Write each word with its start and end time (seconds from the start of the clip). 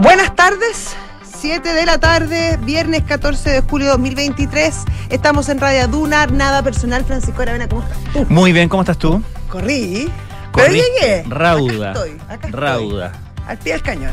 Buenas 0.00 0.36
tardes, 0.36 0.94
7 1.40 1.72
de 1.72 1.84
la 1.84 1.98
tarde, 1.98 2.56
viernes 2.62 3.02
14 3.02 3.50
de 3.50 3.60
julio 3.62 3.86
de 3.86 3.92
2023. 3.92 4.84
Estamos 5.10 5.48
en 5.48 5.58
Radio 5.58 5.88
Duna, 5.88 6.26
nada 6.26 6.62
personal. 6.62 7.04
Francisco 7.04 7.42
Aravena, 7.42 7.68
¿cómo 7.68 7.82
estás? 7.82 8.30
Muy 8.30 8.52
bien, 8.52 8.68
¿cómo 8.68 8.82
estás 8.82 8.96
tú? 8.96 9.20
Corrí, 9.48 10.08
Corrí 10.52 10.80
llegué. 11.00 11.24
Rauda. 11.28 11.90
Acá 11.90 12.00
estoy, 12.00 12.20
acá 12.28 12.46
estoy. 12.46 12.50
Rauda. 12.52 13.12
Al 13.48 13.58
pie 13.58 13.72
del 13.72 13.82
cañón. 13.82 14.12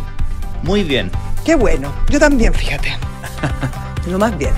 Muy 0.63 0.83
bien. 0.83 1.11
Qué 1.45 1.53
bueno, 1.53 1.93
yo 2.09 2.20
también, 2.20 2.52
fíjate. 2.52 2.97
Lo 4.07 4.17
más 4.17 4.36
bien. 4.39 4.54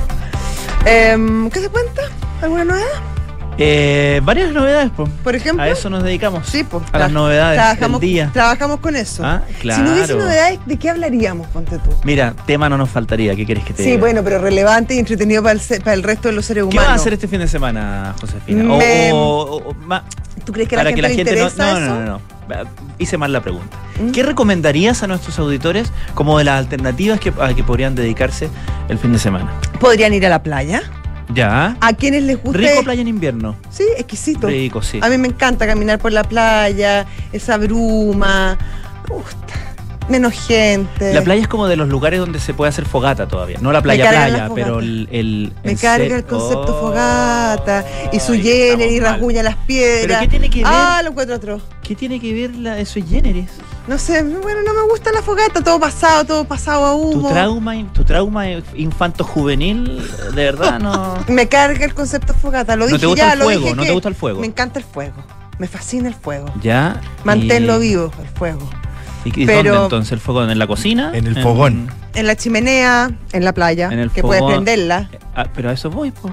Em, 0.86 1.50
¿Qué 1.50 1.60
se 1.60 1.70
cuenta? 1.70 2.04
¿Alguna 2.42 2.64
novedad? 2.64 3.17
Eh, 3.60 4.22
varias 4.24 4.52
novedades, 4.52 4.92
po. 4.92 5.06
Por 5.24 5.36
ejemplo. 5.36 5.64
A 5.64 5.68
eso 5.70 5.90
nos 5.90 6.04
dedicamos. 6.04 6.48
Sí, 6.48 6.64
pues. 6.64 6.84
A 6.92 7.00
las 7.00 7.12
novedades 7.12 7.58
trabajamos, 7.58 8.02
del 8.02 8.10
día. 8.10 8.30
Trabajamos 8.32 8.80
con 8.80 8.96
eso. 8.96 9.26
Ah, 9.26 9.42
Si 9.60 9.68
no 9.68 9.94
hubiese 9.94 10.14
claro. 10.14 10.20
novedades, 10.26 10.60
¿de 10.66 10.78
qué 10.78 10.90
hablaríamos, 10.90 11.48
ponte 11.48 11.78
tú? 11.80 11.90
Mira, 12.04 12.34
tema 12.46 12.70
no 12.70 12.78
nos 12.78 12.90
faltaría. 12.90 13.36
¿Qué 13.36 13.46
quieres 13.46 13.64
que 13.64 13.74
te 13.74 13.84
Sí, 13.84 13.90
diga? 13.92 14.02
bueno, 14.02 14.22
pero 14.24 14.40
relevante 14.40 14.94
y 14.96 15.00
entretenido 15.00 15.42
para 15.42 15.54
el, 15.60 15.82
para 15.82 15.94
el 15.94 16.04
resto 16.04 16.28
de 16.28 16.36
los 16.36 16.46
seres 16.46 16.64
¿Qué 16.66 16.76
humanos. 16.76 16.86
vas 16.92 16.98
a 17.00 17.02
hacer 17.02 17.14
este 17.14 17.28
fin 17.28 17.40
de 17.40 17.48
semana, 17.48 18.14
Josefina? 18.22 18.74
O- 18.74 18.78
Me- 18.78 19.12
O, 19.14 19.18
o- 19.18 19.70
o- 19.70 19.74
ma- 19.86 20.04
¿Tú 20.46 20.54
crees 20.54 20.70
que 20.70 20.76
a 20.76 20.78
la 20.78 20.84
para 20.84 20.90
gente, 20.96 20.96
que 20.96 21.02
la 21.02 21.08
gente 21.10 21.24
no, 21.24 21.48
interesa 21.48 21.72
no, 21.74 21.78
eso? 21.80 21.96
no, 21.96 22.00
no, 22.06 22.06
no. 22.12 22.22
Hice 23.00 23.18
mal 23.18 23.34
la 23.34 23.42
pregunta. 23.42 23.76
¿Mm? 24.02 24.12
¿Qué 24.12 24.24
recomendarías 24.24 25.04
a 25.04 25.08
nuestros 25.08 25.38
auditores 25.40 25.92
como 26.14 26.38
de 26.38 26.46
las 26.46 26.60
alternativas 26.60 27.20
que, 27.20 27.34
a 27.42 27.54
que 27.54 27.64
podrían 27.64 27.96
dedicarse 27.96 28.50
el 28.88 28.98
fin 29.00 29.12
de 29.12 29.20
semana? 29.20 29.52
¿Podrían 29.80 30.14
ir 30.14 30.26
a 30.26 30.30
la 30.30 30.42
playa? 30.44 30.84
Ya. 31.34 31.78
¿A 31.82 31.94
quienes 31.94 32.24
les 32.24 32.42
guste? 32.42 32.60
Rico 32.60 32.84
playa 32.84 33.02
en 33.02 33.08
invierno. 33.08 33.56
Sí, 33.70 33.84
exquisito. 33.98 34.48
Rico, 34.48 34.82
sí. 34.82 35.00
A 35.02 35.10
mí 35.10 35.18
me 35.18 35.28
encanta 35.28 35.68
caminar 35.68 36.00
por 36.00 36.12
la 36.12 36.24
playa, 36.24 37.06
esa 37.32 37.58
bruma. 37.58 38.58
Me 39.10 39.16
gusta. 39.16 39.54
Menos 40.10 40.34
gente. 40.48 41.14
La 41.14 41.22
playa 41.22 41.42
es 41.42 41.50
como 41.50 41.68
de 41.68 41.76
los 41.76 41.90
lugares 41.90 42.20
donde 42.20 42.40
se 42.40 42.54
puede 42.54 42.70
hacer 42.70 42.86
fogata 42.86 43.28
todavía. 43.28 43.58
No 43.60 43.74
la 43.74 43.82
playa 43.82 44.10
playa, 44.10 44.50
pero 44.56 44.80
el, 44.80 45.10
el 45.12 45.52
Me 45.66 45.76
carga 45.76 46.16
el 46.16 46.24
concepto 46.24 46.78
Oh, 46.78 46.82
fogata 46.82 47.86
y 48.14 48.20
su 48.22 48.34
Jenner 48.34 48.90
y 48.90 49.02
rasguña 49.02 49.44
las 49.44 49.58
piedras. 49.58 50.06
¿Pero 50.08 50.20
qué 50.22 50.28
tiene 50.28 50.50
que 50.50 50.60
ver? 50.60 50.68
Ah, 50.68 51.02
lo 51.04 51.10
encuentro 51.10 51.36
atroz. 51.36 51.62
¿Qué 51.84 51.94
tiene 51.94 52.22
que 52.22 52.34
ver 52.34 52.56
la, 52.56 52.80
eso 52.80 53.02
generis? 53.06 53.50
No 53.88 53.98
sé, 53.98 54.22
bueno, 54.22 54.60
no 54.66 54.74
me 54.74 54.90
gusta 54.90 55.12
la 55.14 55.22
fogata, 55.22 55.64
todo 55.64 55.80
pasado, 55.80 56.26
todo 56.26 56.44
pasado 56.44 56.86
a 56.86 56.94
humo. 56.94 57.30
Tu 57.30 57.34
trauma, 57.34 57.74
tu 57.94 58.04
trauma 58.04 58.46
infanto 58.76 59.24
juvenil, 59.24 60.02
de 60.36 60.44
verdad 60.44 60.78
no. 60.80 61.18
Me 61.30 61.48
carga 61.48 61.86
el 61.86 61.94
concepto 61.94 62.34
fogata, 62.34 62.76
lo 62.76 62.82
¿No 62.86 62.88
dije 62.88 63.00
te 63.00 63.06
gusta 63.06 63.28
ya, 63.28 63.34
el 63.34 63.40
lo 63.40 63.46
fuego? 63.46 63.60
dije 63.62 63.76
¿No 63.76 63.82
que 63.84 63.88
te 63.88 63.94
gusta 63.94 64.10
el 64.10 64.16
fuego? 64.16 64.42
Me 64.42 64.48
encanta 64.48 64.80
el 64.80 64.86
fuego. 64.86 65.16
Me 65.58 65.68
fascina 65.68 66.10
el 66.10 66.16
fuego. 66.16 66.48
Ya. 66.62 67.00
Manténlo 67.24 67.78
y- 67.82 67.88
vivo, 67.90 68.12
el 68.22 68.28
fuego. 68.28 68.70
¿Y, 69.24 69.46
Pero- 69.46 69.72
dónde 69.72 69.84
entonces 69.86 70.12
el 70.12 70.20
fuego? 70.20 70.44
¿En 70.44 70.60
la 70.60 70.68
cocina? 70.68 71.12
En 71.14 71.26
el 71.26 71.42
fogón. 71.42 71.90
En 72.14 72.28
la 72.28 72.36
chimenea, 72.36 73.10
en 73.32 73.44
la 73.46 73.54
playa, 73.54 73.90
En 73.92 74.00
el 74.00 74.12
que 74.12 74.22
fogón. 74.22 74.38
puedes 74.40 74.54
prenderla. 74.54 75.10
Ah, 75.36 75.46
pero 75.56 75.70
a 75.70 75.74
eso 75.74 75.90
voy, 75.90 76.12
po. 76.12 76.30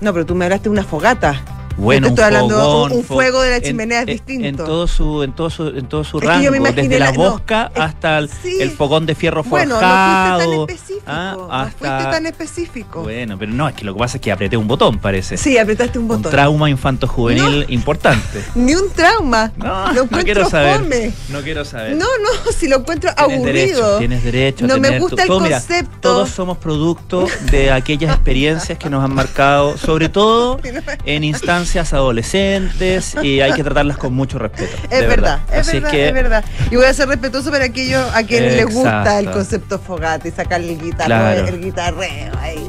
No, 0.00 0.12
pero 0.12 0.26
tú 0.26 0.34
me 0.34 0.44
hablaste 0.46 0.64
de 0.64 0.70
una 0.70 0.82
fogata. 0.84 1.40
Bueno, 1.76 2.08
un 2.08 2.20
hablando, 2.20 2.54
fogón, 2.60 2.92
un- 2.92 2.98
un 2.98 3.04
fuego 3.04 3.42
de 3.42 3.50
la 3.50 3.56
en- 3.56 3.62
chimenea 3.62 3.98
es 4.02 4.08
en- 4.08 4.12
distinto. 4.14 4.46
En 4.48 4.56
todo 4.56 4.86
su, 4.86 5.22
en 5.22 5.32
todo 5.32 5.50
su, 5.50 5.66
en 5.68 5.86
todo 5.88 6.04
su 6.04 6.18
Es 6.18 6.24
rango, 6.24 6.50
me 6.50 6.72
desde 6.72 6.98
la, 6.98 7.12
bosca 7.12 7.70
es- 7.74 7.80
hasta 7.80 8.18
el, 8.18 8.28
sí. 8.30 8.58
el 8.60 8.70
fogón 8.70 9.06
de 9.06 9.14
fierro 9.14 9.42
Bueno, 9.44 9.74
forjado. 9.76 10.38
no 10.40 10.66
fuiste 10.66 10.66
tan 10.66 10.70
específico. 10.70 11.02
ah, 11.06 11.34
No 11.36 11.52
hasta- 11.52 11.78
fuiste 11.78 12.10
tan 12.10 12.26
específico. 12.26 13.02
Bueno, 13.02 13.38
pero 13.38 13.52
no, 13.52 13.68
es 13.68 13.74
que 13.74 13.84
lo 13.84 13.94
que 13.94 13.98
pasa 13.98 14.16
es 14.16 14.20
que 14.22 14.32
apreté 14.32 14.56
un 14.56 14.68
botón, 14.68 14.98
parece. 14.98 15.36
Sí, 15.36 15.58
apretaste 15.58 15.98
un 15.98 16.02
un 16.04 16.08
botón. 16.08 16.30
trauma 16.32 16.68
infanto-juvenil 16.70 17.66
importante. 17.68 18.42
Ni 18.54 18.74
un 18.74 18.90
trauma. 18.90 19.52
No, 19.56 19.84
lo 19.92 20.02
encuentro 20.02 20.24
quiero 20.24 20.48
saber. 20.50 20.78
fome. 20.80 21.12
No 21.28 21.40
quiero 21.42 21.64
saber. 21.64 21.96
No, 21.96 22.06
no, 22.06 22.52
si 22.58 22.68
lo 22.68 22.78
encuentro 22.78 23.10
Tienes 23.14 23.34
aburrido. 23.36 23.52
derecho, 23.52 23.98
tienes 23.98 24.24
derecho. 24.24 24.64
a 24.64 24.68
No 24.68 24.74
me 24.78 24.88
tener 24.88 25.00
gusta 25.00 25.16
tu- 25.16 25.22
el 25.22 25.28
todo, 25.28 25.40
mira, 25.40 25.58
concepto. 25.58 25.98
todos 26.00 26.28
somos 26.30 26.58
producto 26.58 27.26
de 27.50 27.70
aquellas 27.70 28.14
experiencias 28.14 28.78
que 28.78 28.90
nos 28.90 29.04
han 29.04 29.14
marcado, 29.14 29.76
sobre 29.78 30.08
todo 30.08 30.58
en 31.04 31.24
instancias 31.24 31.61
adolescentes, 31.92 33.14
y 33.22 33.40
hay 33.40 33.52
que 33.52 33.62
tratarlas 33.64 33.96
con 33.96 34.14
mucho 34.14 34.38
respeto. 34.38 34.76
Es 34.90 35.00
de 35.00 35.06
verdad, 35.06 35.40
es 35.52 35.68
Así 35.68 35.72
verdad, 35.78 35.90
que, 35.90 36.08
es 36.08 36.14
verdad. 36.14 36.44
Y 36.70 36.76
voy 36.76 36.86
a 36.86 36.94
ser 36.94 37.08
respetuoso 37.08 37.50
para 37.50 37.64
aquellos 37.64 38.04
a 38.14 38.22
quienes 38.24 38.54
les 38.56 38.66
gusta 38.72 39.18
el 39.18 39.30
concepto 39.30 39.78
fogata 39.78 40.28
y 40.28 40.30
sacarle 40.30 40.72
el 40.72 40.80
guitarreo, 40.80 41.06
Claro. 41.18 41.48
el 41.48 41.60
guitarreo 41.60 42.32
ahí. 42.40 42.66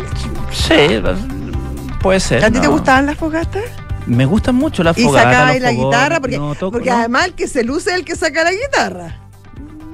Sí, 0.51 1.01
puede 2.01 2.19
ser. 2.19 2.43
¿A 2.43 2.47
ti 2.51 2.59
te 2.59 2.65
¿no? 2.67 2.71
gustaban 2.71 3.05
las 3.05 3.17
fogatas? 3.17 3.63
Me 4.05 4.25
gustan 4.25 4.55
mucho 4.55 4.83
las 4.83 4.97
Y 4.97 5.03
fogatas. 5.03 5.31
sacaba 5.31 5.45
los 5.47 5.53
ahí 5.55 5.59
la 5.61 5.71
guitarra, 5.71 6.19
porque, 6.19 6.37
No, 6.37 6.55
toco, 6.55 6.71
porque 6.73 6.89
no. 6.89 6.97
además 6.97 7.25
el 7.25 7.33
que 7.35 7.47
se 7.47 7.63
luce 7.63 7.91
es 7.91 7.95
el 7.95 8.05
que 8.05 8.15
saca 8.15 8.43
la 8.43 8.51
guitarra. 8.51 9.19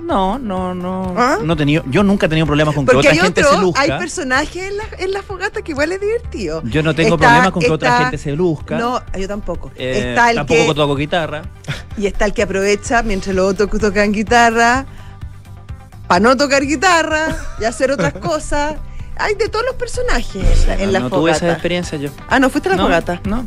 No, 0.09 0.39
no, 0.39 0.73
no. 0.73 1.13
¿Ah? 1.15 1.37
no 1.43 1.53
he 1.53 1.55
tenido, 1.55 1.83
yo 1.87 2.01
nunca 2.03 2.25
he 2.25 2.29
tenido 2.29 2.47
problemas 2.47 2.73
con 2.73 2.83
que 2.85 2.93
Porque 2.93 3.07
otra 3.09 3.11
hay 3.11 3.19
gente 3.19 3.41
otro, 3.45 3.55
se 3.55 3.61
luzca. 3.61 3.81
hay 3.81 3.89
personajes 3.91 4.63
en 4.71 4.77
la, 4.77 4.83
en 4.97 5.11
la 5.13 5.21
fogata 5.21 5.61
que 5.61 5.71
igual 5.71 5.91
es 5.91 6.01
divertido. 6.01 6.63
Yo 6.65 6.81
no 6.81 6.95
tengo 6.95 7.13
Está- 7.15 7.27
problemas 7.27 7.51
con 7.51 7.61
que 7.61 7.69
otra 7.71 7.97
gente 7.99 8.17
se 8.17 8.31
luzca. 8.31 8.77
No, 8.79 9.01
yo 9.15 9.27
tampoco. 9.27 9.71
Eh, 9.75 10.09
está 10.09 10.31
el 10.31 10.37
tampoco 10.37 10.65
que, 10.67 10.73
toco 10.73 10.95
guitarra. 10.95 11.43
y 11.95 12.07
está 12.07 12.25
el 12.25 12.33
que 12.33 12.41
aprovecha 12.41 13.03
mientras 13.03 13.35
los 13.35 13.51
otros 13.53 13.69
tocan 13.79 14.11
guitarra 14.11 14.85
para 16.07 16.19
no 16.21 16.35
tocar 16.35 16.63
guitarra 16.65 17.27
y 17.59 17.65
hacer 17.65 17.91
otras 17.91 18.13
cosas. 18.21 18.75
Hay 19.15 19.35
de 19.35 19.47
todos 19.49 19.65
los 19.65 19.75
personajes 19.75 20.63
en 20.63 20.67
la, 20.67 20.83
en 20.83 20.93
la 20.93 20.99
no 21.01 21.09
tuve 21.09 21.29
esa 21.31 21.39
fogata. 21.41 21.53
experiencia 21.53 21.97
yo. 21.99 22.09
Ah, 22.29 22.39
¿no 22.39 22.49
fuiste 22.49 22.69
a 22.69 22.71
la 22.71 22.77
no, 22.77 22.83
fogata? 22.85 23.21
No. 23.25 23.45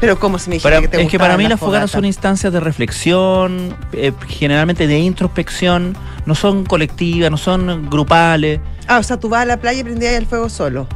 Pero 0.00 0.18
como 0.18 0.38
si 0.38 0.50
me 0.50 0.56
dijera 0.56 0.80
que 0.80 0.88
te 0.88 1.00
es 1.02 1.08
que 1.10 1.18
para 1.18 1.36
mí 1.36 1.46
las 1.48 1.58
fogatas 1.60 1.90
son 1.90 2.04
instancias 2.04 2.52
de 2.52 2.60
reflexión, 2.60 3.74
eh, 3.92 4.12
generalmente 4.28 4.86
de 4.86 4.98
introspección, 4.98 5.96
no 6.26 6.34
son 6.34 6.64
colectivas, 6.64 7.30
no 7.30 7.36
son 7.38 7.88
grupales. 7.88 8.60
Ah, 8.86 8.98
o 8.98 9.02
sea, 9.02 9.18
tú 9.18 9.28
vas 9.28 9.42
a 9.42 9.44
la 9.46 9.56
playa 9.58 9.80
y 9.80 9.84
prendías 9.84 10.12
el 10.14 10.26
fuego 10.26 10.48
solo. 10.48 10.86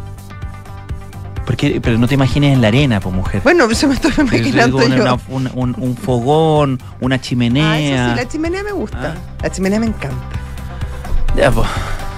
Porque, 1.46 1.80
pero 1.80 1.96
no 1.96 2.06
te 2.06 2.14
imagines 2.14 2.52
en 2.52 2.60
la 2.60 2.68
arena, 2.68 3.00
pues 3.00 3.14
mujer. 3.14 3.40
Bueno, 3.42 3.64
eso 3.70 3.88
me 3.88 3.94
estoy 3.94 4.12
imaginando 4.18 4.86
yo. 4.86 4.94
una- 5.02 5.14
un, 5.28 5.50
un- 5.54 5.74
un 5.78 5.96
fogón, 5.96 6.78
una 7.00 7.14
Ah, 7.14 7.18
eso 7.18 7.28
chimenea. 7.28 8.10
sí, 8.10 8.16
la 8.16 8.28
chimenea 8.28 8.62
me 8.62 8.72
gusta. 8.72 9.14
Ah. 9.16 9.38
La 9.42 9.50
chimenea 9.50 9.80
me 9.80 9.86
encanta. 9.86 10.16
Ya, 11.36 11.50
pues. 11.50 11.66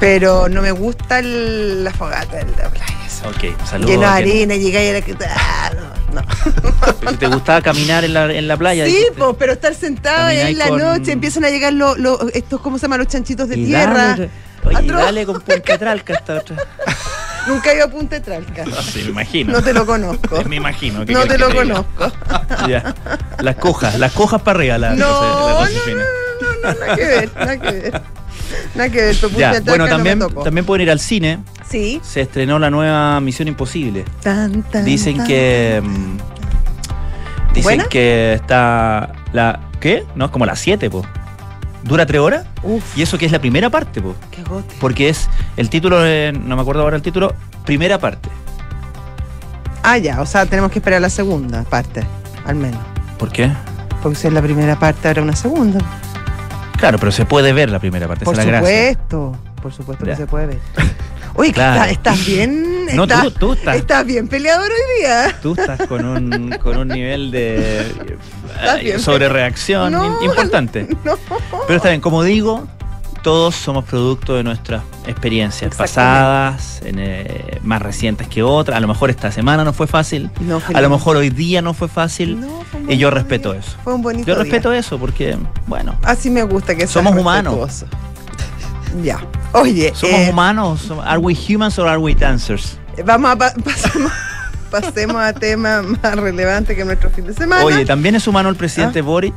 Pero 0.01 0.49
no 0.49 0.63
me 0.63 0.73
gusta 0.73 1.21
el- 1.21 1.85
la 1.85 1.93
fogata 1.93 2.39
de 2.39 2.45
la 2.57 2.69
playa. 2.71 2.87
Ok, 3.29 3.55
saludos. 3.67 3.91
Lleno 3.91 4.03
de 4.03 4.07
arena, 4.09 4.57
llegáis 4.57 4.91
a 4.91 4.93
la 4.95 5.01
que. 5.03 5.15
Ah, 5.29 5.71
no, 5.77 6.00
no. 6.13 7.11
Si 7.11 7.17
te 7.17 7.27
gustaba 7.27 7.61
caminar 7.63 8.05
en 8.05 8.15
la, 8.15 8.33
en 8.33 8.49
la 8.49 8.57
playa. 8.57 8.87
Sí, 8.87 9.07
po, 9.17 9.35
pero 9.35 9.53
estar 9.53 9.75
sentado 9.75 10.27
ahí 10.27 10.39
en 10.41 10.59
la 10.59 10.69
con- 10.69 10.79
noche, 10.81 11.13
empiezan 11.13 11.45
a 11.45 11.51
llegar 11.51 11.73
los, 11.73 11.99
los- 11.99 12.21
estos, 12.35 12.61
¿cómo 12.61 12.79
se 12.79 12.83
llaman? 12.83 12.99
Los 13.01 13.09
chanchitos 13.09 13.49
de 13.49 13.59
Y 13.59 13.67
tierra. 13.67 14.09
Dale, 14.17 14.31
oye, 14.65 14.87
y 14.87 14.89
dale 14.89 15.27
con 15.27 15.41
Puente 15.41 15.79
Tralca 15.79 16.15
esta 16.15 16.35
otra. 16.39 16.57
Nunca 17.47 17.73
he 17.73 17.77
ido 17.77 17.87
a 17.87 17.89
Punta 17.91 18.17
de 18.17 18.21
Tralca. 18.21 18.65
No, 18.67 18.83
sí, 18.83 19.03
me 19.05 19.11
imagino. 19.11 19.53
No 19.53 19.63
te 19.63 19.73
lo 19.73 19.87
conozco. 19.87 20.43
Me 20.49 20.57
imagino. 20.57 21.07
¿qué 21.07 21.13
No 21.13 21.27
te 21.27 21.39
lo 21.39 21.53
conozco. 21.55 22.13
Ya. 22.69 22.95
Las 23.41 23.57
cojas, 23.57 23.99
las 23.99 24.13
cojas 24.13 24.43
para 24.43 24.59
arriba, 24.59 24.77
la, 24.79 24.91
No, 24.95 25.07
José- 25.07 25.27
la 25.29 25.35
no, 25.49 25.57
Josefina. 25.57 26.03
No, 26.43 26.53
no, 26.75 26.81
nada 26.81 26.97
que 26.97 27.05
ver, 27.07 27.31
nada 27.37 27.57
que 27.59 27.71
ver. 27.73 28.03
Nada 28.75 28.89
que 28.91 29.01
ver, 29.01 29.17
Punta 29.17 29.39
Ya, 29.39 29.61
bueno, 29.61 29.77
no 29.79 29.85
me 29.85 29.91
también, 29.91 30.19
tocó. 30.19 30.43
también 30.43 30.67
pueden 30.67 30.83
ir 30.83 30.91
al 30.91 31.01
cine. 31.01 31.39
Sí. 31.71 32.01
Se 32.03 32.21
estrenó 32.23 32.59
la 32.59 32.69
nueva 32.71 33.21
Misión 33.21 33.49
Imposible. 33.49 34.05
Tan, 34.23 34.63
tan, 34.65 34.85
Dicen 34.85 35.19
tan. 35.19 35.27
que. 35.27 35.81
mm, 35.83 36.17
Dicen 37.55 37.63
¿Buena? 37.63 37.85
que 37.89 38.35
está. 38.35 39.13
la 39.33 39.61
¿Qué? 39.81 40.05
No, 40.15 40.27
es 40.27 40.31
como 40.31 40.45
las 40.47 40.59
7, 40.59 40.91
po. 40.91 41.05
¿Dura 41.85 42.05
3 42.05 42.21
horas? 42.21 42.47
Uf, 42.63 42.99
Y 42.99 43.03
eso 43.03 43.17
que 43.17 43.25
es 43.27 43.33
la 43.33 43.39
primera 43.39 43.71
parte, 43.71 44.03
po. 44.03 44.15
qué 44.31 44.43
agote. 44.43 44.75
Porque 44.81 45.09
es. 45.09 45.29
El 45.57 45.71
título, 45.71 46.05
eh, 46.05 46.33
no 46.33 46.57
me 46.57 46.63
acuerdo 46.63 46.83
ahora 46.83 46.97
el 46.97 47.03
título, 47.03 47.35
primera 47.65 47.99
parte. 47.99 48.29
Ah, 49.83 49.97
ya, 49.97 50.21
o 50.21 50.27
sea, 50.27 50.45
tenemos 50.47 50.71
que 50.71 50.79
esperar 50.81 51.01
la 51.01 51.09
segunda 51.09 51.63
parte, 51.63 52.03
al 52.45 52.57
menos. 52.57 52.81
¿Por 53.19 53.31
qué? 53.33 53.51
Porque 54.03 54.17
si 54.19 54.27
es 54.27 54.33
la 54.33 54.43
primera 54.43 54.79
parte, 54.79 55.09
habrá 55.09 55.23
una 55.23 55.35
segunda. 55.37 55.79
Claro, 56.77 56.99
pero 56.99 57.13
se 57.13 57.25
puede 57.25 57.53
ver 57.55 57.71
la 57.71 57.79
primera 57.79 58.07
parte, 58.07 58.25
Por 58.27 58.35
esa 58.35 58.43
es 58.43 58.47
la 58.47 58.61
gracia. 58.61 58.91
supuesto, 58.91 59.37
por 59.63 59.73
supuesto 59.73 60.05
Ya. 60.05 60.13
que 60.13 60.17
se 60.19 60.27
puede 60.27 60.47
ver. 60.47 60.59
Oye, 61.35 61.53
Claro. 61.53 61.91
¿estás, 61.91 62.25
bien? 62.27 62.87
No, 62.95 63.05
estás, 63.05 63.23
tú, 63.25 63.31
tú 63.31 63.53
estás. 63.53 63.77
estás 63.77 64.05
bien 64.05 64.27
peleador 64.29 64.69
hoy 64.71 65.01
día. 65.01 65.39
Tú 65.41 65.55
estás 65.59 65.87
con 65.87 66.05
un, 66.05 66.51
con 66.63 66.77
un 66.77 66.89
nivel 66.89 67.31
de 67.31 67.87
bien, 68.83 68.99
sobre 69.01 69.29
reacción 69.29 69.93
No. 69.93 70.23
importante. 70.23 70.89
No. 71.05 71.15
Pero 71.67 71.77
está 71.77 71.89
bien, 71.91 72.01
como 72.01 72.23
digo, 72.25 72.67
todos 73.23 73.55
somos 73.55 73.85
producto 73.85 74.35
de 74.35 74.43
nuestras 74.43 74.83
experiencias 75.07 75.75
pasadas, 75.77 76.81
en, 76.85 76.97
eh, 76.99 77.59
más 77.63 77.81
recientes 77.81 78.27
que 78.29 78.43
otras. 78.43 78.77
A 78.77 78.81
lo 78.81 78.89
mejor 78.89 79.11
esta 79.11 79.31
semana 79.31 79.63
no 79.63 79.73
fue 79.73 79.87
fácil, 79.87 80.31
No, 80.41 80.61
a 80.75 80.81
lo 80.81 80.91
mejor 80.91 81.17
hoy 81.17 81.31
día 81.31 81.63
no 81.63 81.75
fue 81.75 81.87
fácil. 81.89 82.41
No, 82.41 82.63
fue 82.71 82.95
y 82.95 82.99
yo 82.99 83.11
respeto 83.11 83.53
día. 83.53 83.61
eso. 83.61 83.77
Fue 83.85 83.95
un 83.95 84.03
bonito 84.03 84.27
Yo 84.27 84.35
día. 84.35 84.43
respeto 84.43 84.73
eso 84.73 84.99
porque, 84.99 85.37
bueno, 85.67 85.97
Así 86.03 86.29
me 86.31 86.43
gusta 86.43 86.75
que 86.75 86.87
Somos 86.87 87.15
humanos. 87.15 87.55
respetuoso. 87.55 87.87
Ya. 89.03 89.19
Oye, 89.53 89.93
¿somos 89.95 90.19
eh, 90.21 90.29
humanos? 90.31 90.93
¿Are 91.05 91.19
we 91.19 91.35
humans 91.35 91.79
or 91.79 91.89
are 91.89 91.99
we 91.99 92.15
dancers? 92.15 92.77
vamos 93.05 93.31
a 93.31 93.37
pa- 93.37 93.55
pasemos, 93.65 94.13
pasemos 94.71 95.17
a 95.23 95.33
temas 95.33 95.85
más 95.85 96.17
relevantes 96.17 96.77
que 96.77 96.85
nuestro 96.85 97.11
fin 97.11 97.27
de 97.27 97.35
semana. 97.35 97.65
Oye, 97.65 97.85
también 97.85 98.15
es 98.15 98.27
humano 98.27 98.49
el 98.49 98.57
Ah. 98.57 98.59
presidente 98.59 99.01
Boric. 99.01 99.35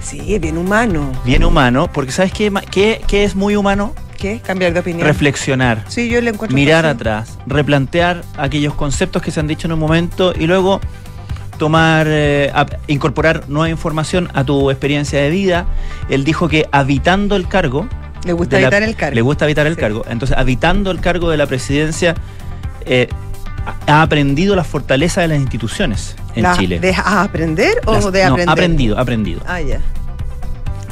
Sí, 0.00 0.38
bien 0.38 0.56
humano. 0.58 1.12
Bien 1.24 1.44
humano, 1.44 1.90
porque 1.92 2.12
¿sabes 2.12 2.32
qué, 2.32 2.52
qué, 2.70 3.00
qué 3.06 3.24
es 3.24 3.34
muy 3.34 3.56
humano? 3.56 3.94
¿Qué? 4.16 4.40
Cambiar 4.40 4.72
de 4.72 4.80
opinión. 4.80 5.06
Reflexionar. 5.06 5.84
sí, 5.88 6.08
yo 6.08 6.20
le 6.20 6.30
encuentro. 6.30 6.54
mirar 6.54 6.86
atrás, 6.86 7.38
replantear 7.46 8.22
aquellos 8.36 8.74
conceptos 8.74 9.22
que 9.22 9.30
se 9.30 9.40
han 9.40 9.46
dicho 9.46 9.66
en 9.68 9.72
un 9.72 9.78
momento 9.78 10.32
y 10.36 10.46
luego 10.46 10.80
tomar, 11.56 12.06
eh, 12.08 12.52
incorporar 12.86 13.44
nueva 13.48 13.68
información 13.68 14.28
a 14.34 14.44
tu 14.44 14.70
experiencia 14.70 15.20
de 15.20 15.30
vida. 15.30 15.66
Él 16.08 16.24
dijo 16.24 16.48
que 16.48 16.68
habitando 16.72 17.36
el 17.36 17.48
cargo, 17.48 17.88
Le 18.28 18.32
gusta 18.34 18.56
la- 18.56 18.62
evitar 18.62 18.82
el 18.82 18.94
cargo. 18.94 19.14
le 19.14 19.20
gusta 19.22 19.44
habitar 19.46 19.66
el 19.66 19.74
Sí. 19.74 19.80
cargo, 19.80 20.04
entonces 20.08 20.36
habitando 20.36 20.90
el 20.90 21.00
cargo 21.00 21.30
de 21.30 21.36
la 21.38 21.46
presidencia, 21.46 22.14
eh, 22.84 23.08
ha 23.86 24.02
aprendido 24.02 24.54
la 24.54 24.64
fortaleza 24.64 25.20
de 25.22 25.28
las 25.28 25.38
instituciones 25.38 26.14
en 26.34 26.42
La- 26.44 26.56
Chile. 26.56 26.78
¿De 26.78 26.94
a 26.94 27.22
aprender 27.22 27.80
o 27.86 27.94
Las- 27.94 28.12
de 28.12 28.22
no, 28.24 28.32
aprender? 28.32 28.48
aprendido, 28.50 28.98
aprendido. 28.98 29.40
Ah, 29.46 29.60
ya. 29.60 29.80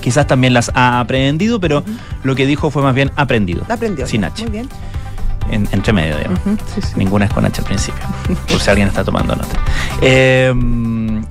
Quizás 0.00 0.26
también 0.26 0.54
las 0.54 0.70
ha 0.74 1.00
aprendido, 1.00 1.58
pero 1.60 1.82
lo 2.22 2.34
que 2.34 2.46
dijo 2.46 2.70
fue 2.70 2.82
más 2.82 2.94
bien 2.94 3.10
aprendido. 3.16 3.64
Aprendió. 3.68 4.06
Sin. 4.06 4.24
H. 4.24 4.42
Muy 4.42 4.52
bien. 4.52 4.68
En- 5.50 5.68
entre 5.72 5.92
medio, 5.92 6.16
digamos. 6.16 6.40
Ujú, 6.40 6.56
sí, 6.74 6.80
sí. 6.82 6.92
Ninguna 6.96 7.26
es 7.26 7.32
con 7.32 7.44
H 7.44 7.60
al 7.60 7.66
principio, 7.66 8.02
por 8.48 8.60
si 8.60 8.68
alguien 8.70 8.88
está 8.88 9.04
tomando 9.04 9.36
nota. 9.36 9.56
Eh, 10.02 10.52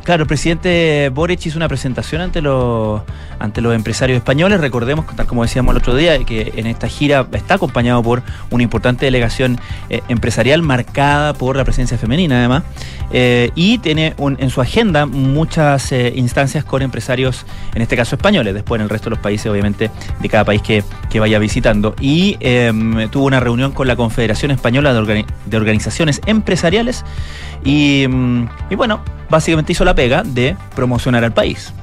claro, 0.03 0.23
el 0.23 0.27
presidente 0.27 1.09
Boric 1.13 1.45
hizo 1.45 1.57
una 1.57 1.67
presentación 1.67 2.21
ante 2.21 2.41
los, 2.41 3.01
ante 3.39 3.62
los 3.62 3.75
empresarios 3.75 4.17
españoles. 4.17 4.59
Recordemos, 4.59 5.06
tal 5.15 5.25
como 5.27 5.44
decíamos 5.44 5.73
el 5.73 5.77
otro 5.77 5.95
día, 5.95 6.17
que 6.23 6.53
en 6.56 6.67
esta 6.67 6.88
gira 6.88 7.27
está 7.33 7.56
acompañado 7.56 8.01
por 8.03 8.23
una 8.50 8.63
importante 8.63 9.06
delegación 9.06 9.59
eh, 9.89 10.01
empresarial 10.07 10.62
marcada 10.62 11.33
por 11.33 11.56
la 11.56 11.63
presencia 11.63 11.97
femenina, 11.97 12.39
además, 12.39 12.63
eh, 13.12 13.51
y 13.56 13.77
tiene 13.79 14.13
un- 14.17 14.38
en 14.39 14.50
su 14.50 14.62
agenda 14.62 15.06
muchas 15.06 15.91
instancias 15.91 16.63
con 16.63 16.81
empresarios, 16.81 17.45
en 17.75 17.81
este 17.81 17.95
caso 17.95 18.15
españoles, 18.15 18.53
después 18.53 18.79
en 18.79 18.83
el 18.83 18.89
resto 18.89 19.06
de 19.06 19.12
los 19.12 19.19
países, 19.19 19.47
obviamente, 19.51 19.91
de 20.19 20.29
cada 20.29 20.44
país 20.45 20.62
que, 20.62 20.83
que 21.09 21.19
vaya 21.19 21.38
visitando. 21.39 21.95
Y 22.00 22.38
eh, 22.39 22.71
tuvo 23.12 23.25
una 23.25 23.39
reunión 23.39 23.71
con 23.71 23.88
la 23.88 23.95
Confederación 24.05 24.51
Española 24.51 24.93
de, 24.93 24.99
Organi- 24.99 25.25
de 25.47 25.57
Organizaciones 25.57 26.21
Empresariales 26.27 27.03
y, 27.63 28.05
mm, 28.07 28.49
y 28.69 28.75
bueno, 28.75 29.01
básicamente 29.29 29.71
hizo 29.71 29.83
la 29.83 29.95
pega 29.95 30.21
de 30.23 30.55
promocionar 30.75 31.23
al 31.23 31.33
país, 31.33 31.73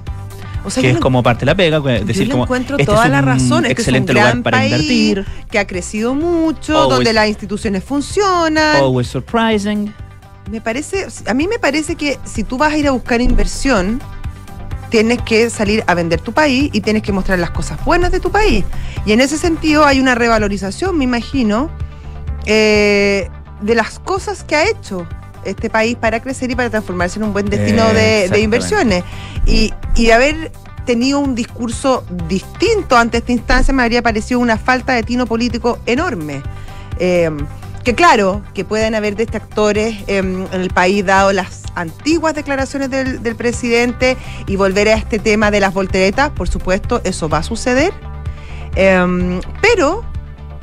O 0.64 0.70
sea, 0.70 0.80
que 0.82 0.90
yo 0.90 0.94
es 0.94 1.00
como 1.00 1.22
parte 1.24 1.40
de 1.40 1.46
la 1.46 1.54
pega, 1.56 1.78
yo 1.78 2.04
decir 2.04 2.30
como 2.30 2.44
encuentro 2.44 2.76
este 2.76 2.86
toda 2.86 3.06
es 3.06 3.10
la 3.10 3.18
un 3.18 3.26
razón. 3.26 3.64
Este 3.64 3.72
excelente 3.72 4.12
es 4.12 4.16
un 4.18 4.22
lugar 4.22 4.42
para 4.42 4.58
país 4.58 4.72
invertir, 4.72 5.26
que 5.50 5.58
ha 5.58 5.66
crecido 5.66 6.14
mucho, 6.14 6.74
Always- 6.76 6.90
donde 6.94 7.12
las 7.12 7.26
instituciones 7.28 7.82
funcionan. 7.82 8.76
always 8.76 9.08
surprising. 9.08 9.92
Me 10.50 10.60
parece, 10.60 11.06
a 11.26 11.34
mí 11.34 11.48
me 11.48 11.58
parece 11.58 11.96
que 11.96 12.18
si 12.24 12.44
tú 12.44 12.56
vas 12.58 12.72
a 12.72 12.76
ir 12.76 12.86
a 12.86 12.92
buscar 12.92 13.20
inversión, 13.20 14.00
tienes 14.90 15.22
que 15.22 15.48
salir 15.50 15.82
a 15.86 15.94
vender 15.94 16.20
tu 16.20 16.32
país 16.32 16.68
y 16.72 16.80
tienes 16.82 17.02
que 17.02 17.12
mostrar 17.12 17.38
las 17.38 17.50
cosas 17.50 17.82
buenas 17.84 18.12
de 18.12 18.20
tu 18.20 18.30
país. 18.30 18.64
Y 19.06 19.12
en 19.12 19.20
ese 19.22 19.38
sentido 19.38 19.86
hay 19.86 19.98
una 20.00 20.14
revalorización, 20.14 20.98
me 20.98 21.04
imagino, 21.04 21.70
eh, 22.46 23.28
de 23.60 23.74
las 23.74 23.98
cosas 23.98 24.44
que 24.44 24.56
ha 24.56 24.68
hecho 24.68 25.06
este 25.44 25.70
país 25.70 25.96
para 25.96 26.20
crecer 26.20 26.50
y 26.50 26.54
para 26.54 26.70
transformarse 26.70 27.18
en 27.18 27.24
un 27.24 27.32
buen 27.32 27.46
destino 27.46 27.92
de- 27.92 28.28
inversiones. 28.40 29.04
Y, 29.46 29.72
y 29.96 30.10
haber 30.10 30.52
tenido 30.86 31.18
un 31.20 31.34
discurso 31.34 32.04
distinto 32.28 32.96
ante 32.96 33.18
esta 33.18 33.32
instancia 33.32 33.72
me 33.72 33.82
habría 33.82 34.02
parecido 34.02 34.40
una 34.40 34.56
falta 34.58 34.92
de 34.94 35.02
tino 35.02 35.26
político 35.26 35.78
enorme. 35.86 36.42
Eh, 36.98 37.30
que 37.84 37.94
claro, 37.96 38.42
que 38.54 38.64
pueden 38.64 38.94
haber 38.94 39.16
distractores 39.16 39.96
em, 40.06 40.46
en 40.52 40.60
el 40.60 40.70
país 40.70 41.04
dado 41.04 41.32
las 41.32 41.62
antiguas 41.74 42.32
declaraciones 42.34 42.90
del, 42.90 43.24
del 43.24 43.34
presidente 43.34 44.16
y 44.46 44.54
volver 44.54 44.88
a 44.88 44.94
este 44.94 45.18
tema 45.18 45.50
de 45.50 45.58
las 45.58 45.74
volteretas, 45.74 46.30
por 46.30 46.48
supuesto, 46.48 47.00
eso 47.02 47.28
va 47.28 47.38
a 47.38 47.42
suceder. 47.42 47.92
Em, 48.76 49.40
pero 49.60 50.04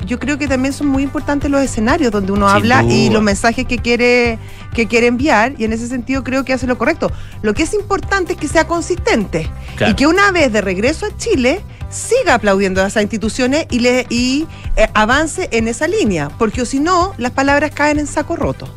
yo 0.06 0.18
creo 0.18 0.38
que 0.38 0.48
también 0.48 0.72
son 0.72 0.88
muy 0.88 1.02
importantes 1.02 1.50
los 1.50 1.60
escenarios 1.62 2.10
donde 2.10 2.32
uno 2.32 2.46
Sin 2.48 2.56
habla 2.56 2.82
y 2.84 3.10
los 3.10 3.22
mensajes 3.22 3.66
que 3.66 3.78
quiere, 3.78 4.38
que 4.74 4.86
quiere 4.86 5.06
enviar, 5.06 5.54
y 5.58 5.64
en 5.64 5.72
ese 5.72 5.86
sentido 5.88 6.24
creo 6.24 6.44
que 6.44 6.52
hace 6.52 6.66
lo 6.66 6.78
correcto. 6.78 7.10
Lo 7.42 7.54
que 7.54 7.62
es 7.64 7.74
importante 7.74 8.32
es 8.34 8.38
que 8.38 8.48
sea 8.48 8.66
consistente 8.66 9.48
Claro. 9.76 9.92
y 9.92 9.94
que 9.96 10.06
una 10.06 10.30
vez 10.32 10.52
de 10.52 10.60
regreso 10.60 11.06
a 11.06 11.16
Chile 11.16 11.60
siga 11.90 12.34
aplaudiendo 12.34 12.82
a 12.82 12.86
esas 12.86 13.02
instituciones 13.02 13.66
y, 13.70 13.80
le, 13.80 14.06
y 14.10 14.46
eh, 14.76 14.88
avance 14.94 15.48
en 15.52 15.68
esa 15.68 15.88
línea, 15.88 16.28
porque 16.38 16.62
o 16.62 16.64
si 16.64 16.80
no, 16.80 17.12
las 17.18 17.32
palabras 17.32 17.72
caen 17.72 17.98
en 17.98 18.06
saco 18.06 18.36
roto. 18.36 18.68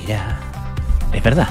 Mira, 0.00 0.38
es 1.12 1.22
verdad. 1.22 1.48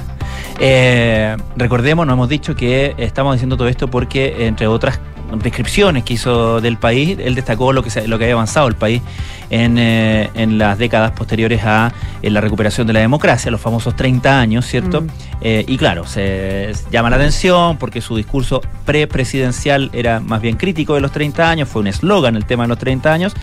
Eh, 0.60 1.36
recordemos, 1.58 2.06
nos 2.06 2.14
hemos 2.14 2.30
dicho 2.30 2.56
que 2.56 2.94
estamos 2.98 3.34
diciendo 3.36 3.58
todo 3.58 3.68
esto 3.68 3.90
porque, 3.90 4.46
entre 4.48 4.68
otras 4.68 5.00
descripciones 5.42 6.04
que 6.04 6.14
hizo 6.16 6.62
del 6.62 6.78
país, 6.78 7.18
él 7.20 7.36
destacó 7.36 7.74
lo 7.74 7.84
que, 7.84 7.90
se- 7.90 8.08
lo 8.08 8.18
que 8.18 8.26
había 8.26 8.34
avanzado 8.36 8.68
el 8.68 8.76
país 8.76 9.02
en, 9.50 9.78
eh, 9.78 10.30
en 10.34 10.58
las 10.58 10.78
décadas 10.78 11.12
posteriores 11.12 11.64
a 11.64 11.94
en 12.22 12.34
la 12.34 12.42
recuperación 12.42 12.88
de 12.88 12.94
la 12.94 13.00
democracia, 13.02 13.52
los 13.52 13.62
famosos 13.62 13.96
30 13.96 14.40
años, 14.40 14.66
¿cierto? 14.66 15.02
Mm. 15.02 15.08
Eh, 15.42 15.66
y 15.68 15.78
claro, 15.78 16.08
se 16.08 16.72
llama 16.92 17.10
la 17.12 17.18
atención 17.18 17.78
porque 17.78 18.02
su 18.02 18.16
discurso 18.16 18.62
pre-presidencial 18.86 19.90
era 19.94 20.20
más 20.20 20.42
bien 20.42 20.56
crítico 20.58 20.96
de 20.96 21.02
los 21.02 21.12
30 21.12 21.50
años, 21.50 21.70
fue 21.70 21.82
un 21.82 21.88
eslogan 21.88 22.36
el 22.36 22.46
tema 22.46 22.64
de 22.64 22.70
los 22.70 22.80
30 22.80 23.14
años, 23.14 23.34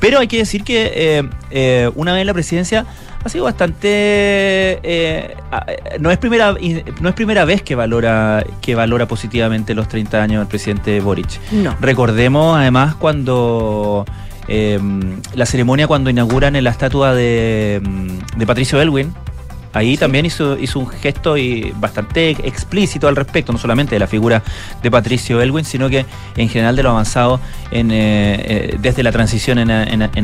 pero 0.00 0.18
hay 0.18 0.26
que 0.28 0.38
decir 0.38 0.64
que 0.64 0.90
eh, 0.94 1.28
eh, 1.50 1.90
una 1.94 2.12
vez 2.12 2.22
en 2.22 2.26
la 2.26 2.34
presidencia 2.34 2.86
ha 3.24 3.28
sido 3.28 3.44
bastante 3.44 3.88
eh, 3.88 4.80
eh, 4.82 5.36
no 6.00 6.10
es 6.10 6.18
primera 6.18 6.54
no 7.00 7.08
es 7.08 7.14
primera 7.14 7.44
vez 7.44 7.62
que 7.62 7.74
valora 7.74 8.44
que 8.60 8.74
valora 8.74 9.06
positivamente 9.06 9.74
los 9.74 9.88
30 9.88 10.22
años 10.22 10.40
del 10.40 10.48
presidente 10.48 11.00
Boric. 11.00 11.40
No. 11.52 11.76
Recordemos 11.80 12.56
además 12.56 12.94
cuando 12.94 14.04
eh, 14.48 14.78
la 15.34 15.46
ceremonia 15.46 15.86
cuando 15.86 16.10
inauguran 16.10 16.62
la 16.62 16.70
estatua 16.70 17.14
de, 17.14 17.80
mm, 17.82 18.38
de 18.38 18.46
Patricio 18.46 18.80
Elwin. 18.80 19.12
Ahí 19.72 19.92
Sí. 19.92 19.98
también 19.98 20.26
hizo, 20.26 20.58
hizo 20.58 20.78
un 20.78 20.88
gesto 20.88 21.36
y 21.36 21.72
bastante 21.76 22.30
explícito 22.30 23.08
al 23.08 23.16
respecto, 23.16 23.52
no 23.52 23.58
solamente 23.58 23.94
de 23.94 23.98
la 24.00 24.06
figura 24.06 24.42
de 24.82 24.90
Patricio 24.90 25.40
Elwin, 25.40 25.64
sino 25.64 25.88
que 25.88 26.04
en 26.36 26.48
general 26.48 26.76
de 26.76 26.82
lo 26.82 26.90
avanzado 26.90 27.40
en, 27.70 27.90
eh, 27.90 27.94
eh, 28.74 28.76
desde 28.80 29.02
la 29.02 29.12
transición 29.12 29.58
en, 29.58 29.70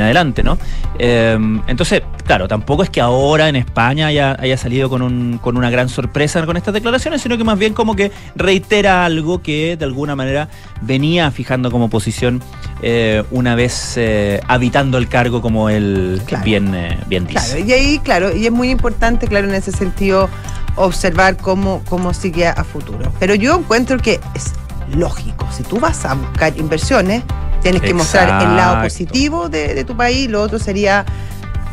adelante, 0.02 0.42
¿no? 0.42 0.58
Eh, 0.98 1.38
entonces, 1.66 2.02
claro, 2.26 2.48
tampoco 2.48 2.82
es 2.82 2.90
que 2.90 3.00
ahora 3.00 3.48
en 3.48 3.56
España 3.56 4.06
haya, 4.08 4.36
haya 4.38 4.56
salido 4.56 4.88
con, 4.90 5.02
un, 5.02 5.38
con 5.38 5.56
una 5.56 5.70
gran 5.70 5.88
sorpresa 5.88 6.44
con 6.44 6.56
estas 6.56 6.74
declaraciones, 6.74 7.22
sino 7.22 7.36
que 7.38 7.44
más 7.44 7.58
bien 7.58 7.74
como 7.74 7.96
que 7.96 8.12
reitera 8.36 9.04
algo 9.04 9.42
que 9.42 9.76
de 9.76 9.84
alguna 9.84 10.14
manera 10.16 10.48
venía 10.82 11.30
fijando 11.30 11.70
como 11.70 11.88
posición 11.90 12.42
eh, 12.82 13.22
una 13.30 13.54
vez 13.54 13.98
habitando 14.46 14.98
el 14.98 15.08
cargo 15.08 15.40
como 15.40 15.68
él 15.68 16.20
Claro. 16.26 16.44
bien, 16.44 16.74
bien 17.06 17.26
dice. 17.26 17.56
Claro, 17.56 17.64
y 17.66 17.72
ahí, 17.72 17.98
claro, 18.00 18.36
y 18.36 18.46
es 18.46 18.52
muy 18.52 18.70
importante, 18.70 19.26
claro, 19.26 19.37
en 19.44 19.54
ese 19.54 19.72
sentido, 19.72 20.28
observar 20.76 21.36
cómo, 21.36 21.82
cómo 21.88 22.14
sigue 22.14 22.46
a 22.46 22.64
futuro. 22.64 23.12
Pero 23.18 23.34
yo 23.34 23.56
encuentro 23.56 23.98
que 23.98 24.20
es 24.34 24.52
lógico, 24.94 25.46
si 25.50 25.62
tú 25.62 25.78
vas 25.80 26.04
a 26.04 26.14
buscar 26.14 26.56
inversiones, 26.56 27.22
tienes 27.62 27.82
que 27.82 27.94
mostrar 27.94 28.42
el 28.42 28.56
lado 28.56 28.82
positivo 28.82 29.48
de, 29.48 29.74
de 29.74 29.84
tu 29.84 29.96
país, 29.96 30.30
lo 30.30 30.42
otro 30.42 30.58
sería 30.58 31.04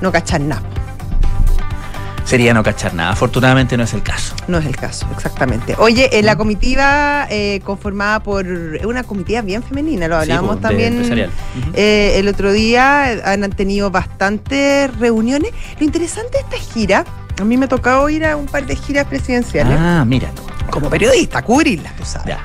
no 0.02 0.12
cachar 0.12 0.42
nada. 0.42 0.64
Sería 2.26 2.56
no 2.56 2.64
cachar 2.64 2.96
nada. 2.96 3.12
Afortunadamente 3.12 3.78
no 3.78 3.84
es 3.84 3.94
el 3.94 4.02
caso. 4.02 4.36
No 4.48 4.58
es 4.58 4.66
el 4.66 4.76
caso, 4.76 5.08
exactamente. 5.16 5.76
Oye, 5.78 6.10
en 6.18 6.26
la 6.26 6.36
comitiva 6.36 7.28
eh, 7.30 7.62
conformada 7.64 8.20
por 8.22 8.48
es 8.48 8.86
una 8.86 9.04
comitiva 9.04 9.42
bien 9.42 9.62
femenina, 9.62 10.08
lo 10.08 10.18
hablábamos 10.18 10.56
Sí, 10.56 10.62
pues, 10.62 10.70
también 10.70 11.32
eh, 11.76 12.14
el 12.18 12.28
otro 12.28 12.52
día, 12.52 13.22
han 13.26 13.48
tenido 13.52 13.92
bastantes 13.92 14.96
reuniones. 14.98 15.52
Lo 15.80 15.86
interesante 15.86 16.40
de 16.40 16.40
esta 16.40 16.74
gira, 16.74 17.06
a 17.40 17.44
mí 17.44 17.58
me 17.58 17.66
ha 17.66 17.70
tocado 17.70 18.10
ir 18.10 18.26
a 18.26 18.36
un 18.38 18.46
par 18.46 18.66
de 18.66 18.76
giras 18.76 19.06
presidenciales, 19.08 19.78
Ah, 19.80 20.04
mira 20.06 20.30
tú. 20.32 20.42
como 20.72 20.90
periodista, 20.90 21.42
cubrirlas, 21.42 21.96
tú 21.96 22.06
sabes. 22.06 22.28
Ya. 22.28 22.40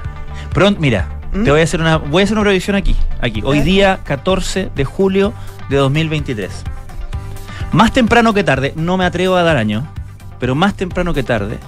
Pronto, 0.52 0.80
mira, 0.80 1.08
¿Mm? 1.32 1.44
te 1.44 1.50
voy 1.50 1.60
a 1.60 1.64
hacer 1.64 1.80
una 1.80 1.96
voy 1.96 2.22
a 2.22 2.24
hacer 2.24 2.36
una 2.36 2.44
previsión 2.44 2.76
aquí, 2.76 2.96
aquí. 3.20 3.40
Hoy 3.44 3.60
día 3.60 4.00
14 4.04 4.70
de 4.74 4.84
julio 4.84 5.32
de 5.68 5.76
2023. 5.76 6.50
Más 7.72 7.92
temprano 7.92 8.34
que 8.34 8.42
tarde, 8.42 8.72
no 8.76 8.96
me 8.96 9.04
atrevo 9.04 9.36
a 9.36 9.42
dar 9.44 9.56
año, 9.56 9.86
pero 10.40 10.54
más 10.56 10.74
temprano 10.74 11.14
que 11.14 11.22
tarde, 11.22 11.58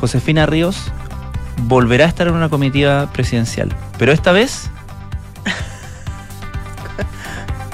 Josefina 0.00 0.44
Ríos 0.46 0.90
volverá 1.64 2.06
a 2.06 2.08
estar 2.08 2.26
en 2.26 2.34
una 2.34 2.48
comitiva 2.48 3.08
presidencial, 3.12 3.68
pero 3.98 4.10
esta 4.12 4.32
vez 4.32 4.70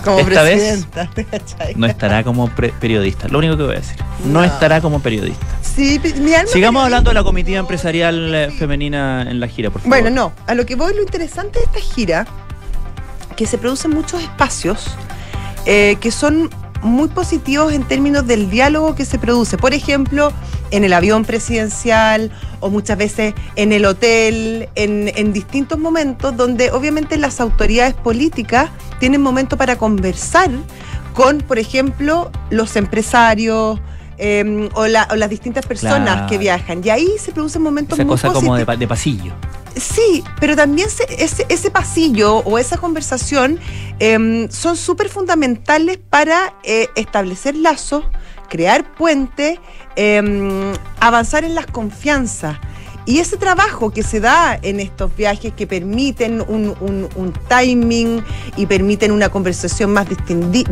Como 0.06 0.20
Esta 0.20 0.42
vez- 0.42 0.86
no 1.76 1.86
estará 1.86 2.22
como 2.22 2.48
periodista. 2.48 3.28
Lo 3.28 3.38
único 3.38 3.56
que 3.56 3.62
voy 3.64 3.75
a 3.75 3.78
decir, 3.80 3.96
no 4.25 4.34
No. 4.40 4.44
estará 4.44 4.80
como 4.80 5.00
periodista. 5.00 5.44
Sí, 5.62 6.00
mi 6.20 6.32
alma 6.32 6.50
Sigamos 6.50 6.84
hablando 6.84 7.10
de 7.10 7.14
la 7.14 7.25
comitiva 7.25 7.58
empresarial 7.58 8.34
eh, 8.34 8.50
femenina 8.56 9.22
en 9.28 9.40
la 9.40 9.48
gira, 9.48 9.70
por 9.70 9.82
favor. 9.82 9.88
Bueno, 10.00 10.10
no, 10.14 10.32
a 10.46 10.54
lo 10.54 10.64
que 10.64 10.76
voy, 10.76 10.94
lo 10.94 11.02
interesante 11.02 11.58
de 11.58 11.64
esta 11.66 11.80
gira, 11.80 12.26
que 13.36 13.46
se 13.46 13.58
producen 13.58 13.90
muchos 13.90 14.22
espacios 14.22 14.86
eh, 15.66 15.96
que 16.00 16.10
son 16.12 16.48
muy 16.83 17.09
positivos 17.09 17.73
en 17.73 17.85
términos 17.85 18.26
del 18.26 18.50
diálogo 18.50 18.95
que 18.95 19.04
se 19.04 19.18
produce. 19.18 19.56
Por 19.56 19.75
ejemplo, 19.75 20.33
en 20.71 20.85
el 20.85 20.92
avión 20.92 21.25
presidencial 21.25 22.30
o 22.61 22.71
muchas 22.71 22.99
veces 22.99 23.35
en 23.56 23.73
el 23.73 23.85
hotel, 23.85 24.68
en, 24.75 25.33
distintos 25.33 25.78
momentos 25.78 26.37
donde 26.37 26.71
obviamente 26.71 27.16
las 27.18 27.40
autoridades 27.40 27.95
políticas 27.95 28.71
tienen 28.99 29.21
momento 29.21 29.56
para 29.56 29.76
conversar 29.76 30.50
con, 31.12 31.38
por 31.38 31.59
ejemplo, 31.59 32.30
los 32.50 32.76
empresarios, 32.76 33.80
eh, 34.18 34.68
o, 34.75 34.87
la- 34.87 35.08
o 35.11 35.16
las 35.16 35.30
distintas 35.30 35.66
personas 35.66 36.00
Claro. 36.14 36.26
que 36.28 36.38
viajan. 36.38 36.80
Y 36.85 36.90
ahí 36.90 37.08
se 37.18 37.32
producen 37.32 37.62
momentos 37.62 37.99
Esa 37.99 38.04
muy 38.06 38.12
cosa 38.14 38.32
como 38.32 38.56
de 38.56 38.87
pasillo. 38.88 39.32
Sí, 39.76 40.25
pero 40.40 40.56
también 40.56 40.88
se- 40.88 41.23
ese, 41.23 41.44
ese 41.50 41.70
pasillo 41.70 42.38
o 42.38 42.58
esa 42.58 42.78
conversación 42.78 43.58
em, 43.99 44.49
son 44.50 44.76
súper 44.76 45.08
fundamentales 45.11 45.99
para 45.99 46.54
eh, 46.64 46.88
establecer 46.96 47.54
lazos, 47.56 48.04
crear 48.49 48.94
puentes, 48.94 49.58
em, 49.96 50.73
avanzar 51.00 51.44
en 51.44 51.54
las 51.54 51.66
confianzas. 51.66 52.56
Y 53.06 53.20
ese 53.20 53.36
trabajo 53.36 53.90
que 53.90 54.02
se 54.02 54.18
da 54.18 54.58
en 54.60 54.80
estos 54.80 55.14
viajes 55.14 55.52
que 55.54 55.66
permiten 55.66 56.40
un, 56.40 56.75
un- 56.80 57.08
un 57.14 57.32
timing 57.48 58.20
y 58.56 58.66
permiten 58.66 59.12
una 59.12 59.28
conversación 59.28 59.92
más 59.92 60.08
distendi- 60.08 60.66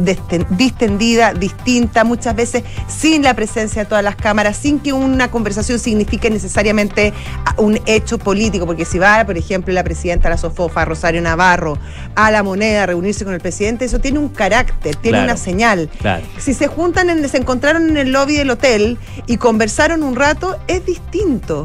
distendida, 0.51 1.33
distinta, 1.33 2.03
muchas 2.03 2.35
veces 2.35 2.65
sin 2.89 3.23
la 3.23 3.35
presencia 3.35 3.85
de 3.85 3.89
todas 3.89 4.03
las 4.03 4.17
cámaras, 4.17 4.57
sin 4.57 4.81
que 4.81 4.93
una 4.93 5.31
conversación 5.31 5.79
signifique 5.79 6.29
necesariamente 6.29 7.13
a- 7.45 7.61
un 7.61 7.79
hecho 7.87 8.19
político, 8.19 8.67
porque 8.67 8.85
si 8.85 8.99
va, 8.99 9.25
por 9.25 9.39
ejemplo, 9.39 9.73
la 9.73 9.85
presidenta 9.85 10.29
de 10.29 10.35
la 10.35 10.39
Sofofa, 10.39 10.85
Rosario 10.85 11.21
Navarro, 11.23 11.79
a 12.17 12.33
la 12.33 12.43
moneda 12.43 12.83
a 12.83 12.87
reunirse 12.87 13.25
con 13.25 13.35
el 13.35 13.41
presidente, 13.41 13.85
eso 13.85 14.01
tiene 14.01 14.19
un 14.19 14.29
carácter, 14.29 14.97
tiene 14.97 15.19
Claro. 15.19 15.25
una 15.33 15.37
señal. 15.37 15.89
Claro. 16.01 16.25
Si 16.39 16.53
se 16.53 16.67
juntan, 16.67 17.11
en, 17.11 17.29
se 17.29 17.37
encontraron 17.37 17.89
en 17.91 17.97
el 17.97 18.11
lobby 18.11 18.35
del 18.35 18.51
hotel 18.51 18.99
y 19.29 19.37
conversaron 19.37 20.03
un 20.03 20.17
rato, 20.17 20.57
es 20.67 20.85
distinto. 20.85 21.65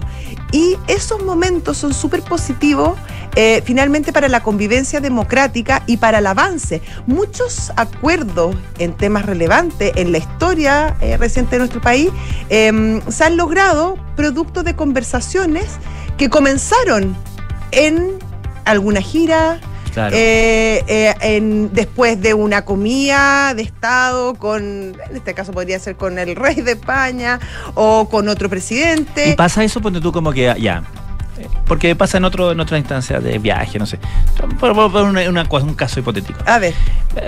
Y 0.52 0.59
esos 0.88 1.24
momentos 1.24 1.78
son 1.78 1.94
súper 1.94 2.22
positivos 2.22 2.98
eh, 3.36 3.62
finalmente 3.64 4.12
para 4.12 4.28
la 4.28 4.42
convivencia 4.42 5.00
democrática 5.00 5.84
y 5.86 5.98
para 5.98 6.18
el 6.18 6.28
avance. 6.28 6.82
Muchos 7.06 7.72
acuerdos 7.76 8.56
en 8.80 8.94
temas 8.94 9.26
relevantes 9.26 9.92
en 9.96 10.12
la 10.12 10.18
historia 10.18 10.96
eh, 11.02 11.18
reciente 11.18 11.52
de 11.52 11.60
nuestro 11.60 11.82
país 11.82 12.10
eh, 12.50 13.02
se 13.08 13.24
han 13.24 13.38
logrado 13.38 13.98
producto 14.16 14.64
de 14.64 14.76
conversaciones 14.76 15.66
que 16.18 16.30
comenzaron 16.30 17.16
en 17.72 18.18
alguna 18.66 19.02
gira, 19.02 19.60
Claro. 20.00 20.16
eh, 20.18 20.84
eh, 20.88 21.14
en- 21.22 21.74
después 21.74 22.22
de 22.22 22.34
una 22.34 22.64
comida 22.64 23.54
de 23.54 23.62
Estado 23.64 24.34
con, 24.36 24.62
en 24.64 25.16
este 25.16 25.34
caso 25.34 25.52
podría 25.52 25.80
ser 25.80 25.96
con 25.96 26.18
el 26.20 26.36
rey 26.36 26.56
de 26.62 26.72
España 26.74 27.40
o 27.76 28.08
con 28.10 28.28
otro 28.30 28.50
presidente. 28.50 29.30
Y 29.30 29.34
pasa 29.36 29.64
eso, 29.64 29.82
ponte 29.82 30.00
tú 30.02 30.12
como 30.12 30.32
que 30.32 30.54
ya. 30.60 30.84
eh, 31.38 31.48
Porque 31.66 31.96
pasa 31.96 32.18
en 32.18 32.26
otro 32.26 32.52
en 32.52 32.60
otra 32.60 32.78
instancia 32.78 33.20
de 33.20 33.38
viaje, 33.40 33.80
no 33.80 33.86
sé. 33.86 34.00
Por, 34.60 34.74
por- 34.76 34.92
por 34.92 35.04
una- 35.04 35.28
una 35.30 35.46
cosa- 35.46 35.66
un 35.66 35.76
caso 35.76 36.00
hipotético. 36.00 36.40
A 36.46 36.60
ver, 36.60 36.74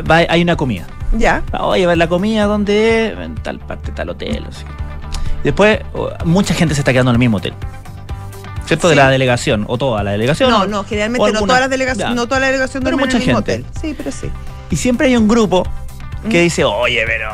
va- 0.09 0.25
hay 0.29 0.41
una 0.41 0.55
comida. 0.55 0.85
ya. 1.17 1.43
Oye, 1.59 1.85
ver 1.85 1.97
la 1.97 2.07
comida 2.07 2.45
donde 2.45 3.07
es? 3.07 3.19
en 3.19 3.35
tal 3.35 3.59
parte, 3.59 3.91
tal 3.91 4.09
hotel. 4.09 4.45
así. 4.49 4.63
Después, 5.43 5.79
mucha 6.25 6.53
gente 6.53 6.75
se 6.75 6.81
está 6.81 6.91
quedando 6.93 7.11
en 7.11 7.15
el 7.15 7.19
mismo 7.19 7.37
hotel. 7.37 7.53
¿Cierto? 8.71 8.87
De 8.87 8.93
Sí. 8.93 8.99
la 9.01 9.09
delegación, 9.09 9.65
o 9.67 9.77
toda 9.77 10.01
la 10.01 10.11
delegación. 10.11 10.49
No, 10.49 10.65
no, 10.65 10.85
generalmente 10.85 11.33
no 11.33 11.41
todas 11.41 11.59
las 11.59 11.69
delegaciones, 11.69 12.15
no 12.15 12.25
toda 12.25 12.39
la 12.39 12.45
delegación 12.47 12.83
Pero 12.83 12.95
en 12.95 12.99
el 13.01 13.05
mucha 13.05 13.17
mismo 13.19 13.35
gente. 13.35 13.51
hotel. 13.53 13.65
Sí, 13.81 13.93
pero 13.97 14.11
sí. 14.13 14.27
Y 14.69 14.75
siempre 14.77 15.07
hay 15.07 15.17
un 15.17 15.27
grupo 15.27 15.63
que 16.29 16.39
Mm. 16.39 16.43
dice, 16.43 16.63
oye, 16.63 17.03
pero 17.05 17.29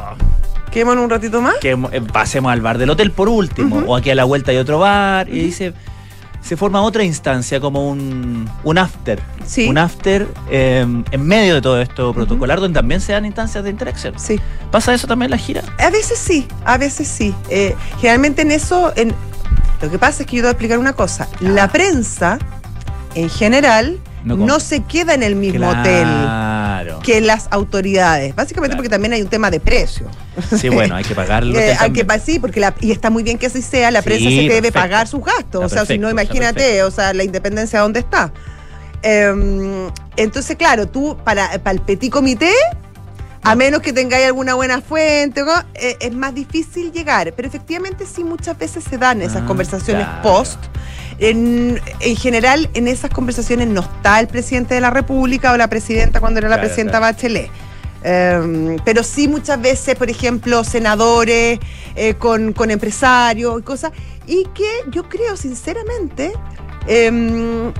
¿Quedémonos 0.71 1.03
un 1.03 1.09
ratito 1.11 1.39
más? 1.39 1.53
que 1.61 1.71
eh, 1.91 2.01
pasemos 2.11 2.51
al 2.51 2.61
bar 2.61 2.79
del 2.79 2.89
hotel 2.89 3.11
por 3.11 3.29
último, 3.29 3.83
o 3.85 3.95
aquí 3.95 4.09
a 4.09 4.15
la 4.15 4.23
vuelta 4.23 4.49
hay 4.49 4.57
otro 4.57 4.79
bar, 4.79 5.29
y 5.29 5.39
dice, 5.39 5.73
se 6.41 6.57
forma 6.57 6.81
otra 6.81 7.03
instancia, 7.03 7.59
como 7.59 7.87
un, 7.87 8.49
un 8.63 8.77
after. 8.79 9.19
Sí. 9.45 9.67
Un 9.67 9.77
after 9.77 10.27
eh, 10.49 10.85
en 11.11 11.21
medio 11.25 11.53
de 11.53 11.61
todo 11.61 11.79
esto 11.81 12.13
protocolar, 12.15 12.59
donde 12.59 12.79
también 12.79 12.99
se 12.99 13.11
dan 13.11 13.25
instancias 13.25 13.63
de 13.63 13.69
interacción. 13.69 14.17
Sí. 14.17 14.39
¿Pasa 14.71 14.91
eso 14.93 15.05
también 15.07 15.27
en 15.27 15.31
la 15.31 15.37
gira? 15.37 15.61
A 15.77 15.91
veces 15.91 16.17
sí, 16.17 16.47
a 16.65 16.77
veces 16.79 17.07
sí. 17.07 17.35
Eh, 17.49 17.75
generalmente 17.99 18.41
en 18.41 18.51
eso, 18.51 18.91
en, 18.95 19.13
lo 19.81 19.91
que 19.91 19.99
pasa 19.99 20.23
es 20.23 20.27
que 20.29 20.37
yo 20.37 20.41
te 20.41 20.47
voy 20.47 20.49
a 20.49 20.51
explicar 20.51 20.79
una 20.79 20.93
cosa. 20.93 21.27
La 21.39 21.67
prensa, 21.67 22.39
en 23.15 23.29
general, 23.29 23.99
No 24.23 24.59
se 24.59 24.83
queda 24.83 25.13
en 25.13 25.23
el 25.23 25.35
mismo 25.35 25.69
hotel 25.69 26.07
que 27.03 27.21
las 27.21 27.47
autoridades. 27.51 28.35
Básicamente 28.35 28.71
Claro. 28.71 28.77
porque 28.77 28.89
también 28.89 29.13
hay 29.13 29.21
un 29.21 29.29
tema 29.29 29.49
de 29.49 29.59
precio. 29.59 30.07
Sí, 30.59 30.67
bueno, 30.69 30.95
hay 30.95 31.03
que 31.03 31.15
pagarlo. 31.15 31.57
Eh, 31.57 31.75
hay 31.79 31.91
que 31.91 32.05
sí, 32.23 32.39
porque 32.39 32.59
la, 32.59 32.73
y 32.81 32.91
está 32.91 33.09
muy 33.09 33.23
bien 33.23 33.37
que 33.37 33.45
así 33.47 33.61
sea, 33.61 33.89
la 33.91 34.01
Sí, 34.01 34.05
prensa 34.09 34.29
se 34.29 34.49
debe 34.49 34.71
pagar 34.71 35.07
sus 35.07 35.23
gastos. 35.23 35.63
Está 35.63 35.65
o 35.65 35.69
sea, 35.69 35.85
si 35.85 35.97
no, 35.97 36.09
imagínate, 36.09 36.83
o 36.83 36.91
sea, 36.91 37.13
la 37.13 37.23
independencia 37.23 37.79
dónde 37.79 37.99
está. 38.01 38.33
Em, 39.01 39.89
entonces, 40.17 40.55
claro, 40.57 40.87
tú 40.87 41.17
para, 41.23 41.49
para 41.59 41.71
el 41.71 41.81
petit 41.81 42.11
comité, 42.11 42.51
a 43.51 43.55
menos 43.55 43.81
que 43.81 43.93
tengáis 43.93 44.25
alguna 44.25 44.55
buena 44.55 44.81
fuente, 44.81 45.43
¿no? 45.43 45.51
Eh, 45.75 45.97
es 45.99 46.13
más 46.13 46.33
difícil 46.35 46.91
llegar. 46.91 47.33
Pero 47.35 47.47
efectivamente 47.47 48.05
sí 48.05 48.23
muchas 48.23 48.57
veces 48.57 48.83
se 48.83 48.97
dan 48.97 49.21
esas 49.21 49.43
Ah, 49.43 49.45
conversaciones 49.45 50.05
claro. 50.05 50.21
post. 50.21 50.59
En, 51.19 51.81
en 51.99 52.15
general, 52.15 52.69
en 52.73 52.87
esas 52.87 53.09
conversaciones 53.09 53.67
no 53.67 53.81
está 53.81 54.19
el 54.19 54.27
presidente 54.27 54.75
de 54.75 54.81
la 54.81 54.91
República 54.91 55.51
o 55.53 55.57
la 55.57 55.67
presidenta 55.67 56.19
cuando 56.19 56.39
era 56.39 56.47
la 56.49 56.55
Claro, 56.57 56.67
presidenta 56.67 56.99
claro. 56.99 57.13
Bachelet. 57.15 57.49
Em, 58.03 58.77
pero 58.85 59.01
sí 59.03 59.27
muchas 59.27 59.59
veces, 59.59 59.95
por 59.95 60.09
ejemplo, 60.09 60.63
senadores 60.63 61.59
eh, 61.95 62.13
con, 62.13 62.53
con 62.53 62.69
empresarios 62.69 63.59
y 63.59 63.63
cosas. 63.63 63.91
Y 64.27 64.45
que 64.53 64.69
yo 64.91 65.09
creo, 65.09 65.35
sinceramente, 65.35 66.31
em, 66.87 67.73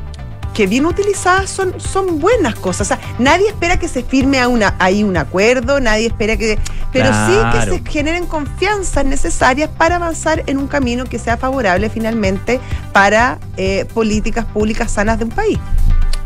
que 0.57 0.65
bien 0.65 0.87
utilizadas 0.87 1.51
son, 1.51 1.79
son 1.79 2.19
buenas 2.19 2.55
cosas. 2.55 2.87
O 2.87 2.95
sea, 2.95 2.99
nadie 3.19 3.47
espera 3.47 3.77
que 3.77 3.87
se 3.87 4.01
firme 4.01 4.39
a 4.39 4.47
una, 4.47 4.73
ahí 4.79 5.03
un 5.03 5.15
acuerdo, 5.15 5.79
nadie 5.79 6.07
espera 6.07 6.35
que... 6.35 6.57
Pero 6.91 7.09
sí 7.13 7.37
que 7.51 7.61
se 7.61 7.91
generen 7.91 8.25
confianzas 8.25 9.05
necesarias 9.05 9.69
para 9.69 9.97
avanzar 9.97 10.43
en 10.47 10.57
un 10.57 10.67
camino 10.67 11.05
que 11.05 11.19
sea 11.19 11.37
favorable 11.37 11.91
finalmente 11.91 12.59
para 12.91 13.37
eh, 13.55 13.85
políticas 13.93 14.45
públicas 14.45 14.89
sanas 14.89 15.19
de 15.19 15.25
un 15.25 15.29
país. 15.29 15.59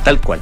Tal 0.06 0.22
cual. 0.22 0.40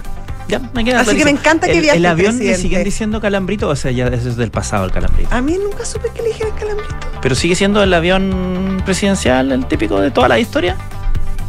Ya, 0.48 0.60
me 0.76 0.86
queda 0.86 1.00
Así 1.00 1.18
que 1.18 1.26
me 1.26 1.32
encanta 1.32 1.66
que 1.66 1.74
el, 1.74 1.82
viaje 1.82 1.98
el 1.98 2.06
el 2.06 2.12
avión 2.12 2.38
le 2.38 2.56
siguen 2.58 2.84
diciendo 2.84 3.20
calambrito, 3.20 3.70
o 3.70 3.76
sea, 3.76 3.90
ya 3.90 4.06
eso 4.10 4.30
es 4.30 4.36
del 4.36 4.52
pasado 4.52 4.86
el 4.86 4.92
calambrito. 4.92 5.34
A 5.34 5.42
mí 5.42 5.58
nunca 5.58 5.84
supe 5.84 6.10
que 6.14 6.22
le 6.22 6.28
dijera 6.28 6.52
calambrito. 6.52 6.96
Pero 7.24 7.34
sigue 7.34 7.56
siendo 7.56 7.82
el 7.82 7.92
avión 7.92 8.84
presidencial, 8.86 9.52
el 9.52 9.66
típico 9.66 10.00
de 10.00 10.12
toda 10.12 10.28
la 10.28 10.38
historia. 10.38 10.78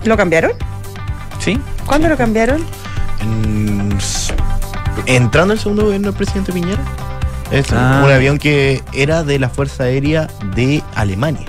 ¿Lo 0.05 0.17
cambiaron? 0.17 0.53
¿Sí? 1.41 1.59
¿Cuándo 1.87 2.09
lo 2.09 2.17
cambiaron? 2.17 2.65
En- 3.21 3.99
entrando 5.07 5.55
el 5.55 5.59
segundo 5.61 5.85
gobierno 5.85 6.09
del 6.09 6.17
presidente 6.17 6.53
Piñera. 6.53 6.83
Es 7.51 7.73
Ah. 7.73 8.03
un 8.05 8.13
avión 8.13 8.39
que 8.39 8.83
era 8.93 9.25
de 9.25 9.39
la 9.39 9.49
Fuerza 9.49 9.85
Aérea 9.85 10.29
de 10.55 10.83
Alemania. 10.95 11.47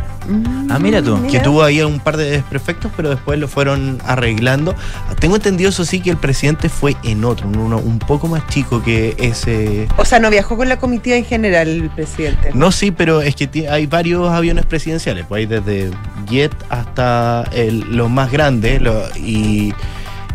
Ah, 0.70 0.80
mira 0.80 1.02
tú, 1.02 1.20
Que 1.30 1.40
tuvo 1.40 1.64
ahí 1.64 1.82
un 1.82 2.00
par 2.00 2.18
de 2.18 2.30
desperfectos, 2.32 2.92
pero 2.96 3.10
después 3.10 3.38
lo 3.40 3.48
fueron 3.48 4.00
arreglando. 4.06 4.76
Tengo 5.20 5.36
entendido, 5.36 5.70
eso 5.70 5.84
sí, 5.86 6.00
que 6.00 6.10
el 6.10 6.18
presidente 6.18 6.70
fue 6.70 6.96
en 7.04 7.24
otro, 7.26 7.48
uno 7.48 7.78
un 7.78 8.00
poco 8.00 8.28
más 8.28 8.48
chico 8.48 8.82
que 8.84 9.16
ese. 9.20 9.88
O 9.98 10.06
sea, 10.06 10.20
no 10.20 10.30
viajó 10.30 10.58
con 10.58 10.70
la 10.70 10.78
comitiva 10.80 11.16
en 11.16 11.26
general 11.26 11.68
el 11.68 11.90
presidente. 11.90 12.52
No, 12.54 12.72
sí, 12.72 12.92
pero 12.92 13.22
es 13.22 13.36
que 13.36 13.68
hay 13.70 13.86
varios 13.88 14.30
aviones 14.32 14.66
presidenciales, 14.66 15.26
pues 15.28 15.40
hay 15.40 15.46
desde 15.46 15.92
jet 16.30 16.54
hasta 16.70 17.44
el, 17.54 17.82
los 17.96 18.10
más 18.10 18.32
grandes, 18.32 18.82
lo- 18.82 19.08
y, 19.18 19.74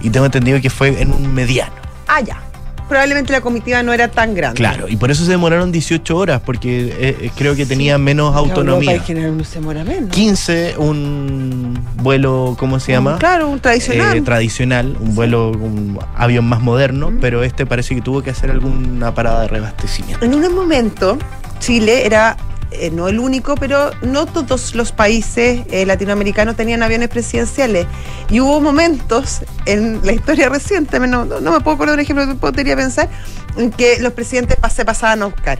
y 0.00 0.11
tengo 0.11 0.26
entendido 0.26 0.61
que 0.61 0.71
fue 0.71 1.00
en 1.00 1.12
un 1.12 1.33
mediano. 1.35 1.73
Ah, 2.09 2.21
ya. 2.21 2.41
Probablemente 2.88 3.33
la 3.33 3.40
comitiva 3.40 3.83
no 3.83 3.93
era 3.93 4.09
tan 4.09 4.35
grande. 4.35 4.57
Claro, 4.57 4.88
y 4.88 4.97
por 4.97 5.11
eso 5.11 5.25
se 5.25 5.31
demoraron 5.33 5.73
18 5.73 6.16
horas, 6.16 6.40
porque 6.45 6.87
eh, 6.87 7.16
eh, 7.21 7.31
creo 7.37 7.57
que 7.57 7.66
tenía 7.66 7.99
menos 7.99 8.35
autonomía. 8.37 9.02
en 9.09 9.45
se 9.45 9.55
demora 9.59 9.83
menos. 9.85 10.11
15, 10.11 10.75
un 10.78 11.78
vuelo, 11.97 12.55
¿cómo 12.59 12.78
se 12.78 12.93
llama? 12.93 13.19
Claro, 13.19 13.49
un 13.49 13.59
tradicional. 13.61 14.16
Eh, 14.16 14.21
tradicional, 14.23 14.97
un 15.00 15.14
vuelo, 15.14 15.50
un 15.50 15.99
avión 16.16 16.45
más 16.45 16.61
moderno, 16.61 17.11
Mm. 17.11 17.19
pero 17.21 17.43
este 17.43 17.66
parece 17.66 17.95
que 17.95 18.00
tuvo 18.02 18.23
que 18.23 18.31
hacer 18.31 18.50
alguna 18.50 19.14
parada 19.14 19.43
de 19.43 19.49
reabastecimiento. 19.49 20.25
en 20.25 20.35
un 20.35 20.55
momento, 20.55 21.19
Chile 21.59 22.07
era 22.07 22.37
eh, 22.70 22.90
no 22.90 23.08
el 23.08 23.18
único, 23.18 23.54
pero 23.54 23.90
no 24.02 24.26
todos 24.26 24.75
los 24.75 24.92
países 24.92 25.62
eh, 25.70 25.87
latinoamericanos 25.87 26.56
tenían 26.56 26.82
aviones 26.82 27.08
presidenciales. 27.08 27.87
Y 28.30 28.40
hubo 28.40 28.61
momentos 28.61 29.40
en 29.66 30.00
la 30.04 30.12
historia 30.12 30.49
reciente, 30.49 30.99
no, 31.00 31.25
no- 31.25 31.40
no 31.40 31.52
me 31.52 31.61
puedo 31.61 31.75
acordar 31.76 31.96
de 31.96 32.00
un 32.02 32.04
ejemplo 32.04 32.26
que 32.26 32.35
podría 32.35 32.76
pensar, 32.76 33.08
en 33.56 33.70
que 33.70 33.99
los 34.00 34.12
presidentes 34.12 34.56
se 34.75 34.85
pasaban 34.85 35.23
a 35.23 35.26
buscar. 35.26 35.58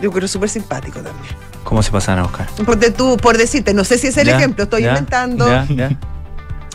Yo 0.00 0.10
creo 0.10 0.26
súper 0.28 0.48
simpático 0.48 1.00
también. 1.00 1.34
¿Cómo 1.64 1.82
se 1.82 1.90
pasan 1.92 2.18
a 2.18 2.22
buscar? 2.22 2.46
Ponte 2.66 2.90
tú, 2.90 3.16
por 3.16 3.38
decirte, 3.38 3.72
no 3.74 3.84
sé 3.84 3.98
si 3.98 4.08
es 4.08 4.16
el 4.16 4.26
Ya, 4.28 4.36
ejemplo, 4.36 4.64
estoy 4.64 4.82
ya, 4.82 4.88
inventando. 4.90 5.46
ya. 5.68 5.98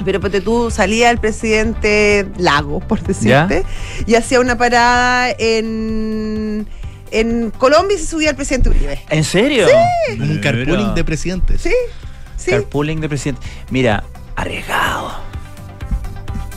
Pero 0.05 0.19
ponte 0.21 0.41
tú, 0.41 0.69
salía 0.71 1.09
el 1.09 1.17
presidente 1.17 2.27
Lago, 2.37 2.79
por 2.79 3.01
decirte, 3.01 3.65
y 4.05 4.13
hacía 4.15 4.39
una 4.39 4.55
parada 4.57 5.29
en, 5.39 6.67
en 7.11 7.51
Colombia 7.51 7.97
se 7.97 8.05
subía 8.05 8.29
el 8.31 8.35
presidente 8.35 8.69
Uribe. 8.69 9.01
¿En 9.09 9.23
serio? 9.23 9.67
Como 10.17 10.31
un 10.31 10.39
carpooling 10.39 10.93
de 10.95 11.03
presidentes. 11.03 11.61
Sí, 11.61 11.73
sí. 12.35 12.51
Carpooling 12.51 12.99
de 13.01 13.09
presidente. 13.09 13.41
Mira, 13.69 14.03
Arriesgado. 14.35 15.11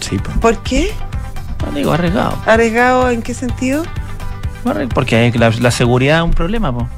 Sí, 0.00 0.18
pues. 0.18 0.36
¿Por 0.38 0.62
qué? 0.62 0.90
No 1.64 1.72
digo 1.72 1.92
arriesgado. 1.92 2.38
¿Arriesgado 2.46 3.10
en 3.10 3.22
qué 3.22 3.34
sentido? 3.34 3.84
Porque 4.94 5.32
la, 5.36 5.50
la 5.50 5.70
seguridad 5.70 6.18
es 6.18 6.24
un 6.24 6.32
problema, 6.32 6.72
po. 6.72 6.88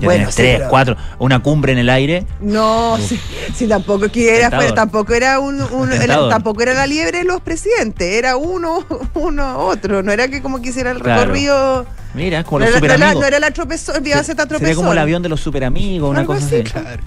Ya 0.00 0.06
Bueno, 0.06 0.30
sí, 0.30 0.36
tres, 0.38 0.56
pero- 0.58 0.70
cuatro, 0.70 0.96
una 1.18 1.38
cumbre 1.40 1.72
en 1.72 1.78
el 1.78 1.88
aire. 1.88 2.26
No, 2.40 2.98
si, 2.98 3.20
si 3.54 3.68
tampoco 3.68 4.08
que 4.08 4.36
era, 4.36 4.50
fue- 4.50 4.72
tampoco 4.72 5.12
era 5.14 5.38
un, 5.38 5.60
un- 5.62 5.90
era- 5.92 6.00
Tentador. 6.00 6.30
tampoco 6.30 6.62
era 6.62 6.74
la 6.74 6.86
liebre 6.86 7.18
de 7.18 7.24
los 7.24 7.40
presidentes, 7.40 8.12
era 8.14 8.36
uno, 8.36 8.84
uno 9.14 9.58
otro, 9.58 10.02
no 10.02 10.10
era 10.10 10.28
que 10.28 10.42
como 10.42 10.60
quisiera 10.60 10.90
el 10.90 11.00
Claro. 11.00 11.20
recorrido, 11.22 11.86
Mira, 12.14 12.44
como 12.44 12.60
no 12.60 12.66
los 12.66 12.74
era, 12.76 12.80
no 12.80 12.84
era- 12.86 12.94
superamigos. 12.96 13.20
no 13.22 13.26
era 13.28 13.38
la 13.40 13.50
tropezón, 13.50 14.02
Vía 14.02 14.16
Z 14.18 14.26
Sería 14.26 14.46
tropezón. 14.46 14.74
como 14.76 14.92
el 14.92 14.98
avión 14.98 15.22
de 15.22 15.28
los 15.28 15.40
superamigos, 15.40 16.10
una 16.10 16.20
Algo 16.20 16.34
cosa 16.34 16.46
así. 16.46 16.62
Claro. 16.62 17.02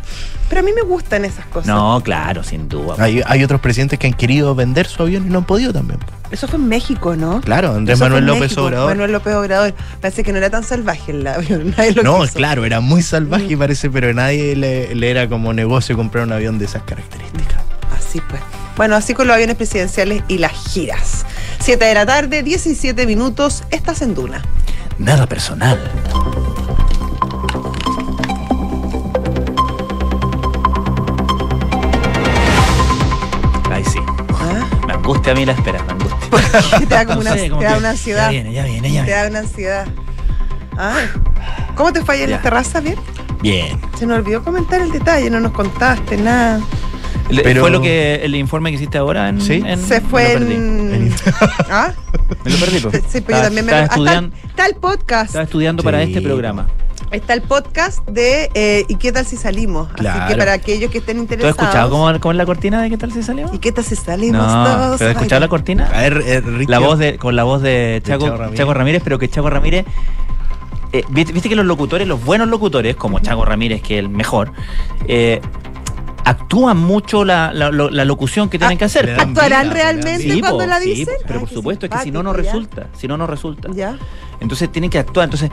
Pero 0.49 0.61
a 0.61 0.63
mí 0.63 0.71
me 0.73 0.81
gustan 0.81 1.25
esas 1.25 1.45
cosas. 1.47 1.67
No, 1.67 2.01
claro, 2.03 2.43
sin 2.43 2.67
duda. 2.69 2.95
Hay, 2.99 3.21
hay 3.25 3.43
otros 3.43 3.61
presidentes 3.61 3.99
que 3.99 4.07
han 4.07 4.13
querido 4.13 4.55
vender 4.55 4.87
su 4.87 5.03
avión 5.03 5.25
y 5.27 5.29
no 5.29 5.39
han 5.39 5.45
podido 5.45 5.71
también. 5.73 5.99
Eso 6.31 6.47
fue 6.47 6.57
en 6.57 6.67
México, 6.67 7.15
¿no? 7.15 7.41
Claro, 7.41 7.73
Andrés 7.73 7.95
Eso 7.97 8.05
Manuel 8.05 8.25
López 8.25 8.41
México, 8.41 8.63
Obrador. 8.63 8.89
Manuel 8.89 9.11
López 9.11 9.33
Obrador. 9.35 9.73
Parece 10.01 10.23
que 10.23 10.31
no 10.31 10.37
era 10.39 10.49
tan 10.49 10.63
salvaje 10.63 11.11
el 11.11 11.25
avión. 11.27 11.73
nadie 11.77 11.91
lo 11.93 12.03
No, 12.03 12.21
quiso. 12.21 12.33
claro, 12.33 12.65
era 12.65 12.79
muy 12.79 13.01
salvaje 13.03 13.55
parece, 13.57 13.89
pero 13.89 14.13
nadie 14.13 14.55
le, 14.55 14.95
le 14.95 15.09
era 15.11 15.29
como 15.29 15.53
negocio 15.53 15.95
comprar 15.95 16.23
un 16.25 16.31
avión 16.33 16.57
de 16.57 16.65
esas 16.65 16.81
características. 16.83 17.61
Así 17.95 18.21
pues. 18.27 18.41
Bueno, 18.75 18.95
así 18.95 19.13
con 19.13 19.27
los 19.27 19.35
aviones 19.35 19.55
presidenciales 19.55 20.23
y 20.27 20.37
las 20.39 20.51
giras. 20.51 21.25
7 21.59 21.83
de 21.85 21.93
la 21.93 22.05
tarde, 22.05 22.43
17 22.43 23.05
minutos, 23.07 23.63
estás 23.71 24.01
en 24.01 24.13
Duna. 24.13 24.43
Nada 24.97 25.25
personal. 25.27 25.79
Ay, 33.71 33.83
sí. 33.83 33.99
¿Ah? 34.33 34.65
Me 34.87 34.93
angustia 34.93 35.33
a 35.33 35.35
mí 35.35 35.45
la 35.45 35.51
espera, 35.53 35.83
me 35.83 35.91
angustia. 35.93 36.79
te 36.79 36.85
da 36.85 37.05
como 37.05 37.15
No 37.15 37.21
una, 37.21 37.33
sé, 37.33 37.49
como 37.49 37.61
te 37.61 37.65
da 37.67 37.73
que 37.73 37.79
una 37.79 37.89
ansiedad. 37.89 38.25
Ya 38.25 38.29
viene, 38.31 38.53
ya 38.53 38.63
viene, 38.63 38.91
ya 38.91 38.99
Te 39.01 39.05
viene. 39.11 39.21
da 39.21 39.29
una 39.29 39.39
ansiedad. 39.39 39.87
Ay. 40.77 41.09
¿Cómo 41.75 41.91
te 41.93 42.01
fue 42.03 42.15
ayer 42.15 42.25
en 42.25 42.31
Ya. 42.31 42.35
la 42.37 42.41
terraza, 42.43 42.79
bien? 42.79 42.95
Bien. 43.41 43.79
Se 43.97 44.05
nos 44.05 44.17
olvidó 44.19 44.43
comentar 44.43 44.81
el 44.81 44.91
detalle, 44.91 45.29
no 45.29 45.39
nos 45.39 45.51
contaste 45.51 46.17
nada. 46.17 46.59
Pero- 47.29 47.61
¿Fue 47.61 47.71
lo 47.71 47.81
que 47.81 48.15
el 48.23 48.35
informe 48.35 48.69
que 48.71 48.75
hiciste 48.75 48.97
ahora? 48.97 49.29
En, 49.29 49.41
Sí. 49.41 49.61
en- 49.65 49.79
Se 49.79 50.01
fue 50.01 50.23
me 50.23 50.33
lo 50.33 50.39
perdí. 50.39 50.53
en. 50.55 51.13
¿Ah? 51.71 51.93
Me 52.43 52.51
lo 52.51 52.57
perdí, 52.57 52.79
po. 52.79 52.91
Sí, 53.09 53.21
pero 53.21 53.37
yo 53.39 53.43
también 53.45 53.65
me 53.65 53.71
lo. 53.71 53.77
Estudiando, 53.79 54.35
está 54.47 54.65
el 54.67 54.75
podcast. 54.75 55.25
estaba 55.27 55.43
estudiando 55.43 55.83
para 55.83 56.01
este 56.03 56.21
programa. 56.21 56.67
Está 57.11 57.33
el 57.33 57.41
podcast 57.43 58.05
de 58.09 58.49
eh, 58.55 58.83
¿Y 58.87 58.95
qué 58.95 59.11
tal 59.11 59.25
si 59.25 59.37
salimos? 59.37 59.87
Así 59.93 60.27
que 60.27 60.35
para 60.37 60.53
aquellos 60.53 60.89
que 60.91 60.97
estén 60.97 61.15
¿Tú 61.17 61.21
has 61.21 61.23
interesados. 61.23 61.57
escuchado 61.59 61.89
cómo, 61.89 62.19
cómo 62.19 62.31
es 62.31 62.37
la 62.37 62.45
cortina 62.45 62.81
de 62.81 62.89
qué 62.89 62.97
tal 62.97 63.11
si 63.11 63.21
salimos? 63.23 63.53
¿Y 63.53 63.59
qué 63.59 63.71
tal 63.71 63.83
si 63.85 63.95
salimos 63.95 64.45
No, 64.45 64.63
todos? 64.65 64.97
¿pero 64.97 65.11
has 65.11 65.15
escuchado 65.15 65.39
la 65.39 65.47
cortina? 65.47 65.87
A 65.93 66.01
ver, 66.01 66.23
eh, 66.25 66.41
Ricky, 66.41 66.71
La 66.71 66.79
voz 66.79 66.97
de, 66.99 67.17
con 67.17 67.35
la 67.35 67.43
voz 67.43 67.61
de 67.61 68.01
Chaco, 68.03 68.25
Chaco 68.25 68.37
Ramírez. 68.37 68.57
Chaco 68.59 68.73
Ramírez, 68.73 69.01
pero 69.03 69.19
que 69.19 69.29
Chaco 69.29 69.49
Ramírez. 69.49 69.85
eh, 70.93 71.03
viste, 71.09 71.31
viste 71.31 71.47
que 71.49 71.55
los 71.55 71.65
locutores, 71.65 72.07
los 72.07 72.23
buenos 72.23 72.47
locutores, 72.47 72.95
como 72.95 73.19
Chaco 73.19 73.45
Ramírez, 73.45 73.81
que 73.81 73.95
es 73.95 73.99
el 73.99 74.09
mejor, 74.09 74.51
eh, 75.07 75.41
actúan 76.25 76.77
mucho 76.77 77.23
la, 77.23 77.53
la- 77.53 77.71
la 77.71 78.05
locución 78.05 78.49
que 78.49 78.57
tienen 78.57 78.75
Ah, 78.75 78.79
que 78.79 78.85
hacer. 78.85 79.15
dan 79.15 79.29
¿Actuarán 79.29 79.63
vida, 79.65 79.73
realmente 79.73 80.23
Sí, 80.33 80.39
cuando 80.41 80.59
po, 80.59 80.65
la 80.65 80.79
sí, 80.79 80.89
dicen? 80.93 81.15
pero 81.25 81.35
Ay, 81.35 81.39
por 81.45 81.49
supuesto, 81.49 81.85
es 81.85 81.91
que 81.91 81.99
si 81.99 82.11
no, 82.11 82.23
no 82.23 82.33
resulta. 82.33 82.87
Si 82.97 83.07
no, 83.07 83.15
no 83.17 83.27
resulta. 83.27 83.69
¿Ya? 83.73 83.97
Entonces 84.41 84.71
tienen 84.71 84.89
que 84.89 84.99
actuar. 84.99 85.25
Entonces, 85.25 85.49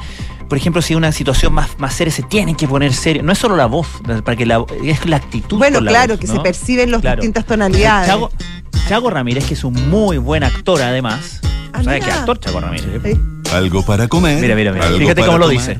por 0.49 0.59
ejemplo, 0.59 0.83
si 0.83 0.95
una 0.95 1.13
situación 1.13 1.53
más, 1.53 1.79
más 1.79 1.95
seria, 1.95 2.13
se 2.13 2.23
tienen 2.23 2.57
que 2.57 2.67
poner 2.67 2.93
serio. 2.95 3.23
No 3.23 3.33
es 3.33 3.39
solo 3.39 3.55
la 3.55 3.67
voz, 3.67 3.87
para 4.25 4.37
que 4.37 4.45
la, 4.47 4.65
es 4.83 5.05
la 5.07 5.17
actitud. 5.17 5.59
Bueno, 5.59 5.77
con 5.79 5.85
la 5.85 5.91
claro, 5.93 6.15
voz, 6.15 6.21
que 6.21 6.27
¿no? 6.27 6.33
se 6.35 6.41
perciben 6.41 6.91
las 6.91 7.01
Claro. 7.03 7.17
distintas 7.21 7.47
tonalidades. 7.47 8.09
Chago, 8.09 8.31
Chago 8.89 9.11
Ramírez, 9.11 9.45
que 9.47 9.55
es 9.55 9.65
un 9.65 9.75
muy 9.91 10.19
buen 10.19 10.43
actor 10.43 10.83
además. 10.83 11.41
Ah, 11.73 11.83
¿Sabes 11.85 12.05
qué 12.05 12.11
actor 12.11 12.41
Chago 12.41 12.61
Ramírez? 12.61 12.87
Sí. 13.05 13.19
Algo 13.53 13.83
para 13.85 14.09
comer. 14.09 14.41
Mira, 14.41 14.55
mira, 14.55 14.73
mira. 14.73 14.87
Fíjate 14.87 15.25
cómo 15.25 15.39
lo 15.39 15.49
dice. 15.49 15.79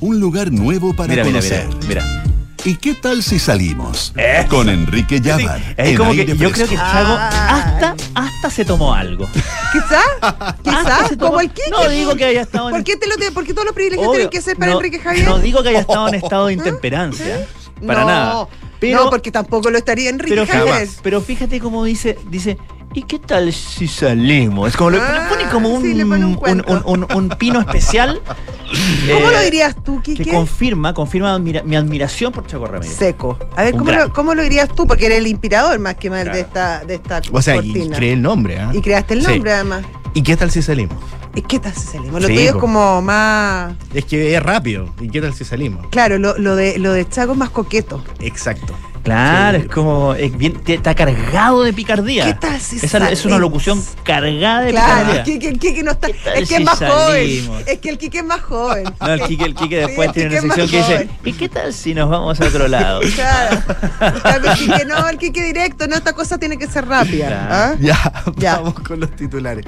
Un 0.00 0.20
lugar 0.20 0.52
nuevo 0.52 0.94
para 0.94 1.08
Mira, 1.08 1.24
mira, 1.24 1.40
mira, 1.40 1.66
mira. 1.88 2.24
¿Y 2.66 2.76
qué 2.76 2.94
tal 2.94 3.22
si 3.22 3.38
salimos? 3.38 4.12
Eso. 4.16 4.48
Con 4.48 4.70
Enrique 4.70 5.20
Llavar. 5.20 5.60
Es 5.76 5.90
en 5.90 5.96
como 5.98 6.12
que 6.12 6.20
aire 6.20 6.36
yo 6.36 6.50
creo 6.50 6.66
que 6.66 6.76
Chago 6.76 7.14
Ah. 7.18 7.50
hasta, 7.82 7.96
hasta 8.14 8.50
se 8.50 8.64
tomó 8.64 8.94
algo. 8.94 9.28
Quizá, 9.72 10.00
Hasta 10.22 10.56
quizá, 10.62 11.08
se 11.08 11.16
tomó- 11.16 11.28
como 11.32 11.40
el 11.42 11.50
Kike. 11.50 11.70
No 11.70 11.88
digo 11.90 12.16
que 12.16 12.24
haya 12.24 12.40
estado 12.40 12.70
en 12.70 12.74
¿Por 12.76 12.84
qué, 12.84 12.96
te 12.96 13.06
lo, 13.06 13.16
te- 13.16 13.32
por 13.32 13.44
qué 13.44 13.52
todos 13.52 13.66
los 13.66 13.74
privilegios 13.74 14.06
Obvio, 14.08 14.12
tienen 14.20 14.30
que 14.30 14.40
ser 14.40 14.56
para 14.56 14.72
no- 14.72 14.78
Enrique 14.78 14.98
Javier? 14.98 15.26
No 15.26 15.38
digo 15.38 15.62
que 15.62 15.68
haya 15.68 15.80
estado 15.80 16.08
en 16.08 16.14
estado 16.14 16.46
de 16.46 16.52
intemperancia. 16.54 17.46
Para 17.86 18.00
no, 18.00 18.06
nada. 18.06 18.48
Pero, 18.80 19.04
no, 19.04 19.10
porque 19.10 19.30
tampoco 19.30 19.70
lo 19.70 19.76
estaría 19.78 20.08
Enrique 20.08 20.34
pero, 20.34 20.46
Javier. 20.46 20.74
fíjate, 20.86 21.00
pero 21.02 21.20
fíjate 21.20 21.60
cómo 21.60 21.84
dice, 21.84 22.18
dice, 22.30 22.56
¿y 22.94 23.02
qué 23.02 23.18
tal 23.18 23.52
si 23.52 23.86
salimos? 23.88 24.68
Es 24.70 24.76
como 24.76 24.90
le, 24.90 24.98
Ah, 25.00 25.28
le 25.28 25.28
pone 25.36 25.50
como 25.50 25.68
un, 25.68 25.82
sí, 25.82 25.94
le 25.94 26.04
pone 26.06 26.24
un 26.24 26.32
un, 26.32 26.34
cuento. 26.36 26.72
un- 26.86 27.02
un- 27.04 27.12
un 27.16 27.28
pino 27.30 27.60
especial. 27.60 28.20
¿Cómo 29.12 29.28
eh, 29.28 29.32
lo 29.32 29.40
dirías 29.42 29.76
tú, 29.84 30.00
Que 30.02 30.14
Kike? 30.14 30.30
confirma, 30.32 30.94
confirma 30.94 31.34
admira- 31.34 31.62
mi 31.64 31.76
admiración 31.76 32.32
por 32.32 32.46
Chaco 32.46 32.66
Ramírez. 32.66 32.96
Seco. 32.96 33.38
A 33.56 33.62
ver, 33.64 33.74
¿cómo 33.76 33.90
lo, 33.92 34.12
¿cómo 34.12 34.34
lo 34.34 34.42
dirías 34.42 34.68
tú? 34.74 34.86
Porque 34.86 35.06
eres 35.06 35.18
el 35.18 35.26
inspirador 35.26 35.78
más 35.78 35.94
que 35.96 36.08
más 36.10 36.24
de 36.24 36.40
esta, 36.40 36.84
de 36.84 36.94
esta 36.94 37.20
O 37.32 37.42
sea, 37.42 37.56
y 37.56 37.88
creé 37.90 38.14
el 38.14 38.22
nombre, 38.22 38.58
¿ah? 38.60 38.70
Y 38.72 38.80
creaste 38.80 39.14
el 39.14 39.22
Sí. 39.24 39.32
nombre, 39.32 39.52
además. 39.52 39.84
¿Y 40.14 40.22
qué 40.22 40.36
tal 40.36 40.50
si 40.50 40.62
salimos? 40.62 40.96
¿Y 41.36 41.42
qué 41.42 41.58
tal 41.58 41.72
si 41.74 41.86
salimos? 41.86 42.22
Lo 42.22 42.28
Sí, 42.28 42.34
tuyo 42.34 42.50
es 42.50 42.54
como 42.56 43.02
más. 43.02 43.74
Es 43.92 44.04
que 44.04 44.34
es 44.36 44.42
rápido. 44.42 44.88
¿Y 45.00 45.08
qué 45.08 45.20
tal 45.20 45.34
si 45.34 45.44
salimos? 45.44 45.86
Claro, 45.90 46.18
lo, 46.18 46.38
lo 46.38 46.54
de 46.54 46.78
lo 46.78 46.92
de 46.92 47.08
Chaco 47.08 47.32
es 47.32 47.38
más 47.38 47.50
coqueto. 47.50 48.04
Exacto. 48.20 48.74
Claro, 49.02 49.58
Sí. 49.58 49.64
es 49.66 49.70
como. 49.70 50.14
es 50.14 50.34
bien- 50.38 50.54
te- 50.62 50.74
está 50.74 50.94
cargado 50.94 51.62
de 51.62 51.74
picardía. 51.74 52.24
¿Qué 52.24 52.34
tal 52.34 52.58
si 52.58 52.76
Esa 52.76 53.10
es 53.10 53.26
una 53.26 53.36
locución 53.38 53.82
cargada 54.02 54.62
de 54.62 54.70
Claro, 54.70 55.10
picardía. 55.10 55.34
es 55.34 55.40
que, 55.40 55.48
el 55.48 55.58
Kike 55.58 55.82
no 55.82 55.90
está. 55.90 56.06
¿Qué 56.06 56.14
tal 56.24 56.32
Es 56.34 56.40
que 56.40 56.46
si 56.46 56.54
es 56.54 56.60
más 56.64 56.78
salimos? 56.78 57.48
joven. 57.56 57.64
Es 57.66 57.78
que 57.80 57.88
el 57.90 57.98
Kike 57.98 58.18
es 58.18 58.24
más 58.24 58.40
joven. 58.40 58.84
No, 59.00 59.06
el 59.12 59.20
Quique, 59.22 59.44
el 59.44 59.54
Quique 59.54 59.80
Sí, 59.82 59.86
después 59.88 60.08
el 60.08 60.14
tiene 60.14 60.30
Quique 60.30 60.44
una 60.46 60.54
sección 60.54 60.86
que 60.86 60.98
dice. 60.98 61.08
¿Y 61.24 61.32
qué 61.34 61.48
tal 61.50 61.74
si 61.74 61.94
nos 61.94 62.08
vamos 62.08 62.40
a 62.40 62.44
otro 62.46 62.66
lado? 62.68 63.00
Claro. 63.14 63.58
El 64.00 64.54
Quique 64.58 64.84
no, 64.86 65.06
el 65.08 65.18
Kike 65.18 65.42
directo, 65.42 65.86
no, 65.86 65.96
esta 65.96 66.12
cosa 66.14 66.38
tiene 66.38 66.56
que 66.56 66.66
ser 66.68 66.86
rápida. 66.86 67.26
Claro. 67.26 67.46
¿ah? 67.50 67.74
Ya, 67.80 68.12
Ya. 68.36 68.56
vamos 68.60 68.74
con 68.80 69.00
los 69.00 69.10
titulares. 69.14 69.64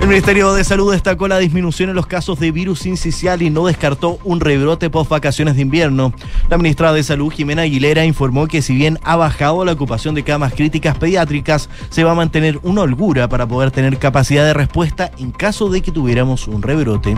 El 0.00 0.08
Ministerio 0.08 0.54
de 0.54 0.64
Salud 0.64 0.92
destacó 0.92 1.28
la 1.28 1.38
disminución 1.38 1.90
en 1.90 1.94
los 1.94 2.06
casos 2.06 2.40
de 2.40 2.50
virus 2.50 2.80
sincicial 2.80 3.42
y 3.42 3.50
no 3.50 3.66
descartó 3.66 4.18
un 4.24 4.40
rebrote 4.40 4.88
post 4.88 5.10
vacaciones 5.10 5.56
de 5.56 5.62
invierno. 5.62 6.12
La 6.48 6.56
ministra 6.56 6.92
de 6.92 7.02
Salud, 7.02 7.30
Jimena 7.30 7.62
Aguilera, 7.62 8.04
informó 8.04 8.48
que 8.48 8.62
si 8.62 8.74
bien 8.74 8.98
ha 9.04 9.16
bajado 9.16 9.64
la 9.64 9.72
ocupación 9.72 10.14
de 10.14 10.24
camas 10.24 10.54
críticas 10.54 10.96
pediátricas, 10.96 11.68
se 11.90 12.02
va 12.02 12.12
a 12.12 12.16
mantener 12.16 12.58
una 12.62 12.80
holgura 12.80 13.28
para 13.28 13.46
poder 13.46 13.70
tener 13.70 13.98
capacidad 13.98 14.44
de 14.44 14.54
respuesta 14.54 15.12
en 15.18 15.32
caso 15.32 15.68
de 15.68 15.82
que 15.82 15.92
tuviéramos 15.92 16.48
un 16.48 16.62
rebrote. 16.62 17.14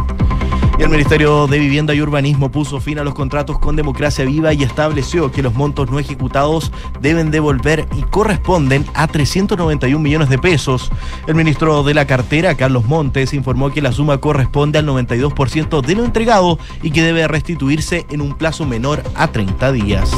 El 0.83 0.88
Ministerio 0.88 1.47
de 1.47 1.61
Vivienda 1.61 1.95
y 1.95 2.03
Urbanismo 2.03 2.51
puso 2.51 2.81
fin 2.81 2.99
a 2.99 3.05
los 3.05 3.14
contratos 3.14 3.61
con 3.61 3.77
Democracia 3.77 4.25
Viva 4.25 4.53
y 4.53 4.64
estableció 4.64 5.31
que 5.31 5.40
los 5.40 5.55
montos 5.55 5.88
no 5.88 6.01
ejecutados 6.01 6.73
deben 7.01 7.31
devolver 7.31 7.87
y 7.97 8.03
corresponden 8.03 8.85
a 8.92 9.07
391 9.07 9.97
millones 10.03 10.29
de 10.29 10.38
pesos. 10.38 10.90
El 11.29 11.37
ministro 11.37 11.85
de 11.85 11.95
la 11.95 12.09
cartera, 12.09 12.57
Carlos 12.57 12.85
Montes, 12.85 13.33
informó 13.33 13.71
que 13.71 13.81
la 13.81 13.92
suma 13.92 14.18
corresponde 14.18 14.81
al 14.81 14.87
92% 14.87 15.83
de 15.83 15.95
lo 15.95 16.05
entregado 16.05 16.59
y 16.83 16.90
que 16.90 17.03
debe 17.03 17.29
restituirse 17.29 18.05
en 18.11 18.21
un 18.21 18.35
plazo 18.35 18.66
menor 18.66 19.05
a 19.14 19.29
30 19.29 19.71
días. 19.71 20.11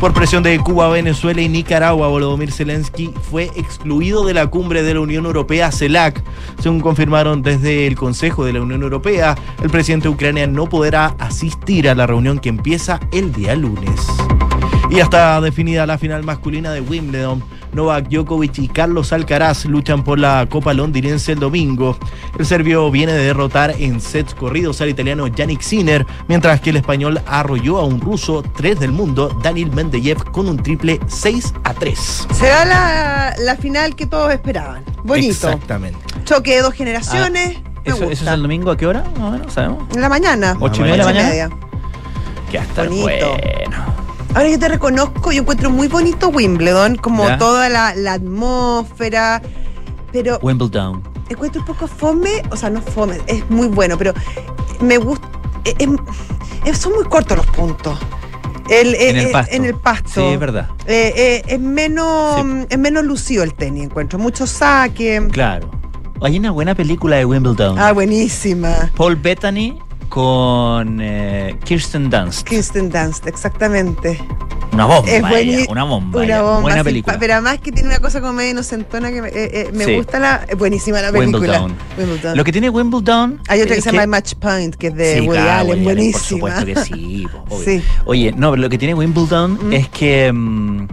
Por 0.00 0.14
presión 0.14 0.44
de 0.44 0.56
Cuba, 0.60 0.88
Venezuela 0.90 1.42
y 1.42 1.48
Nicaragua, 1.48 2.06
Volodymyr 2.06 2.52
Zelensky 2.52 3.12
fue 3.30 3.50
excluido 3.56 4.24
de 4.24 4.32
la 4.32 4.46
cumbre 4.46 4.84
de 4.84 4.94
la 4.94 5.00
Unión 5.00 5.26
Europea, 5.26 5.72
CELAC. 5.72 6.22
Según 6.60 6.80
confirmaron 6.80 7.42
desde 7.42 7.88
el 7.88 7.96
Consejo 7.96 8.44
de 8.44 8.52
la 8.52 8.62
Unión 8.62 8.82
Europea, 8.82 9.34
el 9.60 9.70
presidente 9.70 10.04
de 10.04 10.14
Ucrania 10.14 10.46
no 10.46 10.68
podrá 10.68 11.16
asistir 11.18 11.88
a 11.88 11.96
la 11.96 12.06
reunión 12.06 12.38
que 12.38 12.48
empieza 12.48 13.00
el 13.10 13.32
día 13.32 13.56
lunes. 13.56 14.06
Y 14.88 14.96
ya 14.96 15.02
está 15.02 15.40
definida 15.40 15.84
la 15.84 15.98
final 15.98 16.22
masculina 16.22 16.70
de 16.70 16.80
Wimbledon. 16.80 17.42
Novak 17.72 18.08
Djokovic 18.08 18.58
y 18.58 18.68
Carlos 18.68 19.12
Alcaraz 19.12 19.64
luchan 19.64 20.04
por 20.04 20.18
la 20.18 20.46
Copa 20.48 20.74
Londinense 20.74 21.32
el 21.32 21.38
domingo. 21.38 21.96
El 22.38 22.46
serbio 22.46 22.90
viene 22.90 23.12
de 23.12 23.24
derrotar 23.24 23.74
en 23.78 24.00
sets 24.00 24.34
corridos 24.34 24.80
al 24.80 24.88
italiano 24.88 25.26
Yannick 25.26 25.60
Sinner, 25.60 26.06
mientras 26.28 26.60
que 26.60 26.70
el 26.70 26.76
español 26.76 27.20
arrolló 27.26 27.78
a 27.78 27.84
un 27.84 28.00
ruso, 28.00 28.42
tres 28.56 28.80
del 28.80 28.92
mundo, 28.92 29.36
Daniel 29.42 29.70
Mendeyev, 29.72 30.24
con 30.32 30.48
un 30.48 30.56
triple 30.56 31.00
6 31.06 31.54
a 31.64 31.74
3. 31.74 32.26
Se 32.32 32.46
da 32.46 32.64
la, 32.64 33.34
la 33.38 33.56
final 33.56 33.94
que 33.96 34.06
todos 34.06 34.32
esperaban. 34.32 34.84
Bonito. 35.04 35.30
Exactamente. 35.30 35.98
Choque 36.24 36.56
de 36.56 36.62
dos 36.62 36.74
generaciones. 36.74 37.58
Ah, 37.58 37.70
¿Eso, 37.84 38.04
es 38.04 38.22
el 38.22 38.42
domingo 38.42 38.70
a 38.70 38.76
qué 38.76 38.86
hora? 38.86 39.04
Más 39.18 39.28
o 39.28 39.30
menos, 39.30 39.52
¿sabemos? 39.52 39.84
En 39.94 40.00
la 40.00 40.08
mañana. 40.08 40.56
¿Ocho 40.60 40.82
y 40.82 40.90
media 40.90 40.92
de 40.92 40.98
la 40.98 41.04
Ocho 41.04 41.10
y 41.10 41.14
mañana? 41.14 41.28
media. 41.30 41.50
Que 42.50 42.58
hasta 42.58 42.84
bueno. 42.84 44.07
Ahora 44.34 44.48
yo 44.48 44.58
te 44.58 44.68
reconozco, 44.68 45.32
yo 45.32 45.40
encuentro 45.42 45.70
muy 45.70 45.88
bonito 45.88 46.28
Wimbledon, 46.28 46.96
como 46.96 47.26
Ya. 47.26 47.38
toda 47.38 47.68
la, 47.68 47.94
la 47.94 48.14
atmósfera, 48.14 49.42
pero 50.12 50.38
Wimbledon. 50.42 51.02
encuentro 51.28 51.60
un 51.62 51.66
poco 51.66 51.86
fome, 51.88 52.42
o 52.50 52.56
sea, 52.56 52.70
no 52.70 52.80
fome, 52.82 53.18
es 53.26 53.48
muy 53.50 53.68
bueno, 53.68 53.96
pero 53.98 54.12
me 54.80 54.98
gusta, 54.98 55.26
es- 55.64 56.78
son 56.78 56.92
muy 56.94 57.04
cortos 57.04 57.38
los 57.38 57.46
puntos. 57.46 57.98
El, 58.70 58.94
eh, 58.96 59.10
En 59.10 59.16
el 59.16 59.30
pasto. 59.30 59.54
En 59.56 59.64
el 59.64 59.74
pasto. 59.76 60.10
Sí, 60.20 60.26
es 60.26 60.38
verdad. 60.38 60.68
Eh, 60.86 61.12
eh, 61.16 61.42
es 61.46 61.58
menos 61.58 62.36
Sí. 62.42 62.66
es 62.68 62.78
menos 62.78 63.02
lucido 63.02 63.42
el 63.42 63.54
tenis, 63.54 63.84
encuentro. 63.84 64.18
Mucho 64.18 64.46
saque. 64.46 65.26
Claro. 65.32 65.70
Hay 66.20 66.38
una 66.38 66.50
buena 66.50 66.74
película 66.74 67.16
de 67.16 67.24
Wimbledon. 67.24 67.78
Ah, 67.78 67.92
buenísima. 67.92 68.90
Paul 68.94 69.16
Bettany 69.16 69.78
con 70.08 70.98
eh, 71.00 71.56
Kirsten 71.64 72.10
Dunst. 72.10 72.46
Kristen 72.46 72.90
Dunst, 72.90 73.26
exactamente. 73.26 74.18
Una 74.72 74.84
bomba. 74.84 75.10
Es 75.10 75.24
ella, 75.46 75.66
una 75.70 75.84
bomba. 75.84 76.20
Una 76.22 76.42
bomba. 76.42 76.60
Buena 76.60 76.78
sí, 76.78 76.84
película. 76.84 77.18
pero 77.18 77.32
además 77.34 77.58
que 77.60 77.72
tiene 77.72 77.88
una 77.88 77.98
cosa 78.00 78.20
como 78.20 78.34
medio 78.34 78.50
inocentona 78.50 79.10
que 79.10 79.22
me, 79.22 79.28
eh, 79.28 79.32
eh, 79.34 79.70
me 79.72 79.84
Sí. 79.86 79.96
gusta 79.96 80.18
la. 80.18 80.46
buenísima 80.58 81.00
la 81.00 81.10
película. 81.10 81.38
Wimbledon. 81.62 81.76
Wimbledon. 81.98 82.36
Lo 82.36 82.44
que 82.44 82.52
tiene 82.52 82.68
Wimbledon. 82.70 83.40
Hay 83.48 83.62
otra 83.62 83.76
que 83.76 83.80
se 83.82 83.90
llama 83.92 84.06
Match 84.06 84.34
Point, 84.34 84.74
que 84.76 84.88
es 84.88 84.94
de 84.94 85.14
Sí, 85.14 85.20
Woody 85.26 85.40
claro, 85.40 85.72
Allen, 85.72 85.84
buenísima. 85.84 86.40
Por 86.40 86.50
supuesto 86.52 86.66
que 86.66 86.76
sí. 86.84 87.26
obvio. 87.48 87.64
Sí. 87.64 87.82
Oye, 88.04 88.32
no, 88.36 88.50
pero 88.50 88.62
lo 88.62 88.68
que 88.68 88.78
tiene 88.78 88.94
Wimbledon 88.94 89.58
Mm. 89.68 89.72
es 89.72 89.88
que. 89.88 90.30
mm, 90.32 90.86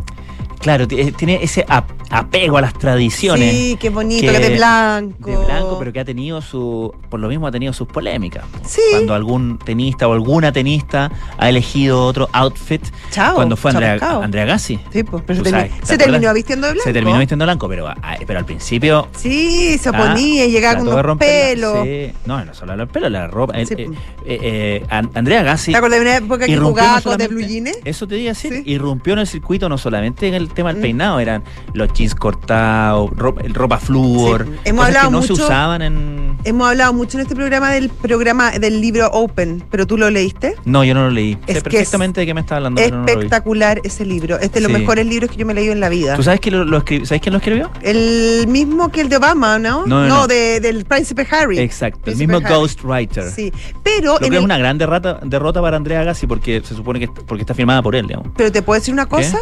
claro, 0.65 0.87
eh, 0.89 1.11
tiene 1.15 1.43
ese 1.43 1.63
ap- 1.69 1.91
apego 2.09 2.57
a 2.57 2.61
las 2.61 2.73
tradiciones. 2.73 3.51
Sí, 3.53 3.77
qué 3.79 3.89
bonito, 3.91 4.25
que- 4.25 4.39
que 4.39 4.49
de 4.49 4.55
blanco. 4.55 5.29
De 5.29 5.37
blanco, 5.37 5.75
pero 5.77 5.93
que 5.93 5.99
ha 5.99 6.05
tenido 6.05 6.41
su. 6.41 6.91
Por 7.09 7.19
lo 7.19 7.27
mismo 7.29 7.45
ha 7.45 7.51
tenido 7.51 7.71
sus 7.71 7.87
polémicas. 7.87 8.43
po. 8.51 8.59
Sí. 8.67 8.81
Cuando 8.91 9.13
algún 9.13 9.59
tenista 9.59 10.07
o 10.07 10.13
alguna 10.13 10.51
tenista 10.51 11.11
ha 11.37 11.49
elegido 11.49 12.03
otro 12.03 12.27
outfit. 12.33 12.81
Chao, 13.11 13.35
Cuando 13.35 13.55
fue 13.55 13.69
Andrea. 13.69 13.99
Andrea 14.23 14.45
Gassi. 14.45 14.79
Sí, 14.91 15.03
pues, 15.03 15.21
pero 15.25 15.43
se, 15.43 15.49
sabes, 15.51 15.71
termi- 15.71 15.79
¿te 15.81 15.85
se 15.85 15.93
acuerdas? 15.93 16.11
terminó 16.13 16.33
vistiendo 16.33 16.67
de 16.67 16.73
blanco. 16.73 16.83
Se 16.89 16.93
terminó 16.93 17.19
vistiendo 17.19 17.45
blanco, 17.45 17.69
pero, 17.69 17.87
ah, 17.87 18.17
pero 18.25 18.39
al 18.39 18.45
principio. 18.45 19.07
Sí, 19.15 19.77
se 19.77 19.89
ah, 19.89 19.91
oponía 19.91 20.45
y 20.47 20.51
llegaba 20.51 20.79
con 20.79 20.87
la- 20.95 21.15
pelos. 21.15 21.83
sí. 21.83 22.11
No, 22.25 22.43
no 22.43 22.53
solo 22.55 22.75
los 22.75 22.89
pelos, 22.89 23.11
la 23.11 23.27
ropa. 23.27 23.53
Sí, 23.65 23.75
Eh, 23.77 23.89
eh, 24.25 24.39
eh, 24.41 24.85
An- 24.89 25.11
Andrea 25.13 25.43
Gassi. 25.43 25.71
¿Te 25.71 25.77
acuerdas 25.77 25.99
de 25.99 26.05
una 26.05 26.17
época 26.17 26.45
que 26.47 26.57
jugaba 26.57 27.01
con 27.01 27.17
de 27.17 27.27
blue 27.27 27.41
jeans? 27.41 27.77
Eso 27.85 28.07
te 28.07 28.15
decir, 28.15 28.53
Sí. 28.53 28.63
irrumpió 28.65 29.13
en 29.13 29.19
el 29.19 29.27
circuito 29.27 29.69
no 29.69 29.77
solamente 29.77 30.27
en 30.27 30.33
el 30.33 30.49
tema 30.55 30.73
del 30.73 30.81
peinado, 30.81 31.19
eran 31.19 31.43
los 31.73 31.93
jeans 31.93 32.15
cortados, 32.15 33.11
ropa, 33.15 33.41
ropa 33.53 33.77
flúor, 33.77 34.45
Sí. 34.45 34.51
Hemos 34.65 34.85
hablado 34.85 35.07
que 35.09 35.11
no 35.11 35.21
se 35.21 35.33
usaban 35.33 35.81
en... 35.81 36.37
Hemos 36.43 36.67
hablado 36.69 36.93
mucho 36.93 37.17
en 37.17 37.23
este 37.23 37.35
programa 37.35 37.71
del 37.71 37.89
programa 37.89 38.51
del 38.51 38.79
libro 38.81 39.07
Open, 39.11 39.63
pero 39.71 39.85
tú 39.87 39.97
lo 39.97 40.09
leíste. 40.09 40.55
No, 40.65 40.83
yo 40.83 40.93
no 40.93 41.03
lo 41.05 41.09
leí. 41.11 41.37
Es 41.47 41.57
sé 41.57 41.61
perfectamente 41.61 42.21
de 42.21 42.25
qué 42.27 42.33
me 42.33 42.41
está 42.41 42.57
hablando, 42.57 42.81
pero 42.81 42.97
no. 42.97 43.05
Espectacular 43.07 43.81
ese 43.83 44.05
libro. 44.05 44.39
Es 44.39 44.51
de 44.51 44.61
los 44.61 44.71
Sí. 44.71 44.77
mejores 44.77 45.05
libros 45.05 45.29
que 45.31 45.37
yo 45.37 45.45
me 45.45 45.53
he 45.53 45.55
leído 45.55 45.73
en 45.73 45.79
la 45.79 45.89
vida. 45.89 46.15
¿Tú 46.15 46.23
sabes, 46.23 46.39
que 46.39 46.51
lo, 46.51 46.63
lo 46.65 46.79
¿sabes 46.81 47.21
quién 47.21 47.33
lo 47.33 47.37
escribió? 47.37 47.71
El 47.81 48.45
mismo 48.47 48.89
que 48.91 49.01
el 49.01 49.09
de 49.09 49.17
Obama, 49.17 49.57
¿no? 49.59 49.85
No, 49.85 50.01
no, 50.01 50.07
no. 50.07 50.27
de- 50.27 50.59
del 50.59 50.85
Príncipe 50.85 51.27
Harry. 51.31 51.59
Exacto, 51.59 52.11
el 52.11 52.17
mismo 52.17 52.37
Harry. 52.37 52.45
Ghostwriter. 52.53 53.31
Sí, 53.31 53.51
pero, 53.83 54.13
Lo 54.19 54.25
en 54.25 54.29
que 54.29 54.35
es 54.35 54.39
el- 54.39 54.45
una 54.45 54.57
gran 54.57 54.77
derrota, 54.77 55.19
derrota 55.23 55.61
para 55.61 55.77
Andrea 55.77 56.03
Gassi 56.03 56.27
porque 56.27 56.61
se 56.63 56.75
supone 56.75 56.99
que 56.99 57.07
porque 57.07 57.41
está 57.41 57.53
firmada 57.53 57.81
por 57.81 57.95
él, 57.95 58.07
digamos. 58.07 58.29
pero 58.37 58.51
te 58.51 58.61
puedo 58.61 58.79
decir 58.79 58.93
una 58.93 59.05
cosa 59.07 59.39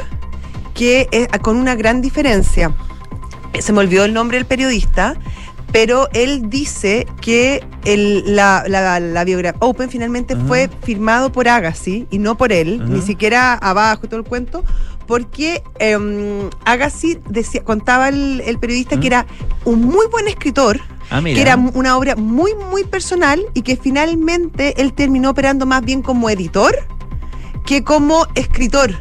que 0.73 1.07
es 1.11 1.27
con 1.41 1.55
una 1.57 1.75
gran 1.75 2.01
diferencia. 2.01 2.71
Se 3.59 3.71
me 3.73 3.79
olvidó 3.79 4.05
el 4.05 4.13
nombre 4.13 4.37
del 4.37 4.45
periodista, 4.45 5.15
pero 5.71 6.07
él 6.13 6.49
dice 6.49 7.05
que 7.21 7.63
el- 7.85 8.35
la, 8.35 8.63
la, 8.67 8.99
la 8.99 9.23
biografía 9.23 9.57
Open 9.59 9.89
finalmente 9.89 10.35
fue 10.35 10.69
firmado 10.83 11.31
por 11.31 11.47
Agassi 11.47 12.07
y 12.11 12.17
no 12.19 12.35
por 12.37 12.51
él, 12.51 12.81
ni 12.89 13.01
siquiera 13.01 13.53
abajo 13.53 14.01
y 14.05 14.07
todo 14.07 14.19
el 14.19 14.25
cuento, 14.25 14.63
porque 15.07 15.63
em, 15.79 16.49
Agassi 16.65 17.19
decía, 17.29 17.63
contaba 17.63 18.09
el, 18.09 18.41
el 18.45 18.57
periodista 18.59 18.99
que 18.99 19.07
era 19.07 19.25
un 19.65 19.81
muy 19.81 20.07
buen 20.07 20.27
escritor, 20.27 20.79
Ah, 21.09 21.21
que 21.35 21.41
era 21.41 21.57
una 21.57 21.97
obra 21.97 22.15
muy, 22.15 22.53
muy 22.71 22.85
personal 22.85 23.43
y 23.53 23.61
que 23.61 23.75
finalmente 23.75 24.81
él 24.81 24.93
terminó 24.93 25.31
operando 25.31 25.65
más 25.65 25.83
bien 25.83 26.01
como 26.01 26.29
editor 26.29 26.73
que 27.65 27.83
como 27.83 28.25
escritor. 28.35 28.95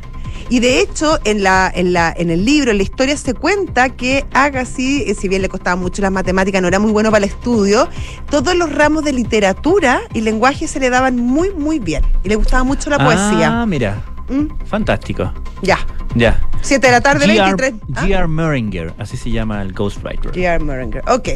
Y 0.49 0.61
de 0.61 0.81
hecho, 0.81 1.19
en, 1.25 1.43
la, 1.43 1.71
en, 1.75 1.93
la, 1.93 2.13
en 2.17 2.31
el 2.31 2.45
libro, 2.45 2.71
en 2.71 2.79
la 2.79 2.83
historia, 2.83 3.17
se 3.17 3.35
cuenta 3.35 3.91
que 3.91 4.25
Agassi, 4.33 5.03
eh, 5.07 5.15
si 5.15 5.29
bien 5.29 5.43
le 5.43 5.49
costaba 5.49 5.77
mucho 5.77 6.03
las 6.03 6.13
matemáticas, 6.13 6.61
no 6.63 6.69
era 6.69 6.79
muy 6.79 6.93
bueno 6.93 7.11
para 7.11 7.25
el 7.25 7.31
estudio, 7.31 7.89
todos 8.31 8.55
los 8.57 8.73
ramos 8.73 9.05
de 9.05 9.13
literatura 9.13 10.01
y 10.13 10.21
lenguaje 10.21 10.69
se 10.69 10.81
le 10.81 10.91
daban 10.91 11.17
muy, 11.17 11.51
muy 11.53 11.79
bien. 11.79 12.03
Y 12.25 12.29
le 12.29 12.37
gustaba 12.37 12.65
mucho 12.65 12.91
la 12.91 12.99
poesía. 12.99 13.63
Ah, 13.63 13.67
mira. 13.67 14.03
¿Mm? 14.29 14.67
Fantástico. 14.67 15.33
Ya. 15.63 15.79
Ya. 16.15 16.41
7 16.63 16.87
de 16.87 16.93
la 16.93 17.01
tarde, 17.01 17.27
G.R. 17.27 17.55
23. 17.55 17.75
Ah, 17.95 18.07
G.R. 18.07 18.29
Meringer, 18.29 18.95
así 18.99 19.17
se 19.17 19.31
llama 19.31 19.63
el 19.63 19.73
Ghostwriter. 19.73 20.33
G.R. 20.33 20.65
Meringer. 20.65 21.03
Ok. 21.09 21.29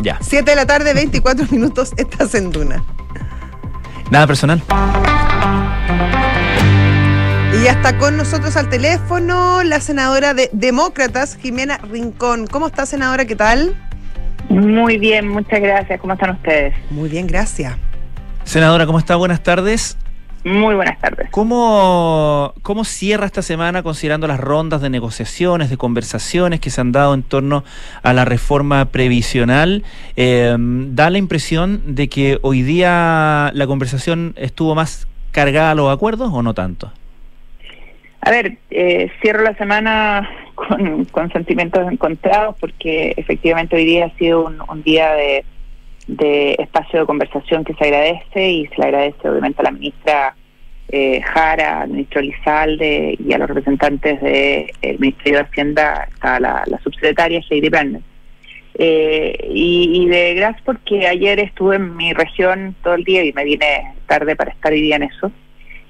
Ya. 0.00 0.18
7 0.20 0.50
de 0.50 0.56
la 0.56 0.66
tarde, 0.66 0.94
24 0.94 1.46
minutos, 1.50 1.92
estás 1.96 2.34
en 2.34 2.50
Duna. 2.50 2.82
Nada 4.10 4.26
personal. 4.26 4.62
Y 7.62 7.66
ya 7.66 7.72
está 7.74 7.96
con 7.96 8.16
nosotros 8.16 8.56
al 8.56 8.68
teléfono 8.68 9.62
la 9.62 9.78
senadora 9.78 10.34
de 10.34 10.50
Demócratas, 10.52 11.38
Jimena 11.40 11.78
Rincón. 11.78 12.48
¿Cómo 12.48 12.66
está, 12.66 12.86
senadora? 12.86 13.24
¿Qué 13.24 13.36
tal? 13.36 13.76
Muy 14.48 14.98
bien, 14.98 15.28
muchas 15.28 15.60
gracias. 15.60 16.00
¿Cómo 16.00 16.14
están 16.14 16.30
ustedes? 16.30 16.74
Muy 16.90 17.08
bien, 17.08 17.28
gracias. 17.28 17.76
Senadora, 18.42 18.84
¿cómo 18.84 18.98
está? 18.98 19.14
Buenas 19.14 19.44
tardes. 19.44 19.96
Muy 20.42 20.74
buenas 20.74 20.98
tardes. 20.98 21.28
¿Cómo, 21.30 22.52
¿Cómo 22.62 22.82
cierra 22.84 23.26
esta 23.26 23.42
semana 23.42 23.84
considerando 23.84 24.26
las 24.26 24.40
rondas 24.40 24.80
de 24.80 24.90
negociaciones, 24.90 25.70
de 25.70 25.76
conversaciones 25.76 26.58
que 26.58 26.70
se 26.70 26.80
han 26.80 26.90
dado 26.90 27.14
en 27.14 27.22
torno 27.22 27.62
a 28.02 28.12
la 28.12 28.24
reforma 28.24 28.86
previsional? 28.86 29.84
Eh, 30.16 30.56
da 30.58 31.10
la 31.10 31.18
impresión 31.18 31.94
de 31.94 32.08
que 32.08 32.40
hoy 32.42 32.62
día 32.62 33.52
la 33.54 33.68
conversación 33.68 34.34
estuvo 34.36 34.74
más 34.74 35.06
cargada 35.30 35.70
a 35.70 35.74
los 35.76 35.94
acuerdos 35.94 36.30
o 36.32 36.42
no 36.42 36.54
tanto? 36.54 36.90
A 38.24 38.30
ver, 38.30 38.56
eh, 38.70 39.10
cierro 39.20 39.42
la 39.42 39.54
semana 39.56 40.30
con, 40.54 41.04
con 41.06 41.32
sentimientos 41.32 41.90
encontrados 41.90 42.56
porque 42.60 43.14
efectivamente 43.16 43.76
hoy 43.76 43.84
día 43.84 44.06
ha 44.06 44.16
sido 44.16 44.44
un, 44.46 44.82
día 44.84 45.12
de, 45.14 45.44
de 46.06 46.52
espacio 46.58 47.00
de 47.00 47.06
conversación 47.06 47.64
que 47.64 47.74
se 47.74 47.84
agradece 47.84 48.50
y 48.50 48.66
se 48.68 48.76
le 48.80 48.84
agradece 48.84 49.28
obviamente 49.28 49.60
a 49.60 49.64
la 49.64 49.70
ministra 49.72 50.36
eh, 50.88 51.20
Jara, 51.22 51.80
al 51.80 51.90
ministro 51.90 52.20
Lizalde 52.20 53.16
y 53.18 53.32
a 53.32 53.38
los 53.38 53.48
representantes 53.48 54.20
del 54.20 54.98
Ministerio 54.98 55.38
de 55.38 55.44
Hacienda, 55.44 56.08
está 56.12 56.38
la, 56.38 56.64
subsecretaria 56.84 57.40
Heidi 57.50 57.70
Brennan. 57.70 58.04
Eh, 58.74 59.36
y, 59.50 60.02
y 60.02 60.08
de 60.08 60.34
gracias 60.34 60.62
porque 60.64 61.06
ayer 61.06 61.40
estuve 61.40 61.76
en 61.76 61.96
mi 61.96 62.12
región 62.12 62.74
todo 62.82 62.94
el 62.94 63.04
día 63.04 63.24
y 63.24 63.32
me 63.32 63.44
vine 63.44 63.94
tarde 64.06 64.36
para 64.36 64.52
estar 64.52 64.72
hoy 64.72 64.80
día 64.80 64.96
en 64.96 65.04
eso, 65.04 65.32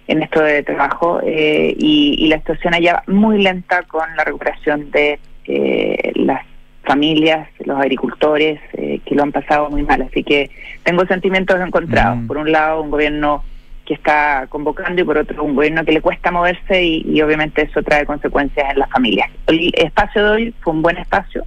en 0.08 0.22
esto 0.22 0.42
de 0.42 0.62
trabajo, 0.62 1.20
eh, 1.24 1.74
y, 1.78 2.16
y 2.18 2.28
la 2.28 2.38
situación 2.38 2.74
allá 2.74 3.02
muy 3.06 3.42
lenta 3.42 3.82
con 3.82 4.14
la 4.16 4.24
recuperación 4.24 4.90
de 4.90 5.18
eh, 5.46 6.12
las 6.16 6.44
familias, 6.84 7.48
los 7.64 7.78
agricultores 7.78 8.60
eh, 8.72 9.00
que 9.04 9.14
lo 9.14 9.22
han 9.22 9.32
pasado 9.32 9.70
muy 9.70 9.82
mal. 9.82 10.02
Así 10.02 10.24
que 10.24 10.50
tengo 10.82 11.06
sentimientos 11.06 11.60
encontrados. 11.60 12.18
Mm. 12.18 12.26
Por 12.26 12.38
un 12.38 12.50
lado, 12.50 12.82
un 12.82 12.90
gobierno 12.90 13.44
que 13.84 13.94
está 13.94 14.46
convocando 14.48 15.00
y 15.00 15.04
por 15.04 15.18
otro, 15.18 15.42
un 15.42 15.54
gobierno 15.54 15.84
que 15.84 15.92
le 15.92 16.00
cuesta 16.00 16.30
moverse 16.30 16.82
y, 16.82 17.02
y 17.06 17.20
obviamente 17.22 17.62
eso 17.62 17.82
trae 17.82 18.06
consecuencias 18.06 18.70
en 18.70 18.78
las 18.78 18.90
familias. 18.90 19.28
El 19.46 19.72
espacio 19.74 20.24
de 20.24 20.30
hoy 20.30 20.54
fue 20.60 20.72
un 20.72 20.82
buen 20.82 20.98
espacio, 20.98 21.44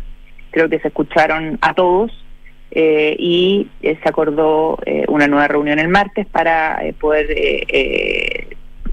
creo 0.51 0.67
que 0.69 0.79
se 0.79 0.89
escucharon 0.89 1.57
a 1.61 1.73
todos 1.73 2.24
eh, 2.77 3.15
y 3.17 3.69
eh, 3.81 3.97
se 4.03 4.09
acordó 4.09 4.77
eh, 4.85 5.05
una 5.07 5.27
nueva 5.27 5.47
reunión 5.47 5.79
el 5.79 5.87
martes 5.87 6.27
para 6.27 6.85
eh, 6.85 6.91
poder 6.91 7.27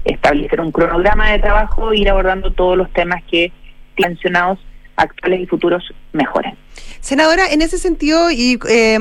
establecer 0.05 0.61
un 0.61 0.71
cronograma 0.71 1.31
de 1.31 1.39
trabajo 1.39 1.91
e 1.91 1.97
ir 1.97 2.09
abordando 2.09 2.51
todos 2.51 2.77
los 2.77 2.91
temas 2.93 3.21
que 3.29 3.51
mencionados 3.97 4.57
actuales 4.95 5.41
y 5.41 5.45
futuros 5.47 5.83
mejoren. 6.13 6.55
Senadora, 7.01 7.47
en 7.51 7.61
ese 7.61 7.77
sentido, 7.77 8.31
y 8.31 8.57
eh, 8.69 8.97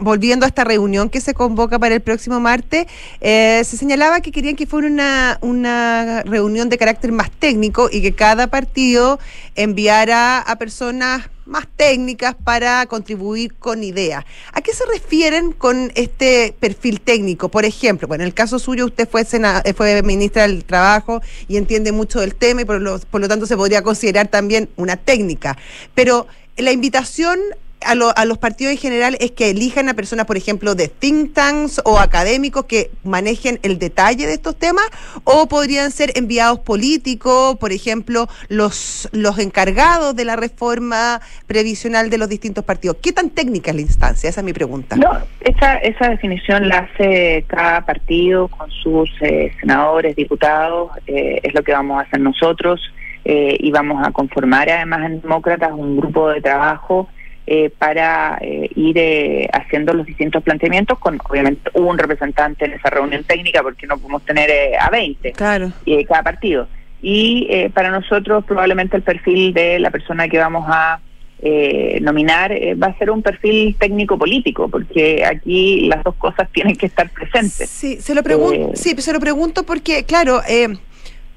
volviendo 0.00 0.46
a 0.46 0.48
esta 0.48 0.64
reunión 0.64 1.10
que 1.10 1.20
se 1.20 1.34
convoca 1.34 1.78
para 1.78 1.94
el 1.94 2.00
próximo 2.00 2.40
martes, 2.40 2.86
se 3.20 3.64
señalaba 3.64 4.20
que 4.20 4.32
querían 4.32 4.56
que 4.56 4.66
fuera 4.66 4.88
una, 4.88 5.38
una 5.42 6.22
reunión 6.22 6.70
de 6.70 6.78
carácter 6.78 7.12
más 7.12 7.30
técnico 7.30 7.88
y 7.92 8.00
que 8.00 8.14
cada 8.14 8.46
partido 8.46 9.18
enviara 9.54 10.38
a 10.38 10.56
personas 10.56 11.28
más 11.46 11.66
técnicas 11.76 12.34
para 12.34 12.86
contribuir 12.86 13.54
con 13.54 13.84
ideas. 13.84 14.24
¿A 14.52 14.60
qué 14.62 14.72
se 14.72 14.84
refieren 14.86 15.52
con 15.52 15.92
este 15.94 16.54
perfil 16.58 17.00
técnico? 17.00 17.48
Por 17.48 17.64
ejemplo, 17.64 18.08
bueno, 18.08 18.24
en 18.24 18.28
el 18.28 18.34
caso 18.34 18.58
suyo 18.58 18.86
usted 18.86 19.08
fue, 19.08 19.24
sena- 19.24 19.62
eh, 19.64 19.74
fue 19.74 20.02
ministra 20.02 20.42
del 20.42 20.64
Trabajo 20.64 21.20
y 21.48 21.56
entiende 21.56 21.92
mucho 21.92 22.20
del 22.20 22.34
tema 22.34 22.62
y 22.62 22.64
por 22.64 22.80
lo, 22.80 22.98
por 22.98 23.20
lo 23.20 23.28
tanto 23.28 23.46
se 23.46 23.56
podría 23.56 23.82
considerar 23.82 24.28
también 24.28 24.68
una 24.76 24.96
técnica. 24.96 25.56
Pero 25.94 26.26
la 26.56 26.72
invitación 26.72 27.38
a, 27.84 27.94
lo- 27.94 28.16
a 28.16 28.24
los 28.24 28.38
partidos 28.38 28.72
en 28.72 28.78
general 28.78 29.16
es 29.20 29.30
que 29.32 29.50
elijan 29.50 29.88
a 29.88 29.94
personas, 29.94 30.26
por 30.26 30.36
ejemplo, 30.36 30.74
de 30.74 30.88
think 30.88 31.34
tanks 31.34 31.80
o 31.84 31.98
académicos 31.98 32.64
que 32.64 32.90
manejen 33.04 33.58
el 33.62 33.78
detalle 33.78 34.26
de 34.26 34.32
estos 34.34 34.56
temas, 34.56 34.84
o 35.24 35.46
podrían 35.48 35.90
ser 35.90 36.12
enviados 36.16 36.60
políticos, 36.60 37.56
por 37.58 37.72
ejemplo, 37.72 38.28
los, 38.48 39.08
los 39.12 39.38
encargados 39.38 40.16
de 40.16 40.24
la 40.24 40.36
reforma 40.36 41.20
previsional 41.46 42.10
de 42.10 42.18
los 42.18 42.28
distintos 42.28 42.64
partidos. 42.64 42.96
¿Qué 43.02 43.12
tan 43.12 43.30
técnica 43.30 43.70
es 43.70 43.76
la 43.76 43.82
instancia? 43.82 44.30
Esa 44.30 44.40
es 44.40 44.44
mi 44.44 44.52
pregunta. 44.52 44.96
No, 44.96 45.10
esa, 45.40 45.76
esa 45.76 46.08
definición 46.08 46.68
la 46.68 46.78
hace 46.90 47.44
cada 47.46 47.84
partido 47.84 48.48
con 48.48 48.70
sus 48.70 49.10
eh, 49.20 49.52
senadores, 49.60 50.16
diputados, 50.16 50.90
eh, 51.06 51.40
es 51.42 51.54
lo 51.54 51.62
que 51.62 51.72
vamos 51.72 51.98
a 51.98 52.02
hacer 52.06 52.20
nosotros 52.20 52.80
eh, 53.24 53.56
y 53.58 53.70
vamos 53.70 54.06
a 54.06 54.10
conformar 54.12 54.68
además 54.68 55.06
en 55.06 55.20
Demócratas 55.20 55.72
un 55.72 55.96
grupo 55.96 56.28
de 56.28 56.40
trabajo 56.40 57.08
eh, 57.46 57.70
para 57.78 58.38
eh, 58.40 58.70
ir 58.74 58.96
eh, 58.98 59.48
haciendo 59.52 59.92
los 59.92 60.06
distintos 60.06 60.42
planteamientos 60.42 60.98
con 60.98 61.20
obviamente 61.28 61.70
un 61.74 61.98
representante 61.98 62.64
en 62.64 62.72
esa 62.72 62.88
reunión 62.90 63.22
técnica 63.24 63.62
porque 63.62 63.86
no 63.86 63.98
podemos 63.98 64.24
tener 64.24 64.48
eh, 64.50 64.72
a 64.80 64.88
20 64.90 65.32
Claro. 65.32 65.70
eh, 65.84 66.04
cada 66.06 66.22
partido. 66.22 66.68
Y 67.02 67.46
eh, 67.50 67.68
para 67.68 67.90
nosotros 67.90 68.44
probablemente 68.46 68.96
el 68.96 69.02
perfil 69.02 69.52
de 69.52 69.78
la 69.78 69.90
persona 69.90 70.26
que 70.26 70.38
vamos 70.38 70.64
a 70.68 71.00
eh, 71.42 71.98
nominar 72.00 72.52
va 72.82 72.86
a 72.86 72.96
ser 72.98 73.10
un 73.10 73.20
perfil 73.20 73.76
técnico-político, 73.78 74.68
porque 74.70 75.22
aquí 75.22 75.86
las 75.88 76.02
dos 76.02 76.14
cosas 76.14 76.48
tienen 76.50 76.74
que 76.76 76.86
estar 76.86 77.10
presentes. 77.10 77.68
Sí, 77.68 78.00
se 78.00 78.14
lo 78.14 78.22
pregunto, 78.22 78.70
sí, 78.74 78.94
se 78.96 79.12
lo 79.12 79.20
pregunto 79.20 79.64
porque, 79.64 80.04
claro, 80.04 80.40
eh, 80.48 80.68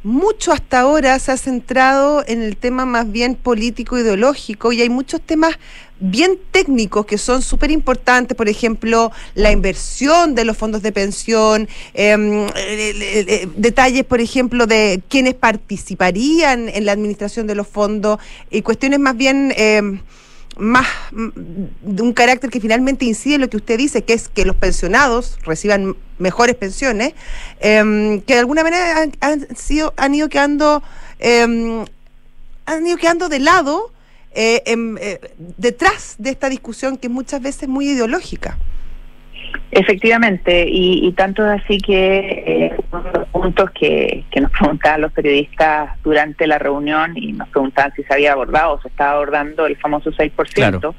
mucho 0.07 0.53
hasta 0.53 0.79
ahora 0.79 1.19
se 1.19 1.33
ha 1.33 1.37
centrado 1.37 2.23
en 2.25 2.41
el 2.41 2.55
tema 2.55 2.85
más 2.85 3.11
bien 3.11 3.35
político 3.35 3.99
ideológico 3.99 4.71
y 4.71 4.81
hay 4.81 4.89
muchos 4.89 5.19
temas 5.19 5.59
bien 5.99 6.39
técnicos 6.51 7.05
que 7.05 7.17
son 7.17 7.41
súper 7.41 7.71
importantes, 7.71 8.37
por 8.37 8.47
ejemplo, 8.47 9.11
la 9.35 9.51
inversión 9.51 10.33
de 10.33 10.45
los 10.45 10.55
fondos 10.55 10.81
de 10.81 10.93
pensión, 10.93 11.67
em, 11.93 12.45
eh, 12.45 12.49
eh, 12.55 13.25
eh, 13.27 13.49
detalles, 13.57 14.05
por 14.05 14.21
ejemplo, 14.21 14.65
de 14.65 15.01
quiénes 15.09 15.33
participarían 15.33 16.69
en 16.69 16.85
la 16.85 16.93
administración 16.93 17.45
de 17.45 17.55
los 17.55 17.67
fondos 17.67 18.19
y 18.49 18.61
cuestiones 18.61 18.99
más 18.99 19.17
bien... 19.17 19.53
más 20.57 20.87
mm, 21.11 21.27
de 21.81 22.01
un 22.01 22.13
carácter 22.13 22.49
que 22.49 22.59
finalmente 22.59 23.05
incide 23.05 23.35
en 23.35 23.41
lo 23.41 23.49
que 23.49 23.57
usted 23.57 23.77
dice, 23.77 24.03
que 24.03 24.13
es 24.13 24.29
que 24.29 24.45
los 24.45 24.55
pensionados 24.55 25.37
reciban 25.43 25.95
mejores 26.19 26.55
pensiones, 26.55 27.13
em, 27.59 28.21
que 28.21 28.33
de 28.33 28.39
alguna 28.39 28.63
manera 28.63 29.07
han, 29.19 29.55
sido, 29.55 29.93
han 29.97 30.15
ido 30.15 30.29
quedando, 30.29 30.83
em, 31.19 31.85
han 32.65 32.87
ido 32.87 32.97
quedando 32.97 33.29
de 33.29 33.39
lado 33.39 33.91
eh, 34.33 34.61
em, 34.65 34.97
eh, 34.99 35.19
detrás 35.57 36.15
de 36.19 36.29
esta 36.29 36.49
discusión 36.49 36.97
que 36.97 37.07
es 37.07 37.13
muchas 37.13 37.41
veces 37.41 37.67
muy 37.67 37.89
ideológica. 37.89 38.57
Efectivamente, 39.71 40.65
y, 40.67 41.05
y 41.07 41.11
tanto 41.11 41.45
es 41.45 41.61
así 41.63 41.77
que 41.77 42.19
eh, 42.47 42.77
uno 42.91 43.03
de 43.03 43.19
los 43.19 43.27
puntos 43.29 43.69
que, 43.71 44.23
que 44.31 44.41
nos 44.41 44.51
preguntaban 44.51 45.01
los 45.01 45.11
periodistas 45.11 45.91
durante 46.03 46.47
la 46.47 46.57
reunión 46.57 47.13
y 47.17 47.33
nos 47.33 47.47
preguntaban 47.49 47.91
si 47.95 48.03
se 48.03 48.13
había 48.13 48.31
abordado 48.33 48.73
o 48.75 48.81
se 48.81 48.87
estaba 48.87 49.11
abordando 49.13 49.65
el 49.65 49.75
famoso 49.77 50.11
6%, 50.11 50.53
Claro. 50.53 50.95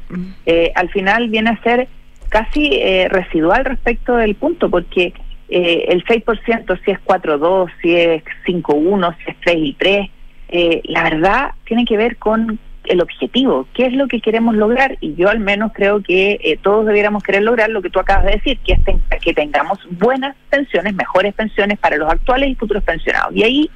eh, 0.47 0.71
al 0.75 0.91
final 0.91 1.29
viene 1.31 1.51
a 1.51 1.63
ser 1.63 1.89
casi 2.29 2.69
eh, 2.75 3.09
residual 3.09 3.65
respecto 3.65 4.17
del 4.17 4.35
punto, 4.35 4.69
porque 4.69 5.15
eh, 5.49 5.87
el 5.89 6.05
6%, 6.05 6.79
si 6.85 6.91
es 6.91 6.99
4,2, 7.07 7.71
si 7.81 7.97
es 7.97 8.23
5,1, 8.47 9.17
si 9.25 9.31
es 9.31 9.37
3 9.45 9.57
y 9.57 9.73
3, 9.79 10.11
eh, 10.51 10.81
la 10.85 11.03
verdad 11.05 11.51
tiene 11.65 11.85
que 11.87 11.97
ver 11.97 12.17
con 12.19 12.59
el 12.89 13.01
objetivo, 13.01 13.67
qué 13.75 13.87
es 13.87 13.93
lo 13.93 14.09
que 14.09 14.21
queremos 14.21 14.55
lograr 14.57 14.97
y 15.01 15.15
yo 15.15 15.29
al 15.29 15.41
menos 15.41 15.73
creo 15.75 16.03
que 16.03 16.39
eh, 16.43 16.59
todos 16.63 16.87
debiéramos 16.87 17.23
querer 17.23 17.43
lograr 17.43 17.71
lo 17.71 17.83
que 17.83 17.91
tú 17.91 18.01
acabas 18.01 18.25
de 18.25 18.33
decir, 18.33 18.59
que 18.65 18.73
es 18.73 18.85
ten- 18.85 19.01
que 19.23 19.33
tengamos 19.35 19.79
buenas 19.93 20.35
pensiones, 20.51 20.95
mejores 20.95 21.35
pensiones 21.35 21.79
para 21.79 21.97
los 21.97 22.11
actuales 22.11 22.51
y 22.51 22.55
futuros 22.55 22.83
pensionados. 22.85 23.35
Y 23.35 23.43
ahí, 23.43 23.71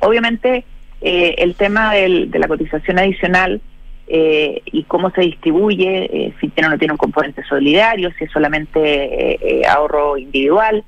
obviamente, 0.00 0.64
eh, 1.00 1.34
el 1.38 1.54
tema 1.54 1.94
del- 1.94 2.30
de 2.30 2.38
la 2.38 2.48
cotización 2.48 2.98
adicional 2.98 3.60
eh, 4.08 4.62
y 4.66 4.84
cómo 4.84 5.10
se 5.10 5.22
distribuye, 5.22 6.04
eh, 6.04 6.32
si 6.40 6.48
tiene 6.48 6.68
o 6.68 6.70
no 6.70 6.78
tiene 6.78 6.92
un 6.92 6.98
componente 6.98 7.42
solidario, 7.48 8.10
si 8.16 8.24
es 8.24 8.30
solamente 8.30 8.78
eh, 8.80 9.38
eh, 9.42 9.62
ahorro 9.66 10.16
individual, 10.16 10.84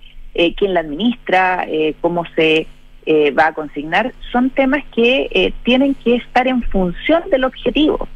quién 0.56 0.72
la 0.72 0.80
administra, 0.80 1.66
cómo 2.00 2.24
se 2.36 2.68
eh, 3.10 3.30
va 3.30 3.46
a 3.48 3.54
consignar, 3.54 4.12
son 4.32 4.50
temas 4.50 4.84
que 4.94 5.28
eh, 5.30 5.52
tienen 5.64 5.94
que 5.94 6.16
estar 6.16 6.46
en 6.46 6.62
función 6.64 7.22
del 7.30 7.44
objetivo. 7.44 8.06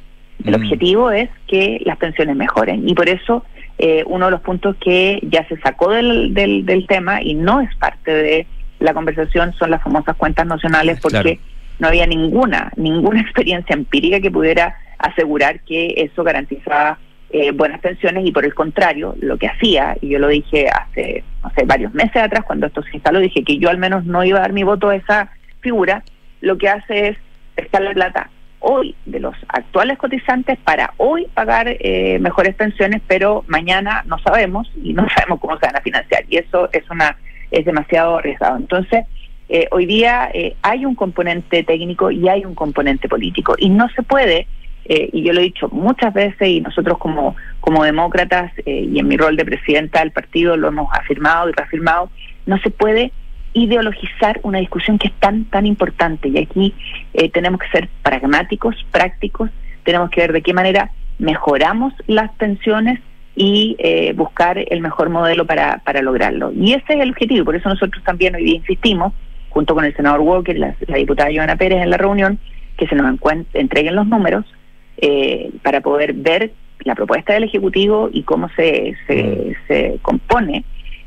El 0.44 0.52
Mm. 0.52 0.62
objetivo 0.62 1.10
es 1.10 1.30
que 1.46 1.80
las 1.86 1.96
pensiones 1.96 2.36
mejoren 2.36 2.86
y 2.88 2.94
por 2.94 3.08
eso 3.08 3.44
eh, 3.78 4.04
uno 4.06 4.26
de 4.26 4.32
los 4.32 4.42
puntos 4.42 4.76
que 4.84 5.18
ya 5.22 5.48
se 5.48 5.56
sacó 5.60 5.90
del, 5.92 6.34
del, 6.34 6.66
del 6.66 6.86
tema 6.86 7.22
y 7.22 7.32
no 7.34 7.60
es 7.62 7.74
parte 7.76 8.12
de 8.12 8.46
la 8.80 8.92
conversación 8.92 9.54
son 9.58 9.70
las 9.70 9.82
famosas 9.82 10.14
cuentas 10.16 10.46
nacionales 10.46 11.00
porque 11.00 11.22
Claro. 11.22 11.38
no 11.78 11.88
había 11.88 12.06
ninguna 12.06 12.70
ninguna 12.76 13.20
experiencia 13.26 13.72
empírica 13.74 14.20
que 14.20 14.30
pudiera 14.30 14.74
asegurar 14.98 15.60
que 15.60 15.94
eso 15.96 16.22
garantizaba 16.22 16.98
eh, 17.32 17.50
buenas 17.50 17.80
pensiones 17.80 18.26
y 18.26 18.32
por 18.32 18.44
el 18.44 18.54
contrario 18.54 19.14
lo 19.20 19.38
que 19.38 19.48
hacía 19.48 19.96
y 20.00 20.10
yo 20.10 20.18
lo 20.18 20.28
dije 20.28 20.68
hace 20.68 21.24
sé 21.56 21.64
varios 21.64 21.92
meses 21.94 22.16
atrás 22.16 22.44
cuando 22.46 22.66
esto 22.66 22.82
se 22.82 22.94
instaló 22.94 23.18
dije 23.20 23.42
que 23.42 23.58
yo 23.58 23.68
al 23.70 23.78
menos 23.78 24.04
no 24.04 24.22
iba 24.22 24.38
a 24.38 24.42
dar 24.42 24.52
mi 24.52 24.62
voto 24.62 24.90
a 24.90 24.96
esa 24.96 25.30
figura 25.60 26.02
lo 26.40 26.56
que 26.58 26.68
hace 26.68 27.08
es 27.08 27.18
pescar 27.54 27.82
la 27.82 27.92
plata 27.92 28.30
hoy 28.60 28.94
de 29.06 29.20
los 29.20 29.34
actuales 29.48 29.98
cotizantes 29.98 30.58
para 30.58 30.94
hoy 30.98 31.26
pagar 31.34 31.66
eh, 31.68 32.18
mejores 32.20 32.54
pensiones 32.54 33.02
pero 33.06 33.44
mañana 33.48 34.04
no 34.06 34.18
sabemos 34.18 34.70
y 34.82 34.92
no 34.92 35.06
sabemos 35.16 35.40
cómo 35.40 35.58
se 35.58 35.66
van 35.66 35.76
a 35.76 35.80
financiar 35.80 36.24
y 36.28 36.36
eso 36.36 36.68
es 36.72 36.88
una 36.90 37.16
es 37.52 37.64
demasiado 37.66 38.16
arriesgado. 38.16 38.56
Entonces 38.56 39.04
eh, 39.48 39.68
hoy 39.70 39.86
día 39.86 40.30
eh, 40.32 40.56
hay 40.62 40.86
un 40.86 40.94
componente 40.94 41.62
técnico 41.62 42.10
y 42.10 42.28
hay 42.28 42.44
un 42.44 42.54
componente 42.54 43.08
político 43.08 43.54
y 43.58 43.68
no 43.68 43.88
se 43.90 44.02
puede 44.02 44.46
eh, 44.84 45.10
y 45.12 45.22
yo 45.22 45.32
lo 45.32 45.40
he 45.40 45.44
dicho 45.44 45.68
muchas 45.68 46.12
veces 46.12 46.48
y 46.48 46.60
nosotros 46.60 46.98
como 46.98 47.36
como 47.60 47.84
demócratas 47.84 48.52
eh, 48.66 48.88
y 48.92 48.98
en 48.98 49.06
mi 49.06 49.16
rol 49.16 49.36
de 49.36 49.44
presidenta 49.44 50.00
del 50.00 50.10
partido 50.10 50.56
lo 50.56 50.68
hemos 50.68 50.88
afirmado 50.92 51.48
y 51.48 51.52
reafirmado 51.52 52.10
no 52.46 52.58
se 52.58 52.70
puede 52.70 53.12
ideologizar 53.52 54.40
una 54.42 54.58
discusión 54.58 54.98
que 54.98 55.08
es 55.08 55.14
tan 55.14 55.44
tan 55.44 55.66
importante 55.66 56.28
y 56.28 56.38
aquí 56.38 56.74
eh, 57.14 57.30
tenemos 57.30 57.60
que 57.60 57.68
ser 57.68 57.88
pragmáticos 58.02 58.74
prácticos 58.90 59.50
tenemos 59.84 60.10
que 60.10 60.22
ver 60.22 60.32
de 60.32 60.42
qué 60.42 60.52
manera 60.52 60.90
mejoramos 61.18 61.94
las 62.06 62.32
pensiones 62.32 62.98
y 63.34 63.76
eh, 63.78 64.12
buscar 64.14 64.58
el 64.58 64.80
mejor 64.80 65.08
modelo 65.08 65.46
para, 65.46 65.78
para 65.78 66.02
lograrlo. 66.02 66.52
Y 66.52 66.74
ese 66.74 66.94
es 66.94 67.00
el 67.00 67.10
objetivo, 67.10 67.44
por 67.44 67.56
eso 67.56 67.68
nosotros 67.68 68.02
también 68.04 68.34
hoy 68.34 68.44
día 68.44 68.56
insistimos, 68.56 69.12
junto 69.48 69.74
con 69.74 69.84
el 69.84 69.94
senador 69.94 70.20
Walker 70.20 70.58
la, 70.58 70.74
la 70.86 70.96
diputada 70.96 71.30
Joana 71.34 71.56
Pérez 71.56 71.82
en 71.82 71.90
la 71.90 71.96
reunión, 71.96 72.38
que 72.76 72.86
se 72.86 72.94
nos 72.94 73.18
entreguen 73.54 73.96
los 73.96 74.06
números 74.06 74.44
eh, 74.98 75.50
para 75.62 75.80
poder 75.80 76.12
ver 76.12 76.52
la 76.84 76.94
propuesta 76.94 77.32
del 77.32 77.44
Ejecutivo 77.44 78.10
y 78.12 78.22
cómo 78.22 78.48
se, 78.56 78.94
se, 79.06 79.56
se 79.68 79.98
compone, 80.02 80.64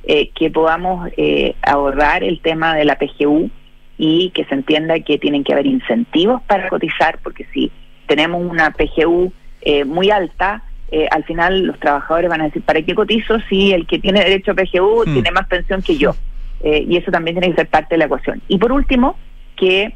eh, 0.07 0.29
que 0.35 0.49
podamos 0.51 1.09
eh, 1.17 1.55
abordar 1.61 2.23
el 2.23 2.39
tema 2.39 2.75
de 2.75 2.85
la 2.85 2.97
PGU 2.97 3.49
y 3.97 4.29
que 4.31 4.45
se 4.45 4.53
entienda 4.53 4.99
que 4.99 5.17
tienen 5.17 5.43
que 5.43 5.53
haber 5.53 5.65
incentivos 5.65 6.41
para 6.43 6.69
cotizar, 6.69 7.19
porque 7.23 7.45
si 7.53 7.71
tenemos 8.07 8.43
una 8.43 8.71
PGU 8.71 9.31
eh, 9.61 9.83
muy 9.83 10.11
alta, 10.11 10.63
eh, 10.91 11.07
al 11.09 11.23
final 11.23 11.63
los 11.63 11.79
trabajadores 11.79 12.29
van 12.29 12.41
a 12.41 12.45
decir, 12.45 12.61
¿para 12.61 12.81
qué 12.81 12.93
cotizo 12.93 13.39
si 13.49 13.73
el 13.73 13.87
que 13.87 13.97
tiene 13.99 14.19
derecho 14.23 14.51
a 14.51 14.55
PGU 14.55 15.05
Hmm. 15.05 15.13
tiene 15.13 15.31
más 15.31 15.47
pensión 15.47 15.81
que 15.81 15.97
yo? 15.97 16.15
Y 16.63 16.97
eso 16.97 17.11
también 17.11 17.35
tiene 17.35 17.53
que 17.53 17.61
ser 17.61 17.67
parte 17.67 17.93
de 17.93 17.99
la 17.99 18.05
ecuación. 18.05 18.41
Y 18.47 18.57
por 18.57 18.71
último, 18.71 19.17
que 19.55 19.93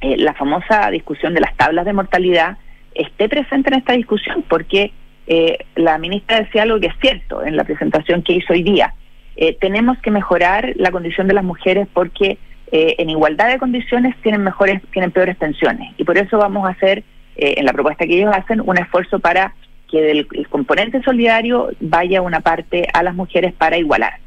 la 0.00 0.32
famosa 0.32 0.90
discusión 0.90 1.34
de 1.34 1.40
las 1.40 1.54
tablas 1.58 1.84
de 1.84 1.92
mortalidad 1.92 2.56
esté 2.94 3.28
presente 3.28 3.70
en 3.70 3.78
esta 3.78 3.92
discusión, 3.92 4.44
porque 4.48 4.92
eh, 5.26 5.58
la 5.76 5.98
ministra 5.98 6.40
decía 6.40 6.62
algo 6.62 6.80
que 6.80 6.88
es 6.88 6.94
cierto 7.00 7.44
en 7.44 7.56
la 7.56 7.64
presentación 7.64 8.22
que 8.22 8.34
hizo 8.34 8.52
hoy 8.52 8.62
día. 8.62 8.94
Eh, 9.36 9.56
tenemos 9.58 9.98
que 10.00 10.10
mejorar 10.10 10.74
la 10.76 10.90
condición 10.90 11.26
de 11.26 11.34
las 11.34 11.44
mujeres 11.44 11.88
porque 11.94 12.36
eh, 12.72 12.96
en 12.98 13.08
igualdad 13.08 13.48
de 13.48 13.58
condiciones 13.58 14.14
tienen 14.22 14.42
mejores, 14.42 14.82
tienen 14.92 15.10
peores 15.12 15.34
pensiones. 15.36 15.94
Y 15.96 16.04
por 16.04 16.18
eso 16.18 16.36
vamos 16.36 16.66
a 16.68 16.72
hacer, 16.72 17.04
eh, 17.36 17.54
en 17.56 17.64
la 17.64 17.72
propuesta 17.72 18.06
que 18.06 18.18
ellos 18.18 18.34
hacen, 18.36 18.60
un 18.60 18.76
esfuerzo 18.76 19.18
para 19.18 19.54
que 19.90 20.02
del 20.02 20.28
el 20.32 20.48
componente 20.48 21.02
solidario 21.02 21.70
vaya 21.80 22.20
una 22.20 22.40
parte 22.40 22.86
a 22.92 23.02
las 23.02 23.14
mujeres 23.14 23.52
para 23.54 23.78
igualar. 23.78 24.18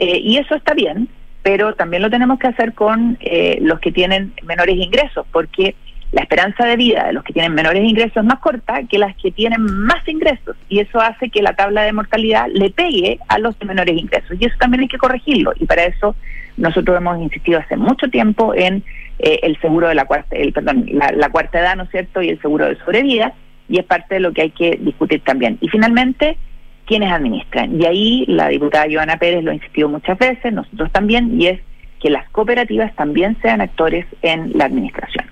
Y 0.00 0.36
eso 0.36 0.54
está 0.54 0.74
bien, 0.74 1.08
pero 1.42 1.74
también 1.74 2.02
lo 2.02 2.10
tenemos 2.10 2.38
que 2.38 2.46
hacer 2.46 2.72
con 2.72 3.18
los 3.60 3.80
que 3.80 3.90
tienen 3.90 4.32
menores 4.44 4.76
ingresos, 4.76 5.26
porque 5.32 5.74
la 6.12 6.22
esperanza 6.22 6.64
de 6.64 6.76
vida 6.76 7.06
de 7.06 7.12
los 7.12 7.22
que 7.22 7.32
tienen 7.32 7.54
menores 7.54 7.84
ingresos 7.84 8.16
es 8.16 8.24
más 8.24 8.38
corta 8.38 8.82
que 8.84 8.98
las 8.98 9.14
que 9.16 9.30
tienen 9.30 9.62
más 9.62 10.06
ingresos, 10.08 10.56
y 10.68 10.80
eso 10.80 11.00
hace 11.00 11.28
que 11.28 11.42
la 11.42 11.54
tabla 11.54 11.82
de 11.82 11.92
mortalidad 11.92 12.46
le 12.52 12.70
pegue 12.70 13.18
a 13.28 13.38
los 13.38 13.58
de 13.58 13.66
menores 13.66 13.96
ingresos, 13.96 14.36
y 14.40 14.46
eso 14.46 14.56
también 14.58 14.82
hay 14.82 14.88
que 14.88 14.98
corregirlo, 14.98 15.52
y 15.58 15.66
para 15.66 15.84
eso 15.84 16.16
nosotros 16.56 16.96
hemos 16.96 17.20
insistido 17.20 17.60
hace 17.60 17.76
mucho 17.76 18.08
tiempo 18.08 18.54
en 18.54 18.82
eh, 19.18 19.40
el 19.42 19.60
seguro 19.60 19.88
de 19.88 19.94
la 19.94 20.06
cuarta, 20.06 20.34
el, 20.34 20.52
perdón, 20.52 20.86
la, 20.92 21.12
la 21.12 21.28
cuarta 21.28 21.60
edad, 21.60 21.76
¿no 21.76 21.84
es 21.84 21.90
cierto?, 21.90 22.22
y 22.22 22.30
el 22.30 22.40
seguro 22.40 22.66
de 22.66 22.76
sobrevida, 22.76 23.34
y 23.68 23.78
es 23.78 23.84
parte 23.84 24.14
de 24.14 24.20
lo 24.20 24.32
que 24.32 24.42
hay 24.42 24.50
que 24.50 24.78
discutir 24.80 25.20
también. 25.22 25.58
Y 25.60 25.68
finalmente, 25.68 26.38
¿quiénes 26.86 27.12
administran? 27.12 27.78
Y 27.80 27.84
ahí 27.84 28.24
la 28.26 28.48
diputada 28.48 28.86
Joana 28.90 29.18
Pérez 29.18 29.44
lo 29.44 29.50
ha 29.50 29.54
insistido 29.54 29.90
muchas 29.90 30.18
veces, 30.18 30.52
nosotros 30.52 30.90
también, 30.90 31.38
y 31.38 31.48
es 31.48 31.60
que 32.00 32.08
las 32.08 32.28
cooperativas 32.30 32.94
también 32.96 33.36
sean 33.42 33.60
actores 33.60 34.06
en 34.22 34.52
la 34.56 34.64
administración. 34.64 35.26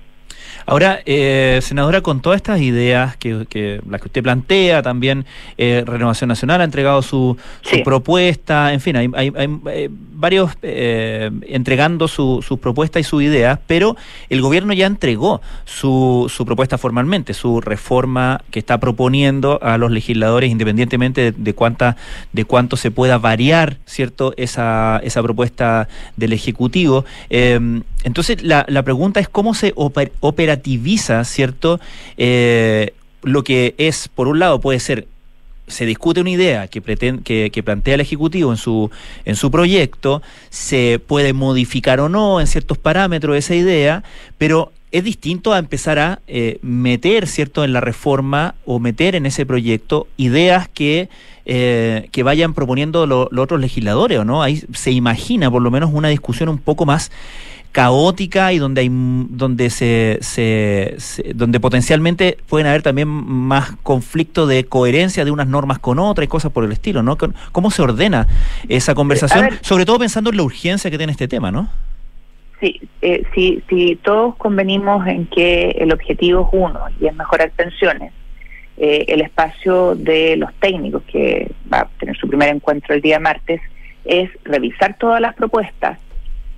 Ahora, 0.66 1.00
eh, 1.07 1.61
senadora, 1.62 2.00
con 2.00 2.20
todas 2.20 2.37
estas 2.37 2.61
ideas 2.61 3.16
que, 3.16 3.46
que 3.48 3.81
las 3.88 4.00
que 4.00 4.09
usted 4.09 4.22
plantea, 4.22 4.83
también 4.83 5.24
eh, 5.59 5.85
Renovación 5.87 6.26
Nacional 6.29 6.61
ha 6.61 6.64
entregado 6.64 7.02
su, 7.02 7.37
su 7.62 7.76
Sí. 7.76 7.83
propuesta, 7.85 8.72
en 8.72 8.81
fin, 8.81 8.96
hay, 8.96 9.09
hay- 9.14 9.33
hay, 9.37 9.59
eh, 9.70 9.88
varios 9.90 10.50
eh, 10.62 11.31
entregando 11.48 12.09
sus 12.09 12.44
su 12.44 12.59
propuestas 12.59 13.00
y 13.00 13.05
sus 13.05 13.22
ideas, 13.22 13.59
pero 13.66 13.96
el 14.29 14.40
gobierno 14.40 14.72
ya 14.72 14.87
entregó 14.87 15.40
su, 15.64 16.31
su 16.35 16.44
propuesta 16.44 16.79
formalmente, 16.79 17.33
su 17.35 17.61
reforma 17.61 18.40
que 18.50 18.59
está 18.59 18.79
proponiendo 18.81 19.61
a 19.62 19.79
los 19.79 19.90
legisladores, 19.92 20.50
independientemente 20.50 21.20
de, 21.20 21.33
de 21.33 21.55
cuánta, 21.55 21.96
de 22.33 22.44
cuánto 22.44 22.76
se 22.76 22.90
pueda 22.90 23.18
variar, 23.18 23.76
¿cierto?, 23.87 24.35
esa, 24.37 25.00
esa 25.05 25.22
propuesta 25.22 25.88
del 26.16 26.33
Ejecutivo. 26.33 27.05
Eh, 27.31 27.61
entonces, 28.07 28.42
la, 28.42 28.64
la 28.69 28.83
pregunta 28.83 29.21
es 29.21 29.29
cómo 29.29 29.53
se 29.53 29.75
oper- 29.75 30.12
operativiza, 30.21 31.23
¿cierto?, 31.25 31.79
Eh, 32.16 32.92
lo 33.23 33.42
que 33.42 33.75
es, 33.77 34.09
por 34.09 34.29
un 34.29 34.38
lado, 34.38 34.61
puede 34.61 34.79
ser 34.81 35.07
se 35.66 35.85
discute 35.85 36.21
una 36.21 36.31
idea 36.31 36.69
que, 36.69 36.81
preten- 36.81 37.25
que, 37.25 37.62
plantea 37.64 37.95
el 37.95 38.01
Ejecutivo 38.01 38.53
en 38.53 38.57
su, 38.57 38.88
en 39.25 39.35
su 39.35 39.51
proyecto, 39.51 40.23
se 40.49 41.01
puede 41.05 41.33
modificar 41.33 41.99
o 41.99 42.09
no 42.09 42.40
en 42.40 42.47
ciertos 42.47 42.79
parámetros 42.79 43.37
esa 43.37 43.57
idea, 43.57 44.05
pero 44.38 44.71
es 44.92 45.03
distinto 45.03 45.53
a 45.53 45.59
empezar 45.59 45.99
a 45.99 46.21
eh, 46.29 46.59
meter, 46.62 47.27
¿cierto?, 47.27 47.64
en 47.64 47.73
la 47.73 47.81
reforma 47.81 48.55
o 48.64 48.79
meter 48.79 49.16
en 49.16 49.27
ese 49.27 49.45
proyecto 49.45 50.07
ideas 50.16 50.69
que, 50.69 51.09
eh, 51.47 52.09
que 52.12 52.23
vayan 52.23 52.55
proponiendo 52.55 53.07
lo- 53.07 53.29
los 53.33 53.42
otros 53.42 53.61
legisladores, 53.61 54.21
¿o 54.21 54.25
no? 54.25 54.45
Ahí 54.45 54.62
se 54.73 54.92
imagina 54.92 55.51
por 55.51 55.62
lo 55.62 55.73
menos 55.73 55.90
una 55.92 56.09
discusión 56.09 56.49
un 56.49 56.59
poco 56.59 56.87
más 56.87 57.11
caótica 57.72 58.52
y 58.52 58.59
donde 58.59 58.81
hay 58.83 58.88
donde 58.90 59.70
se, 59.70 60.18
se- 60.22 60.94
se- 60.98 61.33
donde 61.35 61.61
potencialmente 61.61 62.38
pueden 62.48 62.66
haber 62.66 62.83
también 62.83 63.09
más 63.09 63.72
conflicto 63.83 64.46
de 64.46 64.64
coherencia 64.64 65.24
de 65.24 65.31
unas 65.31 65.46
normas 65.46 65.79
con 65.79 65.98
otras 65.98 66.24
y 66.24 66.29
cosas 66.29 66.52
por 66.52 66.64
el 66.64 66.72
estilo, 66.72 67.02
¿no? 67.02 67.16
¿Cómo 67.52 67.70
se 67.70 67.83
ordena 67.83 68.26
esa 68.68 68.94
conversación? 68.94 69.42
Ver. 69.50 69.59
Sobre 69.62 69.85
todo 69.85 69.98
pensando 69.98 70.31
en 70.31 70.37
la 70.37 70.42
urgencia 70.42 70.90
que 70.90 70.96
tiene 70.98 71.12
este 71.12 71.29
tema, 71.29 71.50
¿no? 71.52 71.68
Sí, 72.61 72.81
eh, 73.02 73.22
si, 73.35 73.62
si 73.68 73.96
todos 73.96 74.35
convenimos 74.37 75.07
en 75.07 75.26
que 75.26 75.72
el 75.72 75.92
objetivo 75.92 76.48
es 76.50 76.59
uno 76.59 76.81
y 76.98 77.07
es 77.07 77.14
mejorar 77.14 77.50
pensiones, 77.50 78.12
eh, 78.79 79.05
el 79.09 79.20
espacio 79.20 79.94
de 79.94 80.37
los 80.37 80.52
técnicos, 80.55 81.02
que 81.11 81.50
va 81.72 81.81
a 81.81 81.88
tener 81.98 82.16
su 82.16 82.26
primer 82.29 82.48
encuentro 82.48 82.94
el 82.94 83.02
día 83.02 83.20
martes, 83.20 83.61
es 84.07 84.31
revisar 84.44 84.96
todas 84.98 85.20
las 85.20 85.35
propuestas, 85.35 85.98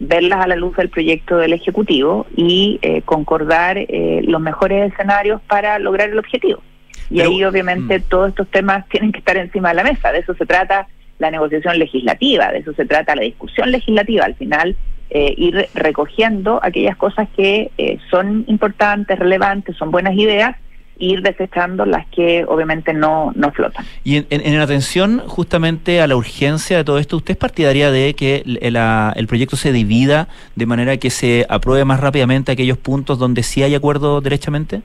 verlas 0.01 0.41
a 0.41 0.47
la 0.47 0.57
luz 0.57 0.77
del 0.77 0.89
proyecto 0.89 1.39
del 1.39 1.53
Ejecutivo 1.53 2.27
y 2.37 2.79
eh, 2.83 3.03
concordar 3.03 3.79
eh, 3.79 4.21
los 4.25 4.41
mejores 4.41 4.93
escenarios 4.93 5.41
para 5.43 5.79
lograr 5.79 6.11
el 6.11 6.19
objetivo. 6.19 6.63
Y 7.11 7.19
Pero- 7.19 7.31
ahí 7.31 7.45
obviamente 7.45 7.99
mm. 7.99 8.03
todos 8.03 8.29
estos 8.31 8.49
temas 8.49 8.89
tienen 8.89 9.13
que 9.13 9.19
estar 9.19 9.37
encima 9.37 9.71
de 9.71 9.75
la 9.77 9.85
mesa, 9.85 10.13
de 10.13 10.21
eso 10.21 10.35
se 10.35 10.47
trata 10.47 10.87
la 11.19 11.31
negociación 11.31 11.79
legislativa, 11.79 12.53
de 12.53 12.59
eso 12.59 12.73
se 12.75 12.87
trata 12.87 13.17
la 13.17 13.23
discusión 13.23 13.73
legislativa. 13.73 14.25
Al 14.25 14.35
final, 14.35 14.77
eh, 15.11 15.35
ir 15.37 15.69
recogiendo 15.75 16.61
aquellas 16.63 16.97
cosas 16.97 17.29
que 17.37 17.71
eh, 17.79 17.99
son 18.11 18.45
importantes, 18.47 19.19
relevantes, 19.19 19.77
son 19.77 19.91
buenas 19.91 20.15
ideas, 20.15 20.57
ir 21.01 21.23
desechando 21.23 21.87
las 21.87 22.07
que 22.09 22.45
obviamente 22.47 22.93
no, 22.93 23.33
no 23.37 23.51
flotan. 23.53 23.85
Y 24.05 24.17
en, 24.17 24.27
en- 24.31 24.47
en 24.55 24.61
atención 24.61 25.23
justamente 25.27 26.01
a 26.01 26.07
la 26.07 26.17
urgencia 26.17 26.77
de 26.77 26.85
todo 26.85 26.99
esto, 26.99 27.17
¿usted 27.17 27.33
es 27.33 27.37
partidaria 27.39 27.91
de 27.91 28.15
que 28.15 28.43
el, 28.61 28.73
la- 28.73 29.13
el 29.17 29.27
proyecto 29.27 29.57
se 29.57 29.73
divida 29.73 30.29
de 30.57 30.67
manera 30.67 30.97
que 30.97 31.11
se 31.11 31.47
apruebe 31.49 31.85
más 31.85 32.01
rápidamente 32.01 32.53
aquellos 32.53 32.79
puntos 32.79 33.19
donde 33.19 33.43
sí 33.43 33.63
hay 33.63 33.75
acuerdo 33.75 34.21
derechamente? 34.21 34.83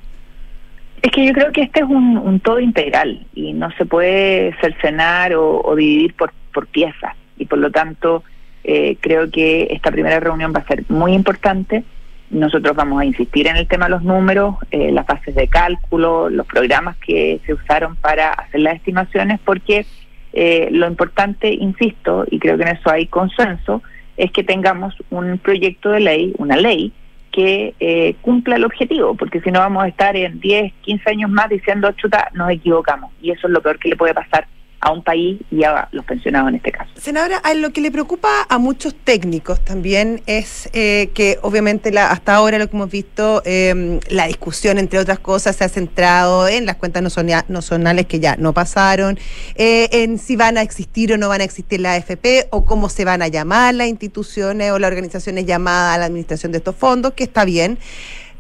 Es 1.02 1.12
que 1.12 1.26
yo 1.26 1.34
creo 1.34 1.52
que 1.52 1.64
este 1.64 1.82
es 1.82 1.86
un, 1.90 2.18
un 2.18 2.40
todo 2.40 2.60
integral 2.60 3.26
y 3.36 3.52
no 3.54 3.70
se 3.78 3.86
puede 3.86 4.56
cercenar 4.62 5.34
o, 5.36 5.62
o 5.62 5.76
dividir 5.76 6.14
por, 6.14 6.32
por 6.54 6.68
piezas. 6.68 7.16
Y 7.38 7.46
por 7.46 7.58
lo 7.60 7.72
tanto, 7.72 8.24
eh, 8.64 8.96
creo 9.02 9.30
que 9.30 9.68
esta 9.72 9.92
primera 9.92 10.20
reunión 10.22 10.54
va 10.56 10.60
a 10.60 10.68
ser 10.68 10.86
muy 10.88 11.14
importante. 11.14 11.84
Nosotros 12.30 12.76
vamos 12.76 13.02
a 13.02 13.06
insistir 13.06 13.48
en 13.48 13.58
el 13.58 13.68
tema 13.68 13.86
de 13.86 13.92
los 13.92 14.04
números, 14.04 14.56
eh, 14.72 14.92
las 14.92 15.06
fases 15.06 15.36
de 15.36 15.48
cálculo, 15.48 16.30
los 16.30 16.48
programas 16.48 16.98
que 16.98 17.40
se 17.46 17.54
usaron 17.54 17.96
para 17.96 18.32
hacer 18.32 18.62
las 18.62 18.76
estimaciones, 18.76 19.40
porque 19.46 19.86
eh, 20.34 20.70
lo 20.72 20.88
importante, 20.88 21.54
insisto, 21.54 22.26
y 22.30 22.40
creo 22.40 22.58
que 22.58 22.64
en 22.64 22.70
eso 22.70 22.90
hay 22.90 23.06
consenso, 23.06 23.84
es 24.18 24.32
que 24.32 24.44
tengamos 24.44 24.96
un 25.10 25.38
proyecto 25.38 25.92
de 25.92 26.00
ley, 26.00 26.34
una 26.38 26.56
ley, 26.56 26.92
que 27.32 27.74
eh, 27.80 28.16
cumpla 28.22 28.56
el 28.58 28.64
objetivo, 28.64 29.16
porque 29.16 29.42
si 29.42 29.52
no 29.52 29.60
vamos 29.60 29.84
a 29.84 29.88
estar 29.88 30.16
en 30.16 30.40
10, 30.40 30.72
15 30.82 31.10
años 31.10 31.32
más 31.32 31.50
diciendo, 31.50 31.92
chuta, 31.94 32.30
nos 32.34 32.52
equivocamos. 32.52 33.12
Y 33.22 33.32
eso 33.32 33.48
es 33.48 33.54
lo 33.54 33.62
peor 33.62 33.80
que 33.80 33.90
le 33.90 33.96
puede 33.96 34.14
pasar 34.14 34.48
a 34.86 34.92
un 34.92 35.02
país 35.02 35.40
y 35.50 35.64
a 35.64 35.88
los 35.92 36.04
pensionados 36.04 36.50
en 36.50 36.56
este 36.56 36.72
caso. 36.74 36.90
Senadora, 37.00 37.38
a 37.38 37.54
lo 37.54 37.72
que 37.72 37.80
le 37.80 37.90
preocupa 37.90 38.28
a 38.50 38.58
muchos 38.58 38.94
técnicos 38.94 39.64
también 39.64 40.22
es 40.26 40.70
eh, 40.74 41.10
que 41.14 41.40
obviamente 41.42 41.92
la, 41.92 42.12
hasta 42.12 42.36
ahora 42.36 42.60
lo 42.60 42.70
que 42.70 42.76
hemos 42.76 42.92
visto, 42.92 43.42
eh, 43.46 44.00
la 44.10 44.28
discusión 44.28 44.78
entre 44.78 45.00
otras 45.00 45.20
cosas 45.20 45.56
se 45.56 45.64
ha 45.64 45.70
centrado 45.70 46.50
en 46.50 46.66
las 46.66 46.76
cuentas 46.76 47.02
nozonia- 47.02 47.46
nocionales 47.48 48.08
que 48.08 48.20
ya 48.20 48.36
no 48.36 48.54
pasaron, 48.54 49.18
eh, 49.56 49.88
en 49.92 50.20
si 50.20 50.36
van 50.36 50.58
a 50.58 50.62
existir 50.62 51.14
o 51.14 51.18
no 51.18 51.30
van 51.30 51.40
a 51.40 51.46
existir 51.46 51.80
la 51.80 51.94
AFP 51.94 52.48
o 52.50 52.66
cómo 52.66 52.90
se 52.90 53.06
van 53.06 53.22
a 53.22 53.30
llamar 53.30 53.74
las 53.76 53.88
instituciones 53.88 54.72
o 54.72 54.80
las 54.80 54.90
organizaciones 54.90 55.46
llamadas 55.46 55.96
a 55.96 56.00
la 56.00 56.06
administración 56.06 56.52
de 56.52 56.58
estos 56.58 56.76
fondos, 56.76 57.14
que 57.14 57.24
está 57.24 57.46
bien, 57.46 57.78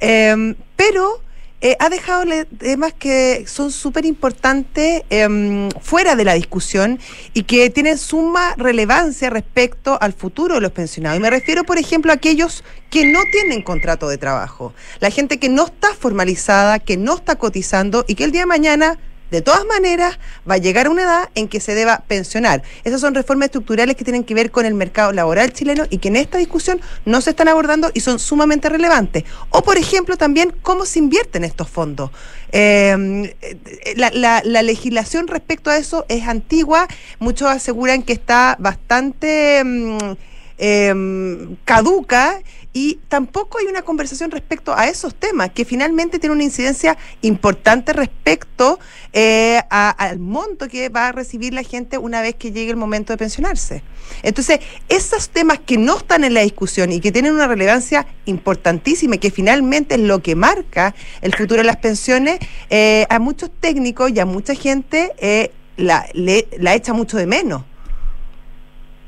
Eh, 0.02 0.56
pero... 0.76 1.22
eh, 1.66 1.78
ha 1.80 1.88
dejado 1.88 2.26
temas 2.58 2.92
que 2.92 3.46
son 3.48 3.72
súper 3.72 4.06
importantes 4.06 5.04
em, 5.10 5.70
fuera 5.80 6.18
de 6.18 6.26
la 6.26 6.34
discusión 6.34 7.00
y 7.34 7.44
que 7.44 7.70
tienen 7.70 7.98
suma 7.98 8.54
relevancia 8.58 9.30
respecto 9.30 9.98
al 10.02 10.12
futuro 10.12 10.56
de 10.56 10.62
los 10.62 10.74
pensionados. 10.74 11.18
Y 11.18 11.22
me 11.22 11.30
refiero, 11.30 11.64
por 11.64 11.78
ejemplo, 11.78 12.12
a 12.12 12.16
aquellos 12.16 12.66
que 12.90 13.06
no 13.06 13.22
tienen 13.32 13.62
contrato 13.62 14.10
de 14.10 14.18
trabajo, 14.18 14.74
la 15.00 15.10
gente 15.10 15.40
que 15.40 15.48
no 15.48 15.68
está 15.68 15.94
formalizada, 15.96 16.80
que 16.80 16.98
no 16.98 17.16
está 17.16 17.38
cotizando 17.38 18.04
y 18.10 18.16
que 18.16 18.26
el 18.26 18.34
día 18.34 18.42
de 18.42 18.48
mañana 18.48 19.00
de 19.34 19.42
todas 19.42 19.66
maneras, 19.66 20.20
va 20.50 20.56
a 20.56 20.58
llegar 20.60 20.86
a 20.88 20.90
una 20.92 21.04
edad 21.04 21.30
en 21.36 21.48
que 21.48 21.60
se 21.60 21.74
deba 21.76 22.04
pensionar. 22.08 22.64
Esas 22.84 23.02
son 23.02 23.16
reformas 23.16 23.48
estructurales 23.48 23.96
que 23.96 24.04
tienen 24.04 24.24
que 24.24 24.34
ver 24.34 24.52
con 24.52 24.66
el 24.66 24.74
mercado 24.76 25.12
laboral 25.12 25.52
chileno 25.52 25.84
y 25.90 25.98
que 25.98 26.08
en 26.10 26.16
esta 26.16 26.38
discusión 26.38 26.80
no 27.06 27.20
se 27.22 27.32
están 27.32 27.48
abordando 27.48 27.90
y 27.94 28.00
son 28.02 28.20
sumamente 28.20 28.70
relevantes. 28.70 29.24
O, 29.50 29.64
por 29.64 29.78
ejemplo, 29.78 30.16
también 30.18 30.54
cómo 30.62 30.86
se 30.86 31.00
invierten 31.00 31.44
estos 31.44 31.68
fondos. 31.70 32.12
Eh, 32.52 33.36
la, 33.96 34.12
la- 34.12 34.42
la 34.46 34.62
legislación 34.62 35.28
respecto 35.28 35.70
a 35.72 35.78
eso 35.78 36.06
es 36.08 36.28
antigua. 36.28 36.88
Muchos 37.20 37.50
aseguran 37.50 38.04
que 38.04 38.14
está 38.14 38.56
bastante 38.60 39.64
mm, 39.66 39.98
em, 40.58 41.56
caduca 41.66 42.42
y 42.76 43.00
tampoco 43.08 43.60
hay 43.60 43.66
una 43.68 43.84
conversación 43.84 44.32
respecto 44.32 44.74
a 44.76 44.88
esos 44.88 45.14
temas, 45.14 45.52
que 45.52 45.64
finalmente 45.64 46.18
tiene 46.18 46.34
una 46.34 46.44
incidencia 46.44 46.98
importante 47.22 47.94
respecto 47.94 48.80
eh, 49.14 49.62
al 49.70 50.18
monto 50.20 50.68
que 50.68 50.90
va 50.90 51.10
a 51.10 51.12
recibir 51.12 51.54
la 51.54 51.62
gente 51.62 52.00
una 52.00 52.22
vez 52.22 52.34
que 52.34 52.52
llegue 52.52 52.72
el 52.72 52.78
momento 52.78 53.14
de 53.14 53.18
pensionarse. 53.18 53.84
Entonces, 54.24 54.60
esos 54.90 55.30
temas 55.30 55.60
que 55.60 55.78
no 55.78 55.98
están 55.98 56.24
en 56.24 56.34
la 56.34 56.42
discusión 56.42 56.92
y 56.92 57.00
que 57.00 57.12
tienen 57.12 57.34
una 57.34 57.48
relevancia 57.48 58.08
importantísima 58.26 59.16
y 59.16 59.20
que 59.20 59.30
finalmente 59.30 59.96
es 59.96 60.02
lo 60.02 60.24
que 60.24 60.36
marca 60.36 60.96
el 61.22 61.36
futuro 61.36 61.62
de 61.62 61.66
las 61.68 61.78
pensiones, 61.78 62.40
eh, 62.72 63.06
a 63.10 63.20
muchos 63.20 63.52
técnicos 63.60 64.12
y 64.12 64.20
a 64.20 64.26
mucha 64.26 64.56
gente 64.56 65.12
eh, 65.20 65.52
la, 65.78 66.08
le- 66.14 66.48
la 66.58 66.74
echa 66.74 66.94
mucho 66.94 67.18
de 67.18 67.28
menos. 67.28 67.64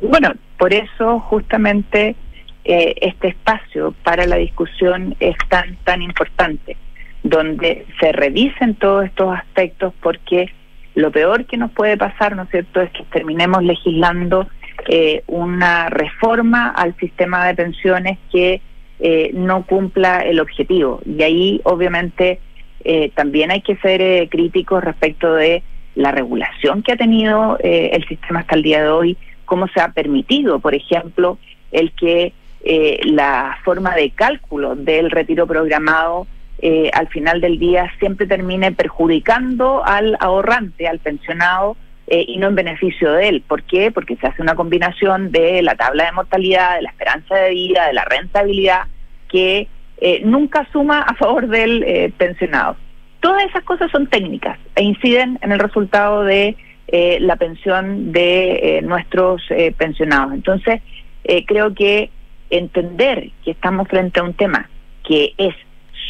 Bueno, 0.02 0.34
por 0.58 0.74
eso 0.74 1.20
justamente 1.20 2.16
eh, 2.64 2.96
este 3.02 3.30
espacio 3.30 3.94
para 4.04 4.26
la 4.26 4.38
discusión 4.38 5.16
es 5.20 5.36
tan, 5.50 5.76
tan 5.84 6.02
importante, 6.02 6.78
donde 7.24 7.86
se 8.00 8.12
revisen 8.12 8.76
todos 8.76 9.06
estos 9.06 9.36
aspectos 9.36 9.94
porque 10.02 10.50
lo 10.96 11.12
peor 11.12 11.46
que 11.46 11.58
nos 11.58 11.72
puede 11.72 11.98
pasar, 11.98 12.36
¿no 12.36 12.44
es 12.44 12.50
cierto?, 12.50 12.82
es 12.82 12.90
que 12.92 13.04
terminemos 13.12 13.64
legislando 13.64 14.48
eh, 14.88 15.24
una 15.28 15.90
reforma 15.90 16.70
al 16.70 16.96
sistema 16.98 17.46
de 17.46 17.56
pensiones 17.56 18.18
que 18.32 18.62
eh, 19.00 19.32
no 19.34 19.66
cumpla 19.66 20.20
el 20.20 20.40
objetivo. 20.40 21.02
Y 21.06 21.22
ahí, 21.24 21.62
obviamente, 21.64 22.40
eh, 22.84 23.12
también 23.16 23.52
hay 23.52 23.62
que 23.62 23.76
ser 23.78 24.30
críticos 24.30 24.84
respecto 24.84 25.34
de 25.34 25.64
la 25.96 26.12
regulación 26.12 26.84
que 26.84 26.92
ha 26.92 26.98
tenido 26.98 27.58
el 27.62 28.06
sistema 28.06 28.42
hasta 28.42 28.56
el 28.56 28.64
día 28.64 28.84
de 28.84 28.90
hoy, 28.90 29.18
cómo 29.46 29.68
se 29.68 29.82
ha 29.82 29.90
permitido, 29.90 30.60
por 30.60 30.76
ejemplo, 30.76 31.38
el 31.72 31.92
que 31.94 32.34
eh, 32.64 33.00
la 33.04 33.58
forma 33.64 33.96
de 33.96 34.10
cálculo 34.12 34.76
del 34.76 35.12
retiro 35.12 35.48
programado 35.48 36.28
eh, 36.60 36.90
al 36.94 37.08
final 37.10 37.42
del 37.42 37.60
día 37.60 37.92
siempre 38.00 38.28
termine 38.28 38.72
perjudicando 38.72 39.84
al 39.86 40.16
ahorrante, 40.20 40.88
al 40.88 41.00
pensionado, 41.00 41.76
eh, 42.08 42.24
y 42.28 42.38
no 42.38 42.48
en 42.48 42.56
beneficio 42.56 43.12
de 43.12 43.30
él. 43.30 43.44
¿Por 43.46 43.64
qué? 43.64 43.92
Porque 43.92 44.16
se 44.16 44.28
hace 44.28 44.42
una 44.42 44.56
combinación 44.56 45.32
de 45.32 45.62
la 45.62 45.76
tabla 45.76 46.06
de 46.06 46.12
mortalidad, 46.14 46.76
de 46.76 46.84
la 46.84 46.90
esperanza 46.90 47.36
de 47.36 47.50
vida, 47.50 47.88
de 47.88 47.94
la 47.94 48.06
rentabilidad, 48.06 48.84
que 49.28 49.68
eh, 49.98 50.22
nunca 50.24 50.68
suma 50.72 51.02
a 51.02 51.16
favor 51.16 51.48
del 51.48 52.14
pensionado. 52.18 52.78
Todas 53.20 53.44
esas 53.46 53.64
cosas 53.64 53.92
son 53.92 54.08
técnicas 54.08 54.60
e 54.76 54.84
inciden 54.84 55.40
en 55.42 55.52
el 55.52 55.60
resultado 55.60 56.24
de 56.24 56.56
eh, 56.88 57.18
la 57.22 57.36
pensión 57.36 58.12
de 58.12 58.78
eh, 58.78 58.82
nuestros 58.82 59.42
eh, 59.50 59.74
pensionados. 59.78 60.34
Entonces, 60.34 60.82
eh, 61.24 61.46
creo 61.46 61.74
que 61.74 62.10
entender 62.50 63.32
que 63.44 63.52
estamos 63.52 63.88
frente 63.88 64.20
a 64.20 64.24
un 64.24 64.34
tema 64.34 64.70
que 65.04 65.34
es 65.38 65.56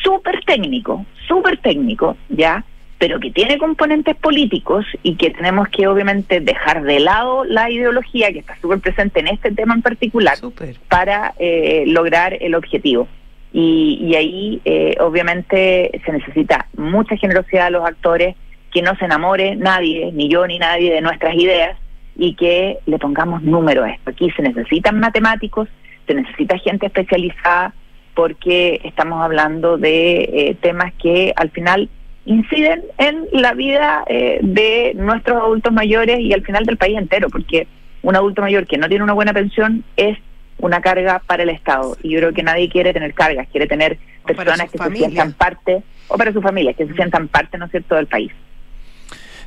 súper 0.04 0.44
técnico, 0.46 1.06
súper 1.28 1.58
técnico, 1.58 2.18
¿ya? 2.30 2.64
pero 2.98 3.20
que 3.20 3.32
tiene 3.32 3.58
componentes 3.58 4.16
políticos 4.16 4.86
y 5.04 5.16
que 5.16 5.32
tenemos 5.32 5.68
que 5.70 5.88
obviamente 5.88 6.40
dejar 6.40 6.84
de 6.84 7.00
lado 7.00 7.44
la 7.44 7.70
ideología 7.70 8.32
que 8.32 8.40
está 8.40 8.58
súper 8.62 8.80
presente 8.80 9.20
en 9.20 9.28
este 9.28 9.52
tema 9.52 9.74
en 9.74 9.82
particular 9.82 10.38
Súper. 10.38 10.78
para 10.88 11.34
eh, 11.38 11.84
lograr 11.88 12.38
el 12.40 12.56
objetivo. 12.56 13.08
Y, 13.52 14.00
y 14.02 14.16
ahí 14.16 14.62
eh, 14.66 14.96
obviamente 15.00 15.92
se 16.06 16.12
necesita 16.12 16.68
mucha 16.78 17.16
generosidad 17.18 17.66
de 17.66 17.72
los 17.72 17.86
actores, 17.86 18.36
que 18.76 18.82
no 18.82 18.94
se 18.98 19.06
enamore 19.06 19.56
nadie, 19.56 20.12
ni 20.12 20.28
yo 20.28 20.46
ni 20.46 20.60
nadie, 20.60 20.94
de 20.94 21.00
nuestras 21.00 21.34
ideas 21.36 21.78
y 22.18 22.36
que 22.36 22.80
le 22.86 23.00
pongamos 23.00 23.42
número 23.42 23.86
a 23.86 23.90
esto. 23.90 24.10
Aquí 24.10 24.30
se 24.32 24.42
necesitan 24.42 25.00
matemáticos, 25.00 25.70
se 26.06 26.14
necesita 26.14 26.58
gente 26.58 26.88
especializada 26.88 27.74
porque 28.16 28.82
estamos 28.84 29.24
hablando 29.24 29.78
de 29.78 30.24
eh, 30.24 30.58
temas 30.60 30.92
que 31.02 31.32
al 31.38 31.52
final 31.52 31.88
inciden 32.26 32.84
en 32.98 33.28
la 33.32 33.54
vida 33.54 34.04
eh, 34.08 34.40
de 34.42 34.92
nuestros 34.96 35.42
adultos 35.42 35.72
mayores 35.72 36.20
y 36.20 36.34
al 36.34 36.44
final 36.44 36.66
del 36.66 36.76
país 36.76 36.98
entero, 36.98 37.30
porque 37.30 37.70
un 38.02 38.18
adulto 38.18 38.42
mayor 38.42 38.68
que 38.68 38.78
no 38.78 38.90
tiene 38.90 39.06
una 39.06 39.14
buena 39.14 39.32
pensión 39.32 39.86
es 39.96 40.18
una 40.58 40.82
carga 40.82 41.22
para 41.26 41.44
el 41.44 41.50
Estado. 41.50 41.96
Y 42.04 42.10
yo 42.10 42.20
creo 42.20 42.34
que 42.34 42.44
nadie 42.44 42.68
quiere 42.68 42.92
tener 42.92 43.14
cargas, 43.14 43.48
quiere 43.50 43.68
tener 43.68 43.98
personas 44.26 44.70
que 44.70 44.78
familia. 44.78 45.08
se 45.08 45.14
sientan 45.14 45.32
parte, 45.32 45.82
o 46.10 46.18
para 46.18 46.34
su 46.34 46.42
familia, 46.42 46.74
que 46.74 46.88
se 46.88 46.94
sientan 46.94 47.30
parte, 47.30 47.58
¿no 47.58 47.66
es 47.66 47.72
cierto?, 47.72 47.96
del 47.96 48.08
país. 48.08 48.34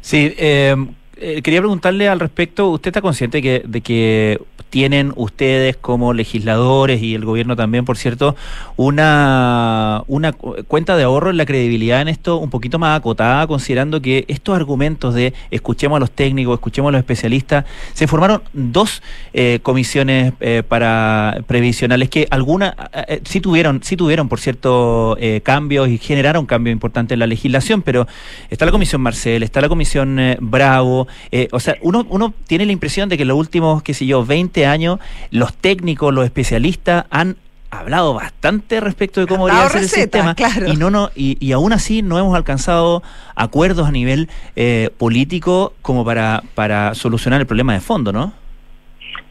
Sí, 0.09 0.35
eh, 0.39 0.75
eh, 1.21 1.43
quería 1.43 1.61
preguntarle 1.61 2.09
al 2.09 2.21
respecto, 2.21 2.69
¿usted 2.71 2.89
está 2.89 3.01
consciente 3.03 3.43
que, 3.43 3.63
de 3.67 3.81
que 3.81 4.41
tienen 4.71 5.13
ustedes 5.17 5.77
como 5.77 6.13
legisladores 6.13 7.03
y 7.03 7.15
el 7.15 7.25
gobierno 7.25 7.57
también, 7.57 7.85
por 7.85 7.97
cierto, 7.97 8.37
una, 8.77 10.03
una 10.07 10.33
cu- 10.33 10.57
cuenta 10.67 10.97
de 10.97 11.03
ahorro 11.03 11.31
en 11.31 11.37
la 11.37 11.47
credibilidad 11.47 12.01
en 12.01 12.09
esto 12.09 12.37
un 12.39 12.51
poquito 12.51 12.79
más 12.79 12.99
acotada, 12.99 13.47
considerando 13.47 14.01
que 14.01 14.25
estos 14.29 14.55
argumentos 14.55 15.15
de 15.15 15.35
escuchemos 15.51 15.97
a 15.97 16.01
los 16.01 16.11
técnicos, 16.11 16.55
escuchemos 16.55 16.91
a 16.91 16.93
los 16.93 16.99
especialistas, 17.01 17.65
se 17.93 18.07
formaron 18.07 18.43
dos 18.53 19.03
eh, 19.33 19.59
comisiones 19.63 20.33
eh, 20.41 20.63
para 20.67 21.43
previsionales 21.47 22.09
que 22.09 22.27
algunas 22.31 22.75
eh, 22.93 23.05
eh, 23.09 23.21
sí 23.25 23.41
tuvieron, 23.41 23.81
sí 23.83 23.97
tuvieron, 23.97 24.29
por 24.29 24.39
cierto, 24.39 25.17
eh, 25.19 25.41
cambios 25.43 25.89
y 25.89 25.99
generaron 25.99 26.47
cambios 26.47 26.73
importantes 26.73 27.15
en 27.15 27.21
la 27.21 27.27
legislación, 27.27 27.83
pero 27.83 28.07
está 28.51 28.65
la 28.67 28.71
comisión 28.71 29.01
Marcel, 29.01 29.43
está 29.43 29.61
la 29.61 29.69
comisión 29.69 30.21
Bravo, 30.41 31.08
eh, 31.31 31.49
o 31.53 31.61
sea, 31.61 31.77
uno, 31.83 32.07
uno 32.09 32.35
tiene 32.47 32.67
la 32.67 32.73
impresión 32.73 33.09
de 33.09 33.17
que 33.17 33.23
en 33.23 33.29
los 33.29 33.39
últimos, 33.39 33.83
qué 33.83 33.95
sé 33.95 34.07
yo, 34.07 34.25
20 34.25 34.67
años, 34.67 34.99
los 35.31 35.55
técnicos, 35.55 36.13
los 36.15 36.25
especialistas 36.25 37.07
han 37.11 37.37
hablado 37.71 38.15
bastante 38.15 38.81
respecto 38.81 39.21
de 39.21 39.27
cómo 39.27 39.47
debería 39.47 39.69
ser 39.69 39.83
el 39.83 39.89
sistema 39.89 40.35
claro. 40.35 40.73
y 40.73 40.77
no 40.77 40.91
no 40.91 41.11
y, 41.15 41.37
y 41.39 41.53
aún 41.53 41.75
así 41.75 42.01
no 42.01 42.19
hemos 42.19 42.35
alcanzado 42.35 43.03
acuerdos 43.35 43.87
a 43.87 43.93
nivel 43.93 44.31
eh, 44.57 44.89
político 44.97 45.75
como 45.83 46.03
para 46.03 46.43
para 46.55 46.95
solucionar 46.95 47.41
el 47.43 47.47
problema 47.47 47.75
de 47.75 47.81
fondo, 47.81 48.11
¿no? 48.11 48.33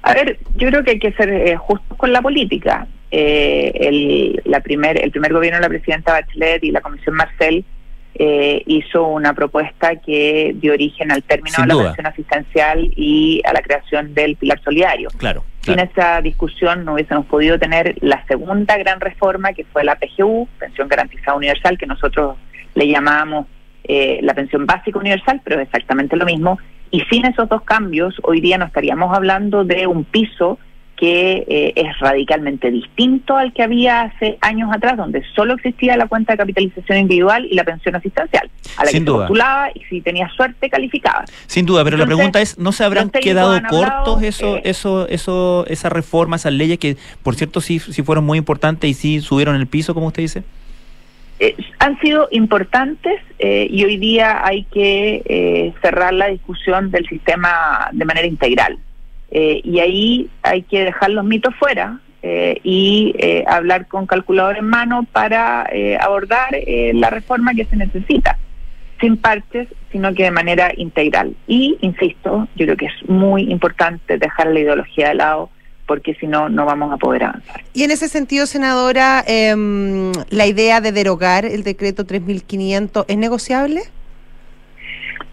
A 0.03 0.13
ver, 0.13 0.39
yo 0.55 0.69
creo 0.69 0.83
que 0.83 0.91
hay 0.91 0.99
que 0.99 1.11
ser 1.13 1.29
eh, 1.29 1.57
justos 1.57 1.97
con 1.97 2.13
la 2.13 2.21
política. 2.21 2.87
Eh, 3.11 3.71
el, 3.75 4.41
la 4.45 4.59
primer, 4.61 5.01
el 5.03 5.11
primer 5.11 5.33
gobierno 5.33 5.57
de 5.57 5.63
la 5.63 5.69
presidenta 5.69 6.13
Bachelet 6.13 6.63
y 6.63 6.71
la 6.71 6.81
Comisión 6.81 7.15
Marcel 7.15 7.65
eh, 8.19 8.63
hizo 8.65 9.07
una 9.07 9.33
propuesta 9.33 9.95
que 9.97 10.55
dio 10.55 10.73
origen 10.73 11.11
al 11.11 11.21
término 11.21 11.55
Sin 11.55 11.65
de 11.65 11.67
la 11.67 11.73
duda. 11.75 11.85
pensión 11.89 12.05
asistencial 12.07 12.91
y 12.95 13.41
a 13.45 13.53
la 13.53 13.61
creación 13.61 14.15
del 14.15 14.35
pilar 14.37 14.59
solidario. 14.63 15.09
Claro. 15.17 15.43
Sin 15.61 15.75
claro. 15.75 15.91
esa 15.93 16.21
discusión 16.21 16.83
no 16.83 16.93
hubiésemos 16.93 17.27
podido 17.27 17.59
tener 17.59 17.95
la 18.01 18.25
segunda 18.25 18.75
gran 18.77 18.99
reforma 19.01 19.53
que 19.53 19.65
fue 19.65 19.83
la 19.83 19.95
PGU, 19.97 20.47
Pensión 20.57 20.87
Garantizada 20.87 21.37
Universal, 21.37 21.77
que 21.77 21.85
nosotros 21.85 22.37
le 22.73 22.87
llamábamos 22.87 23.45
eh, 23.83 24.19
la 24.23 24.33
pensión 24.33 24.65
básica 24.65 24.97
universal, 24.97 25.39
pero 25.43 25.59
es 25.61 25.67
exactamente 25.67 26.15
lo 26.15 26.25
mismo. 26.25 26.57
Y 26.89 27.01
sin 27.11 27.25
esos 27.25 27.47
dos 27.49 27.61
cambios, 27.61 28.15
hoy 28.23 28.41
día 28.41 28.57
no 28.57 28.65
estaríamos 28.65 29.15
hablando 29.15 29.63
de 29.63 29.85
un 29.85 30.05
piso 30.05 30.57
que 30.97 31.45
eh, 31.47 31.73
es 31.75 31.99
radicalmente 31.99 32.71
distinto 32.71 33.37
al 33.37 33.53
que 33.53 33.63
había 33.63 34.01
hace 34.01 34.37
años 34.41 34.69
atrás, 34.73 34.97
donde 34.97 35.23
solo 35.35 35.53
existía 35.53 35.95
la 35.95 36.07
cuenta 36.07 36.33
de 36.33 36.37
capitalización 36.37 36.97
individual 36.97 37.45
y 37.49 37.55
la 37.55 37.63
pensión 37.63 37.95
asistencial, 37.95 38.49
a 38.75 38.83
la 38.83 38.91
Sin 38.91 39.05
que 39.05 39.11
duda. 39.11 39.19
postulaba 39.19 39.69
y 39.73 39.79
si 39.85 40.01
tenía 40.01 40.27
suerte 40.29 40.69
calificaba. 40.69 41.25
Sin 41.45 41.65
duda, 41.65 41.83
pero 41.83 41.97
la 41.97 42.05
pregunta 42.05 42.41
es, 42.41 42.57
¿no 42.57 42.71
se 42.71 42.83
habrán 42.83 43.09
quedado 43.11 43.53
han 43.53 43.65
hablado, 43.67 44.03
cortos 44.03 44.23
eso, 44.23 44.57
eh, 44.57 44.61
eso, 44.65 45.07
eso, 45.07 45.65
esas 45.67 45.91
reformas, 45.91 46.41
esas 46.41 46.53
leyes 46.53 46.79
que, 46.79 46.97
por 47.23 47.35
cierto, 47.35 47.61
sí, 47.61 47.79
sí 47.79 48.01
fueron 48.01 48.25
muy 48.25 48.37
importantes 48.37 48.89
y 48.89 48.93
sí 48.93 49.21
subieron 49.21 49.55
el 49.55 49.67
piso, 49.67 49.93
como 49.93 50.07
usted 50.07 50.23
dice? 50.23 50.43
eh, 51.39 51.55
han 51.79 51.99
sido 51.99 52.27
importantes 52.31 53.21
eh, 53.39 53.67
y 53.69 53.83
hoy 53.83 53.97
día 53.97 54.45
hay 54.45 54.63
que 54.65 55.21
eh, 55.25 55.73
cerrar 55.81 56.13
la 56.13 56.27
discusión 56.27 56.89
del 56.91 57.07
sistema 57.07 57.89
de 57.91 58.05
manera 58.05 58.27
integral. 58.27 58.79
Eh, 59.31 59.61
y 59.63 59.79
ahí 59.79 60.29
hay 60.41 60.63
que 60.63 60.85
dejar 60.85 61.11
los 61.11 61.25
mitos 61.25 61.53
fuera 61.55 61.99
eh, 62.23 62.59
y 62.63 63.13
eh, 63.19 63.43
hablar 63.47 63.87
con 63.87 64.05
calculador 64.05 64.57
en 64.57 64.65
mano 64.65 65.05
para 65.11 65.67
eh, 65.71 65.97
abordar 65.99 66.49
eh, 66.53 66.91
la 66.93 67.09
reforma 67.09 67.53
que 67.53 67.65
se 67.65 67.75
necesita, 67.75 68.37
sin 68.99 69.17
parches, 69.17 69.67
sino 69.91 70.13
que 70.13 70.23
de 70.23 70.31
manera 70.31 70.71
integral. 70.75 71.35
Y, 71.47 71.77
insisto, 71.81 72.47
yo 72.55 72.65
creo 72.65 72.77
que 72.77 72.85
es 72.87 73.09
muy 73.09 73.43
importante 73.51 74.17
dejar 74.17 74.47
la 74.47 74.59
ideología 74.59 75.09
de 75.09 75.15
lado 75.15 75.49
porque 75.87 76.15
si 76.15 76.27
no, 76.27 76.49
no 76.49 76.65
vamos 76.65 76.93
a 76.93 76.97
poder 76.97 77.23
avanzar. 77.23 77.63
Y 77.73 77.83
en 77.83 77.91
ese 77.91 78.09
sentido, 78.09 78.45
senadora, 78.45 79.23
em, 79.25 80.11
la 80.29 80.45
idea 80.45 80.81
de 80.81 80.91
derogar 80.91 81.45
el 81.45 81.63
decreto 81.63 82.05
3500 82.05 83.05
es 83.07 83.17
negociable. 83.17 83.81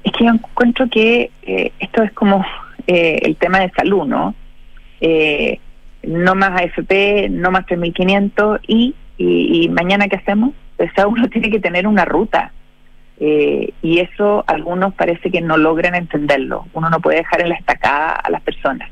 Es 0.05 0.13
que 0.13 0.25
yo 0.25 0.31
encuentro 0.31 0.89
que 0.89 1.31
eh, 1.43 1.73
esto 1.81 2.03
es 2.03 2.13
como 2.13 2.45
eh, 2.87 3.19
el 3.23 3.37
tema 3.37 3.61
de 3.61 3.71
salud, 3.71 4.07
¿no? 4.07 4.35
Eh, 5.01 5.59
no 6.03 6.35
más 6.35 6.61
AFP, 6.61 7.29
no 7.31 7.51
más 7.51 7.67
3.500 7.67 8.61
y, 8.67 8.95
y, 9.17 9.65
y 9.65 9.69
mañana 9.69 10.09
qué 10.09 10.17
hacemos? 10.17 10.53
O 10.79 11.09
uno 11.09 11.29
tiene 11.31 11.51
que 11.51 11.61
tener 11.61 11.87
una 11.87 12.05
ruta. 12.05 12.53
Eh, 13.21 13.71
y 13.81 14.01
eso 14.01 14.43
algunos 14.49 14.93
parece 14.95 15.31
que 15.31 15.41
no 15.41 15.57
logran 15.57 15.95
entenderlo. 15.95 16.67
Uno 16.75 16.91
no 16.91 17.01
puede 17.01 17.19
dejar 17.19 17.41
en 17.43 17.51
la 17.51 17.55
estacada 17.55 18.11
a 18.13 18.31
las 18.31 18.43
personas. 18.43 18.91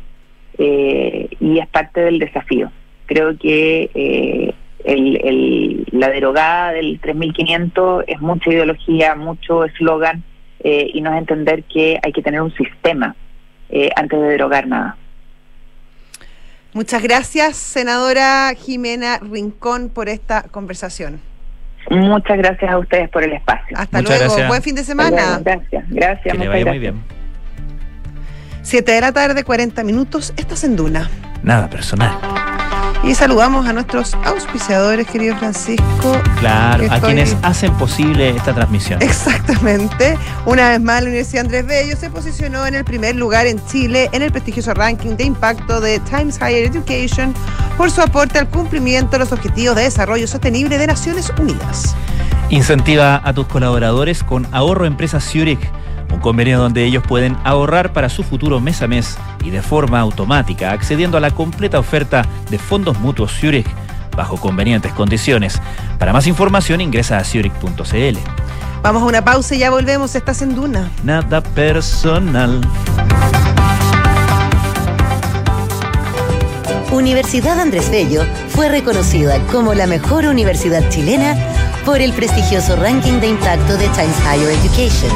Eh, 0.58 1.28
y 1.40 1.58
es 1.58 1.66
parte 1.68 2.00
del 2.02 2.18
desafío. 2.18 2.70
Creo 3.06 3.36
que 3.36 3.90
eh, 3.94 4.54
el, 4.84 5.16
el- 5.24 5.86
la 5.92 6.08
derogada 6.08 6.72
del 6.72 7.00
3.500 7.00 8.04
es 8.06 8.20
mucha 8.20 8.50
ideología, 8.50 9.14
mucho 9.16 9.64
eslogan 9.64 10.22
eh, 10.60 10.88
y 10.94 11.00
no 11.00 11.12
es 11.12 11.18
entender 11.18 11.64
que 11.64 11.98
hay 12.02 12.12
que 12.12 12.22
tener 12.22 12.40
un 12.42 12.54
sistema 12.54 13.16
eh, 13.72 13.90
antes 13.96 14.20
de 14.20 14.26
derogar 14.26 14.66
nada. 14.68 14.96
Muchas 16.74 17.02
gracias, 17.02 17.56
senadora 17.56 18.52
Jimena 18.56 19.18
Rincón, 19.18 19.88
por 19.88 20.08
esta 20.08 20.42
conversación. 20.42 21.20
Muchas 21.90 22.38
gracias 22.38 22.70
a 22.70 22.78
ustedes 22.78 23.08
por 23.10 23.24
el 23.24 23.32
espacio. 23.32 23.76
Hasta 23.76 23.98
Muchas 23.98 24.18
luego. 24.18 24.32
gracias. 24.34 24.48
Buen 24.48 24.62
fin 24.62 24.74
de 24.74 24.84
semana. 24.84 25.40
Gracias, 25.42 25.84
gracias. 25.88 26.32
Que 26.32 26.38
le 26.38 26.48
vaya 26.48 26.66
muy 26.66 26.78
bien. 26.78 27.02
7 28.62 28.92
de 28.92 29.00
la 29.00 29.12
tarde, 29.12 29.42
40 29.42 29.82
minutos. 29.82 30.32
Estás 30.36 30.64
en 30.64 30.76
Duna. 30.76 31.10
Nada 31.42 31.68
personal. 31.68 32.12
Y 33.04 33.16
saludamos 33.16 33.66
a 33.66 33.72
nuestros 33.72 34.14
auspiciadores, 34.24 35.08
querido 35.08 35.36
Francisco. 35.36 36.16
Claro, 36.38 36.84
a 36.84 36.86
estoy- 36.86 37.00
quienes 37.00 37.36
hacen 37.42 37.72
posible 37.74 38.30
esta 38.30 38.54
transmisión. 38.54 39.02
Exactamente. 39.02 40.16
Una 40.46 40.68
vez 40.70 40.80
más, 40.80 41.02
la 41.02 41.08
Universidad 41.08 41.44
Andrés 41.44 41.66
Bello 41.66 41.96
se 41.96 42.10
posicionó 42.10 42.64
en 42.64 42.76
el 42.76 42.84
primer 42.84 43.16
lugar 43.16 43.46
en 43.48 43.64
Chile 43.66 44.08
en 44.12 44.22
el 44.22 44.30
prestigioso 44.30 44.72
ranking 44.72 45.16
de 45.16 45.24
impacto 45.24 45.80
de 45.80 45.98
Times 46.00 46.36
Higher 46.38 46.66
Education 46.66 47.34
por 47.76 47.90
su 47.90 48.00
aporte 48.02 48.38
al 48.38 48.48
cumplimiento 48.48 49.10
de 49.12 49.18
los 49.18 49.32
Objetivos 49.32 49.74
de 49.74 49.82
Desarrollo 49.82 50.28
Sostenible 50.28 50.78
de 50.78 50.86
Naciones 50.86 51.32
Unidas. 51.40 51.96
Incentiva 52.50 53.20
a 53.24 53.32
tus 53.32 53.46
colaboradores 53.48 54.22
con 54.22 54.46
Ahorro 54.52 54.84
Empresa 54.86 55.20
Zurich, 55.20 55.58
convenio 56.22 56.58
donde 56.58 56.84
ellos 56.84 57.04
pueden 57.06 57.36
ahorrar 57.44 57.92
para 57.92 58.08
su 58.08 58.22
futuro 58.22 58.60
mes 58.60 58.80
a 58.80 58.88
mes 58.88 59.18
y 59.44 59.50
de 59.50 59.60
forma 59.60 60.00
automática, 60.00 60.72
accediendo 60.72 61.18
a 61.18 61.20
la 61.20 61.32
completa 61.32 61.78
oferta 61.78 62.24
de 62.48 62.58
fondos 62.58 62.98
mutuos 63.00 63.32
Zurich. 63.32 63.66
bajo 64.16 64.36
convenientes 64.36 64.92
condiciones. 64.92 65.60
Para 65.98 66.12
más 66.12 66.26
información 66.26 66.80
ingresa 66.80 67.18
a 67.18 67.24
zurich.cl. 67.24 68.18
Vamos 68.82 69.02
a 69.02 69.06
una 69.06 69.24
pausa 69.24 69.54
y 69.54 69.58
ya 69.58 69.70
volvemos. 69.70 70.14
Estás 70.14 70.42
en 70.42 70.54
Duna. 70.54 70.90
Nada 71.04 71.40
personal. 71.40 72.60
Universidad 76.90 77.58
Andrés 77.58 77.90
Bello 77.90 78.22
fue 78.50 78.68
reconocida 78.68 79.38
como 79.50 79.72
la 79.72 79.86
mejor 79.86 80.26
universidad 80.26 80.86
chilena 80.90 81.34
por 81.86 82.00
el 82.00 82.12
prestigioso 82.12 82.76
ranking 82.76 83.18
de 83.20 83.28
impacto 83.28 83.78
de 83.78 83.88
Times 83.88 84.16
Higher 84.20 84.50
Education, 84.50 85.10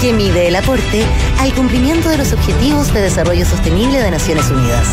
que 0.00 0.12
mide 0.12 0.48
el 0.48 0.56
aporte 0.56 1.04
al 1.38 1.52
cumplimiento 1.54 2.08
de 2.08 2.18
los 2.18 2.32
Objetivos 2.32 2.92
de 2.92 3.02
Desarrollo 3.02 3.44
Sostenible 3.44 4.00
de 4.00 4.10
Naciones 4.10 4.50
Unidas. 4.50 4.88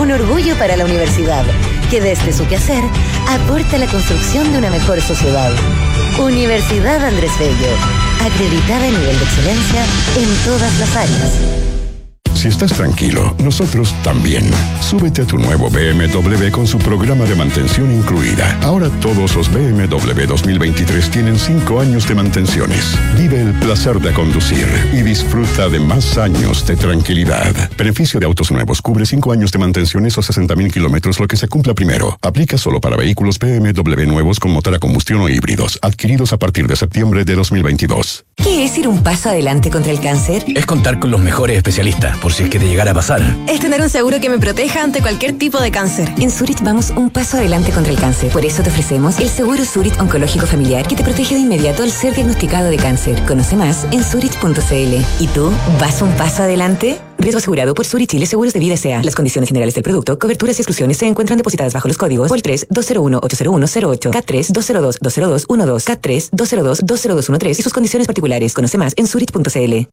Un 0.00 0.12
orgullo 0.12 0.56
para 0.56 0.76
la 0.76 0.84
universidad, 0.84 1.44
que 1.90 2.00
desde 2.00 2.32
su 2.32 2.46
quehacer 2.46 2.84
aporta 3.28 3.76
a 3.76 3.80
la 3.80 3.86
construcción 3.86 4.52
de 4.52 4.58
una 4.58 4.70
mejor 4.70 5.00
sociedad. 5.00 5.52
Universidad 6.18 7.04
Andrés 7.04 7.32
Bello, 7.38 7.74
acreditada 8.24 8.86
a 8.86 8.90
nivel 8.90 9.18
de 9.18 9.24
excelencia 9.24 9.84
en 10.16 10.44
todas 10.44 10.78
las 10.78 10.96
áreas. 10.96 11.67
Si 12.34 12.48
estás 12.48 12.72
tranquilo, 12.72 13.34
nosotros 13.42 13.94
también. 14.02 14.50
Súbete 14.80 15.22
a 15.22 15.24
tu 15.24 15.38
nuevo 15.38 15.70
BMW 15.70 16.50
con 16.50 16.66
su 16.66 16.78
programa 16.78 17.24
de 17.24 17.34
mantención 17.34 17.92
incluida. 17.92 18.58
Ahora 18.62 18.88
todos 19.00 19.34
los 19.34 19.50
BMW 19.50 20.26
2023 20.26 21.10
tienen 21.10 21.38
5 21.38 21.80
años 21.80 22.06
de 22.08 22.14
mantenciones. 22.14 22.98
Vive 23.16 23.40
el 23.40 23.52
placer 23.54 24.00
de 24.00 24.12
conducir 24.12 24.66
y 24.92 25.02
disfruta 25.02 25.68
de 25.68 25.80
más 25.80 26.18
años 26.18 26.66
de 26.66 26.76
tranquilidad. 26.76 27.54
Beneficio 27.76 28.20
de 28.20 28.26
autos 28.26 28.50
nuevos 28.50 28.82
cubre 28.82 29.06
5 29.06 29.32
años 29.32 29.52
de 29.52 29.58
mantenciones 29.58 30.16
o 30.18 30.22
60.000 30.22 30.72
kilómetros, 30.72 31.20
lo 31.20 31.26
que 31.26 31.36
se 31.36 31.48
cumpla 31.48 31.74
primero. 31.74 32.18
Aplica 32.22 32.58
solo 32.58 32.80
para 32.80 32.96
vehículos 32.96 33.38
BMW 33.38 34.04
nuevos 34.06 34.40
con 34.40 34.50
motor 34.52 34.74
a 34.74 34.78
combustión 34.78 35.20
o 35.20 35.28
híbridos, 35.28 35.78
adquiridos 35.82 36.32
a 36.32 36.38
partir 36.38 36.66
de 36.66 36.76
septiembre 36.76 37.24
de 37.24 37.34
2022. 37.34 38.24
¿Qué 38.36 38.64
es 38.64 38.78
ir 38.78 38.88
un 38.88 39.02
paso 39.02 39.30
adelante 39.30 39.70
contra 39.70 39.92
el 39.92 40.00
cáncer? 40.00 40.44
Es 40.54 40.66
contar 40.66 40.98
con 41.00 41.10
los 41.10 41.20
mejores 41.20 41.56
especialistas, 41.56 42.16
por 42.20 42.32
si 42.32 42.44
es 42.44 42.50
que 42.50 42.58
te 42.58 42.66
llegara 42.66 42.90
a 42.90 42.94
pasar. 42.94 43.22
Es 43.48 43.60
tener 43.60 43.80
un 43.80 43.90
seguro 43.90 44.20
que 44.20 44.28
me 44.28 44.38
proteja 44.38 44.82
ante 44.82 45.00
cualquier 45.00 45.38
tipo 45.38 45.60
de 45.60 45.70
cáncer. 45.70 46.12
En 46.18 46.30
Zurich 46.30 46.62
vamos 46.62 46.90
un 46.90 47.10
paso 47.10 47.36
adelante 47.36 47.72
contra 47.72 47.92
el 47.92 47.98
cáncer. 47.98 48.30
Por 48.32 48.44
eso 48.44 48.62
te 48.62 48.70
ofrecemos 48.70 49.18
el 49.18 49.28
seguro 49.28 49.64
Zurich 49.64 49.98
Oncológico 50.00 50.46
Familiar 50.46 50.86
que 50.86 50.96
te 50.96 51.04
protege 51.04 51.34
de 51.34 51.40
inmediato 51.40 51.82
al 51.82 51.90
ser 51.90 52.14
diagnosticado 52.14 52.70
de 52.70 52.76
cáncer. 52.76 53.22
Conoce 53.26 53.56
más 53.56 53.86
en 53.90 54.02
zurich.cl. 54.02 55.22
¿Y 55.22 55.26
tú 55.28 55.52
vas 55.80 56.02
un 56.02 56.12
paso 56.12 56.42
adelante? 56.42 56.98
Riesgo 57.18 57.38
asegurado 57.38 57.74
por 57.74 57.84
Zurich 57.84 58.10
Chile 58.10 58.26
Seguros 58.26 58.52
de 58.52 58.60
Vida 58.60 58.74
S.A. 58.74 59.02
Las 59.02 59.16
condiciones 59.16 59.48
generales 59.48 59.74
del 59.74 59.82
producto, 59.82 60.18
coberturas 60.18 60.56
y 60.58 60.62
exclusiones 60.62 60.96
se 60.98 61.06
encuentran 61.06 61.36
depositadas 61.36 61.74
bajo 61.74 61.88
los 61.88 61.98
códigos 61.98 62.28
POL 62.28 62.42
3 62.42 62.68
201 62.70 63.20
80108 63.22 64.10
K3 64.12 64.48
202 64.52 64.98
202 65.00 65.46
12 65.48 65.92
K3 65.92 66.28
202 66.32 66.80
20213 66.84 67.60
y 67.60 67.64
sus 67.64 67.72
condiciones 67.72 68.06
particulares. 68.06 68.54
Conoce 68.54 68.78
más 68.78 68.94
en 68.96 69.06
zurich.cl. 69.06 69.88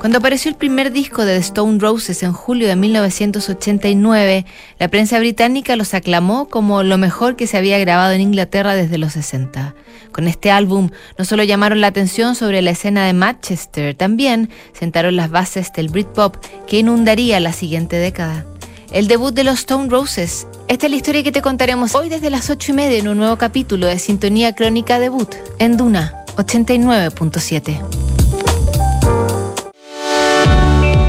Cuando 0.00 0.18
apareció 0.18 0.48
el 0.48 0.56
primer 0.56 0.92
disco 0.92 1.24
de 1.24 1.34
The 1.34 1.40
Stone 1.40 1.80
Roses 1.80 2.22
en 2.22 2.32
julio 2.32 2.68
de 2.68 2.76
1989, 2.76 4.46
la 4.78 4.88
prensa 4.88 5.18
británica 5.18 5.74
los 5.74 5.92
aclamó 5.92 6.48
como 6.48 6.84
lo 6.84 6.98
mejor 6.98 7.34
que 7.34 7.48
se 7.48 7.56
había 7.56 7.80
grabado 7.80 8.12
en 8.12 8.20
Inglaterra 8.20 8.76
desde 8.76 8.96
los 8.96 9.14
60. 9.14 9.74
Con 10.12 10.28
este 10.28 10.52
álbum 10.52 10.90
no 11.18 11.24
solo 11.24 11.42
llamaron 11.42 11.80
la 11.80 11.88
atención 11.88 12.36
sobre 12.36 12.62
la 12.62 12.70
escena 12.70 13.06
de 13.06 13.12
Manchester, 13.12 13.96
también 13.96 14.50
sentaron 14.72 15.16
las 15.16 15.30
bases 15.30 15.72
del 15.72 15.88
Britpop 15.88 16.36
que 16.68 16.78
inundaría 16.78 17.40
la 17.40 17.52
siguiente 17.52 17.96
década. 17.96 18.46
El 18.92 19.08
debut 19.08 19.34
de 19.34 19.44
los 19.44 19.58
Stone 19.58 19.90
Roses. 19.90 20.46
Esta 20.68 20.86
es 20.86 20.90
la 20.90 20.96
historia 20.96 21.24
que 21.24 21.32
te 21.32 21.42
contaremos 21.42 21.96
hoy 21.96 22.08
desde 22.08 22.30
las 22.30 22.50
8 22.50 22.70
y 22.70 22.74
media 22.74 22.98
en 22.98 23.08
un 23.08 23.18
nuevo 23.18 23.36
capítulo 23.36 23.88
de 23.88 23.98
Sintonía 23.98 24.54
Crónica 24.54 25.00
Debut 25.00 25.34
en 25.58 25.76
Duna 25.76 26.24
89.7. 26.36 28.17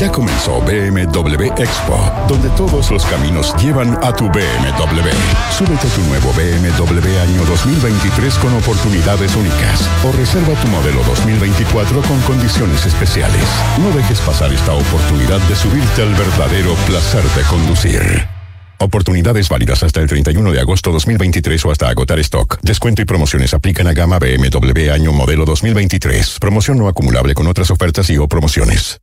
Ya 0.00 0.10
comenzó 0.10 0.62
BMW 0.62 1.52
Expo, 1.58 2.10
donde 2.26 2.48
todos 2.56 2.90
los 2.90 3.04
caminos 3.04 3.54
llevan 3.62 3.98
a 4.02 4.10
tu 4.10 4.28
BMW. 4.28 5.10
Súbete 5.52 5.88
tu 5.88 6.00
nuevo 6.08 6.32
BMW 6.32 7.20
año 7.20 7.44
2023 7.44 8.38
con 8.38 8.54
oportunidades 8.54 9.36
únicas 9.36 9.86
o 10.02 10.10
reserva 10.12 10.54
tu 10.54 10.68
modelo 10.68 11.02
2024 11.04 12.00
con 12.00 12.18
condiciones 12.22 12.86
especiales. 12.86 13.44
No 13.78 13.94
dejes 13.94 14.22
pasar 14.22 14.50
esta 14.54 14.72
oportunidad 14.72 15.38
de 15.40 15.54
subirte 15.54 16.00
al 16.00 16.14
verdadero 16.14 16.72
placer 16.86 17.22
de 17.22 17.42
conducir. 17.42 18.39
Oportunidades 18.82 19.50
válidas 19.50 19.82
hasta 19.82 20.00
el 20.00 20.08
31 20.08 20.52
de 20.52 20.60
agosto 20.60 20.90
2023 20.90 21.66
o 21.66 21.70
hasta 21.70 21.90
agotar 21.90 22.18
stock. 22.20 22.58
Descuento 22.62 23.02
y 23.02 23.04
promociones 23.04 23.52
aplican 23.52 23.86
a 23.86 23.92
gama 23.92 24.18
BMW 24.18 24.90
año 24.90 25.12
modelo 25.12 25.44
2023. 25.44 26.38
Promoción 26.40 26.78
no 26.78 26.88
acumulable 26.88 27.34
con 27.34 27.46
otras 27.46 27.70
ofertas 27.70 28.08
y 28.08 28.16
o 28.16 28.26
promociones. 28.26 28.98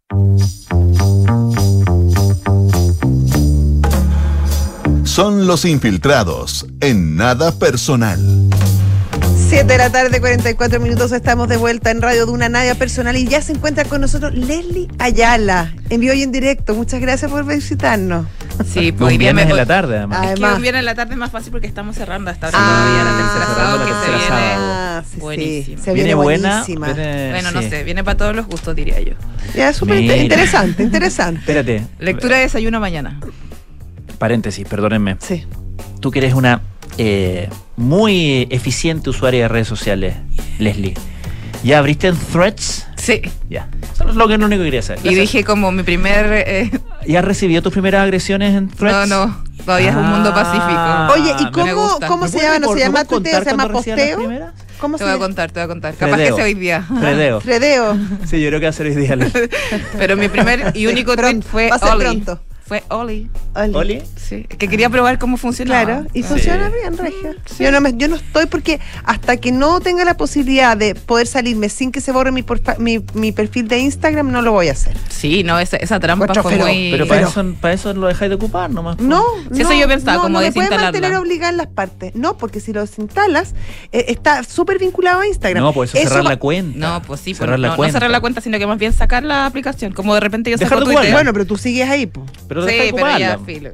Son 5.04 5.46
los 5.46 5.64
infiltrados 5.64 6.66
en 6.82 7.16
nada 7.16 7.52
personal. 7.60 8.20
7 9.50 9.64
de 9.66 9.78
la 9.78 9.92
tarde, 9.92 10.20
44 10.20 10.80
minutos, 10.80 11.12
estamos 11.12 11.48
de 11.50 11.58
vuelta 11.58 11.92
en 11.92 12.02
Radio 12.02 12.26
Duna 12.26 12.50
Nadia 12.50 12.74
Personal 12.74 13.16
y 13.16 13.28
ya 13.28 13.44
se 13.44 13.54
encuentra 13.54 13.86
con 13.86 14.02
nosotros 14.02 14.34
Leslie 14.34 14.88
Ayala, 14.98 15.74
en 15.90 16.02
vivo 16.02 16.14
y 16.14 16.24
en 16.24 16.32
directo. 16.32 16.74
Muchas 16.74 17.00
gracias 17.00 17.30
por 17.30 17.46
visitarnos. 17.46 18.26
Un 18.60 18.66
Sí, 18.66 18.92
pues 18.92 19.10
día 19.12 19.18
viernes 19.20 19.50
en 19.50 19.56
la 19.56 19.66
tarde, 19.66 19.98
además. 19.98 20.32
Es 20.32 20.40
que 20.40 20.46
un 20.46 20.62
viernes 20.62 20.80
en 20.80 20.86
la 20.86 20.96
tarde 20.96 21.14
es 21.14 21.18
más 21.20 21.32
fácil 21.32 21.52
porque 21.52 21.68
estamos 21.68 21.96
cerrando 21.96 22.32
hasta 22.32 22.48
ahora 22.48 22.58
Ah, 22.60 23.04
la 23.06 23.18
tercera 23.18 23.56
sábado 23.56 23.86
que 23.86 23.92
se 23.94 24.00
tercera 24.00 24.18
viene. 24.18 24.28
sábado. 24.28 24.74
Ah, 24.74 25.04
sí. 25.06 25.64
Se 25.78 25.94
Viene 25.94 25.94
viene 25.94 26.14
buena. 26.16 26.50
buenísima. 26.50 26.88
viene- 26.94 27.30
Bueno, 27.32 27.52
no 27.52 27.62
sí. 27.62 27.70
sé, 27.70 27.84
viene 27.84 28.04
para 28.04 28.18
todos 28.18 28.36
los 28.36 28.48
gustos, 28.48 28.76
diría 28.76 29.00
yo. 29.02 29.14
Ya, 29.56 29.74
súper 29.74 30.00
interesante, 30.00 30.82
interesante. 30.84 31.40
Espérate. 31.42 31.86
Lectura 32.00 32.38
de 32.38 32.44
desayuno 32.44 32.80
mañana. 32.80 33.20
Paréntesis, 34.18 34.68
perdónenme. 34.68 35.18
Sí. 35.20 35.46
Tú 36.00 36.10
que 36.12 36.20
eres 36.20 36.34
una 36.34 36.62
eh, 36.98 37.50
muy 37.76 38.48
eficiente 38.50 39.10
usuaria 39.12 39.44
de 39.44 39.48
redes 39.50 39.68
sociales, 39.68 40.16
Leslie. 40.58 40.96
¿Ya 41.64 41.78
abriste 41.78 42.08
en 42.08 42.18
Threads? 42.18 42.87
Sí. 43.08 43.22
Ya. 43.50 43.70
Eso 43.94 44.10
es 44.10 44.16
lo, 44.16 44.28
que, 44.28 44.38
lo 44.38 44.46
único 44.48 44.60
que 44.60 44.66
quería 44.66 44.82
saber. 44.82 45.06
Y 45.06 45.16
dije 45.16 45.44
como 45.46 45.72
mi 45.72 45.84
primer... 45.84 46.44
eh, 46.46 46.72
¿Ya 47.08 47.20
has 47.20 47.26
recibido 47.26 47.62
tus 47.62 47.72
primeras 47.72 48.04
agresiones 48.04 48.54
en 48.54 48.66
no, 48.68 48.76
Threads? 48.76 49.08
no, 49.08 49.44
todavía 49.66 49.92
es 49.92 49.96
un 49.96 50.06
mundo 50.08 50.34
Ah. 50.36 51.08
pacífico. 51.14 51.14
Oye, 51.34 51.44
¿y 51.48 51.52
cómo, 51.52 52.00
cómo 52.06 52.24
¿Me 52.26 52.30
se 52.30 52.40
llama? 52.42 52.60
¿No 52.60 52.74
se 52.74 52.80
llama 52.80 53.06
tuteo? 53.06 53.40
¿Se 53.44 53.50
llama 53.52 53.70
posteo? 53.70 54.20
¿Cómo 54.82 54.98
Te 54.98 55.06
se 55.06 55.10
voy 55.10 55.16
a 55.16 55.20
contar, 55.20 55.52
te 55.52 55.60
voy 55.60 55.64
a 55.64 55.68
contar. 55.70 55.94
Capaz 55.96 56.14
Fredeo. 56.16 56.36
que 56.36 56.42
sea 56.42 56.46
hoy 56.46 56.54
día. 56.54 56.86
Fredeo. 57.00 57.40
Fredeo. 57.42 57.98
Sí, 58.26 58.42
yo 58.42 58.50
creo 58.50 58.60
que 58.60 58.66
va 58.66 58.70
a 58.70 58.74
ser 58.74 58.88
hoy 58.88 58.96
día. 58.96 59.18
Pero 59.98 60.18
mi 60.18 60.28
primer 60.28 60.72
y 60.76 60.88
único 60.88 61.14
tweet 61.16 61.24
Pronto, 61.30 61.48
fue 61.48 61.70
va 61.70 61.78
a 61.78 61.80
ser 61.80 61.92
Oli. 61.94 62.04
pronto. 62.04 62.40
Fue 62.68 62.84
Oli. 62.90 63.30
Oli. 63.56 63.74
¿Oli? 63.76 64.02
Sí. 64.18 64.44
Que 64.44 64.68
quería 64.68 64.90
probar 64.90 65.18
cómo 65.20 65.38
funcionaba. 65.38 65.86
Claro, 65.86 66.08
y 66.14 66.24
Ah. 66.24 66.28
funciona 66.28 66.70
bien, 66.70 66.98
Regia. 66.98 67.36
Yo, 67.60 67.72
no 67.72 67.80
me- 67.80 67.94
yo 67.96 68.10
no 68.10 68.18
estoy 68.18 68.46
porque 68.48 68.80
hasta 69.06 69.38
que 69.38 69.54
no 69.54 69.80
tenga 69.80 70.04
la 70.04 70.18
posibilidad 70.18 70.76
de 70.76 70.94
poder 70.94 71.28
salirme 71.28 71.70
sin 71.70 71.92
que 71.94 72.02
se 72.02 72.12
borre 72.12 72.32
mi, 72.34 72.44
porfa- 72.44 72.78
mi, 72.78 73.00
mi 73.14 73.32
perfil 73.32 73.70
de 73.70 73.80
Instagram, 73.80 74.32
no 74.32 74.42
lo 74.42 74.52
voy 74.52 74.68
a 74.68 74.74
hacer. 74.74 74.98
Sí, 75.10 75.44
no, 75.44 75.58
esa, 75.60 75.78
esa 75.78 76.00
trampa 76.02 76.28
fue 76.42 76.56
feo, 76.56 76.66
muy... 76.66 76.90
Pero 76.92 77.08
para 77.08 77.22
Pero- 77.22 77.30
eso, 77.30 77.56
para 77.62 77.74
eso 77.74 77.94
lo 77.94 78.08
dejáis 78.08 78.30
de 78.30 78.36
ocupar 78.36 78.70
nomás. 78.70 79.00
No, 79.00 79.24
Sí, 79.54 79.64
no, 79.64 79.70
eso 79.70 79.74
yo 79.80 79.88
pensaba, 79.88 80.18
no, 80.18 80.24
como 80.24 80.34
no 80.40 80.40
desinstalarla. 80.42 80.92
mantener 80.92 81.16
obligada 81.16 81.52
en 81.52 81.58
las 81.58 81.68
partes. 81.68 82.16
No, 82.16 82.38
porque 82.38 82.60
si 82.60 82.74
lo 82.74 82.82
desinstalas, 82.82 83.54
eh, 83.94 84.06
está 84.10 84.44
súper 84.44 84.78
vinculado 84.78 85.22
a 85.22 85.28
Instagram. 85.28 85.64
No, 85.64 85.72
por 85.72 85.86
eso, 85.86 85.98
cerrar 85.98 86.26
va- 86.26 86.30
la 86.32 86.38
cuenta. 86.38 86.78
No, 86.78 87.02
pues 87.02 87.22
sí, 87.22 87.32
pues 87.32 87.38
cerrar 87.40 87.58
no, 87.60 87.62
la 87.62 87.68
no 87.70 87.76
cuenta. 87.78 87.94
cerrar 87.94 88.12
la 88.12 88.20
cuenta, 88.20 88.42
sino 88.42 88.60
que 88.60 88.68
más 88.68 88.78
bien 88.78 88.92
sacar 88.92 89.24
la 89.24 89.46
aplicación. 89.46 89.94
Como 89.94 90.14
de 90.14 90.20
repente 90.20 90.52
yo 90.52 90.58
Dejar 90.58 90.80
saco 90.80 90.90
de 90.90 90.96
Twitter. 90.96 91.14
Bueno, 91.14 91.32
pero 91.32 91.46
tú 91.46 91.56
sigues 91.58 91.90
ahí, 91.90 92.06
po. 92.08 92.26
Pero 92.66 92.68
Sí, 92.68 92.74
deja 92.74 92.86
de 92.86 92.94
pero 92.94 93.18
ya 93.20 93.40
filo. 93.40 93.72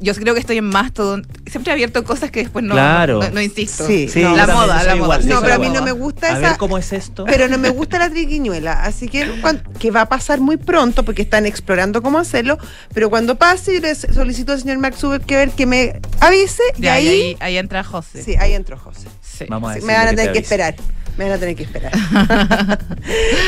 Yo 0.00 0.14
creo 0.16 0.34
que 0.34 0.40
estoy 0.40 0.58
en 0.58 0.64
Mastodon. 0.64 1.24
Siempre 1.48 1.70
he 1.70 1.74
abierto 1.74 2.02
cosas 2.02 2.32
que 2.32 2.40
después 2.40 2.64
no, 2.64 2.74
Claro. 2.74 3.20
no, 3.22 3.30
no 3.30 3.40
insisto. 3.40 3.86
Sí, 3.86 4.08
Sí, 4.08 4.20
la 4.22 4.48
moda, 4.48 4.82
la 4.82 4.96
moda. 4.96 5.18
No, 5.20 5.40
pero 5.40 5.54
a 5.54 5.58
mí 5.58 5.68
no 5.70 5.80
me 5.82 5.92
gusta 5.92 6.26
A 6.26 6.30
esa. 6.30 6.40
ver 6.40 6.56
cómo 6.56 6.76
es 6.76 6.92
esto. 6.92 7.24
Pero 7.24 7.46
no 7.46 7.56
me 7.56 7.68
gusta 7.68 7.98
la 8.00 8.10
triquiñuela, 8.10 8.82
así 8.82 9.08
que 9.08 9.30
que 9.78 9.90
va 9.92 10.02
a 10.02 10.08
pasar 10.08 10.40
muy 10.40 10.56
pronto 10.56 11.04
porque 11.04 11.22
están 11.22 11.46
explorando 11.46 12.02
cómo 12.02 12.18
hacerlo, 12.18 12.58
pero 12.92 13.10
cuando 13.10 13.36
pase 13.36 13.74
yo 13.74 13.80
le 13.80 13.94
solicito 13.94 14.52
al 14.52 14.60
señor 14.60 14.78
Mark 14.78 14.96
Zuckerberg 14.96 15.54
que 15.54 15.66
me 15.66 16.00
avise 16.20 16.62
y 16.78 16.82
Ya, 16.82 16.98
y 17.00 17.06
ahí, 17.08 17.20
ahí, 17.20 17.36
ahí 17.38 17.56
entra 17.58 17.84
José. 17.84 18.24
sí, 18.24 18.34
ahí 18.40 18.54
entró 18.54 18.76
José. 18.78 19.06
Sí. 19.20 19.44
Vamos 19.48 19.70
a 19.70 19.74
Sí, 19.74 19.82
me 19.82 19.92
van 19.94 20.08
a 20.08 20.10
que 20.10 20.16
te 20.16 20.22
tener 20.22 20.32
que 20.32 20.38
esperar. 20.40 20.74
Me 21.18 21.24
van 21.24 21.34
a 21.34 21.38
tener 21.38 21.54
que 21.56 21.64
esperar. 21.64 21.92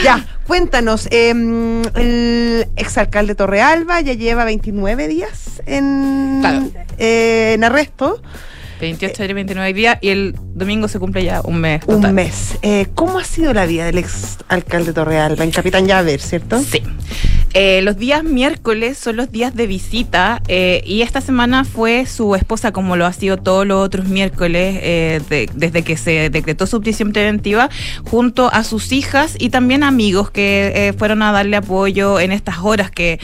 ya, 0.04 0.24
cuéntanos. 0.46 1.08
em, 1.10 1.82
el 1.96 2.66
exalcalde 2.76 3.34
Torrealba 3.34 4.00
ya 4.00 4.12
lleva 4.14 4.44
29 4.44 5.08
días 5.08 5.62
en, 5.66 6.38
Claro. 6.40 6.70
eh, 6.98 7.52
en 7.54 7.64
arresto. 7.64 8.20
28 8.80 9.24
y 9.24 9.32
29 9.32 9.72
días 9.72 9.98
y 10.02 10.08
el 10.10 10.34
domingo 10.54 10.88
se 10.88 10.98
cumple 10.98 11.24
ya 11.24 11.40
un 11.44 11.58
mes. 11.58 11.80
total. 11.86 12.10
Un 12.10 12.14
mes. 12.14 12.58
Eh, 12.62 12.88
¿Cómo 12.94 13.18
ha 13.18 13.24
sido 13.24 13.54
la 13.54 13.64
vida 13.66 13.86
del 13.86 13.98
exalcalde 13.98 14.92
Torrealba 14.92 15.44
en 15.44 15.50
Capitán 15.52 15.86
Llaver, 15.86 16.20
cierto? 16.20 16.58
Sí. 16.58 16.82
Eh, 17.56 17.82
los 17.82 17.96
días 17.98 18.24
miércoles 18.24 18.98
son 18.98 19.14
los 19.14 19.30
días 19.30 19.54
de 19.54 19.68
visita 19.68 20.42
eh, 20.48 20.82
y 20.84 21.02
esta 21.02 21.20
semana 21.20 21.64
fue 21.64 22.04
su 22.04 22.34
esposa, 22.34 22.72
como 22.72 22.96
lo 22.96 23.06
ha 23.06 23.12
sido 23.12 23.36
todos 23.36 23.64
los 23.64 23.78
otros 23.78 24.06
miércoles 24.08 24.76
eh, 24.82 25.20
de- 25.30 25.48
desde 25.54 25.82
que 25.82 25.96
se 25.96 26.30
decretó 26.30 26.66
su 26.66 26.80
prisión 26.80 27.12
preventiva, 27.12 27.70
junto 28.10 28.52
a 28.52 28.64
sus 28.64 28.90
hijas 28.90 29.36
y 29.38 29.50
también 29.50 29.84
amigos 29.84 30.32
que 30.32 30.92
fueron 30.98 31.22
a 31.22 31.30
darle 31.30 31.56
apoyo 31.56 32.18
en 32.18 32.32
estas 32.32 32.58
horas 32.58 32.90
que 32.90 33.20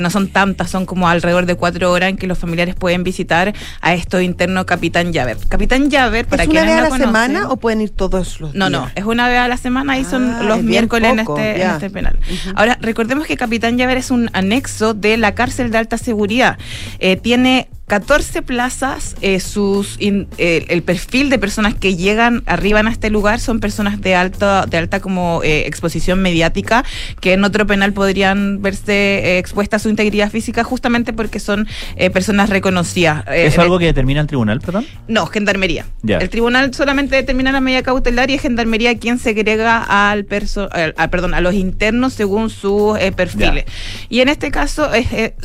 no 0.00 0.10
son 0.10 0.26
tantas, 0.26 0.70
son 0.70 0.84
como 0.84 1.08
alrededor 1.08 1.46
de 1.46 1.54
cuatro 1.54 1.92
horas 1.92 2.08
en 2.10 2.16
que 2.16 2.26
los 2.26 2.36
familiares 2.38 2.74
pueden 2.74 3.04
visitar 3.04 3.54
a 3.80 3.94
esto 3.94 4.20
interno 4.20 4.66
Capitán 4.66 5.12
Llaver. 5.12 5.36
Capitán 5.48 5.88
Llaver, 5.88 6.26
para 6.26 6.42
¿Es 6.42 6.48
una 6.48 6.62
vez 6.64 6.72
a 6.72 6.76
no 6.76 6.82
la 6.82 6.88
conocen- 6.90 6.98
semana 6.98 7.48
o 7.48 7.56
pueden 7.58 7.80
ir 7.82 7.90
todos 7.90 8.40
los 8.40 8.54
no, 8.56 8.68
días? 8.70 8.80
no, 8.82 8.90
es 8.96 9.04
una 9.04 9.28
vez 9.28 9.38
a 9.38 9.46
la 9.46 9.56
semana 9.56 9.98
y 10.00 10.04
son 10.04 10.30
Ah, 10.30 10.42
los 10.42 10.62
miércoles 10.64 11.12
en 11.12 11.20
este, 11.20 11.62
en 11.62 11.70
este 11.70 11.90
penal. 11.90 12.18
Ahora, 12.56 12.76
recordemos 12.80 13.24
que 13.26 13.36
Capitán 13.36 13.67
Llaver 13.76 13.98
es 13.98 14.10
un 14.10 14.30
anexo 14.32 14.94
de 14.94 15.16
la 15.16 15.34
cárcel 15.34 15.70
de 15.70 15.78
alta 15.78 15.98
seguridad. 15.98 16.58
Eh, 16.98 17.16
tiene 17.16 17.68
14 17.88 18.42
plazas, 18.42 19.16
eh, 19.22 19.40
sus 19.40 19.96
in- 19.98 20.28
eh, 20.38 20.66
el 20.68 20.82
perfil 20.82 21.30
de 21.30 21.38
personas 21.38 21.74
que 21.74 21.96
llegan, 21.96 22.42
arriban 22.46 22.86
a 22.86 22.90
este 22.90 23.10
lugar 23.10 23.40
son 23.40 23.60
personas 23.60 24.00
de 24.00 24.14
alta, 24.14 24.66
de 24.66 24.76
alta 24.76 25.00
como 25.00 25.40
eh, 25.42 25.66
exposición 25.66 26.20
mediática, 26.20 26.84
que 27.20 27.32
en 27.32 27.44
otro 27.44 27.66
penal 27.66 27.92
podrían 27.92 28.60
verse 28.62 28.92
eh, 28.92 29.38
expuestas 29.38 29.80
a 29.80 29.82
su 29.84 29.88
integridad 29.88 30.30
física 30.30 30.64
justamente 30.64 31.12
porque 31.12 31.40
son 31.40 31.66
personas 32.12 32.50
reconocidas. 32.50 33.24
¿Es 33.32 33.58
algo 33.58 33.78
que 33.78 33.86
determina 33.86 34.20
el 34.20 34.26
tribunal, 34.26 34.60
perdón? 34.60 34.86
no, 35.08 35.26
gendarmería. 35.26 35.86
Ya. 36.02 36.18
El 36.18 36.28
tribunal 36.30 36.72
solamente 36.74 37.16
determina 37.16 37.52
la 37.52 37.60
medida 37.60 37.82
cautelar 37.82 38.30
y 38.30 38.34
es 38.34 38.42
gendarmería 38.42 38.98
quien 38.98 39.18
segrega 39.18 40.10
al 40.10 40.24
perso 40.24 40.68
al- 40.72 40.94
al- 40.96 41.10
perdón, 41.10 41.32
a 41.34 41.40
los 41.40 41.54
internos 41.54 42.12
según 42.12 42.50
sus 42.50 42.98
eh, 42.98 43.12
perfiles. 43.12 43.64
Y 44.08 44.20
en 44.20 44.28
este 44.28 44.50
caso 44.50 44.88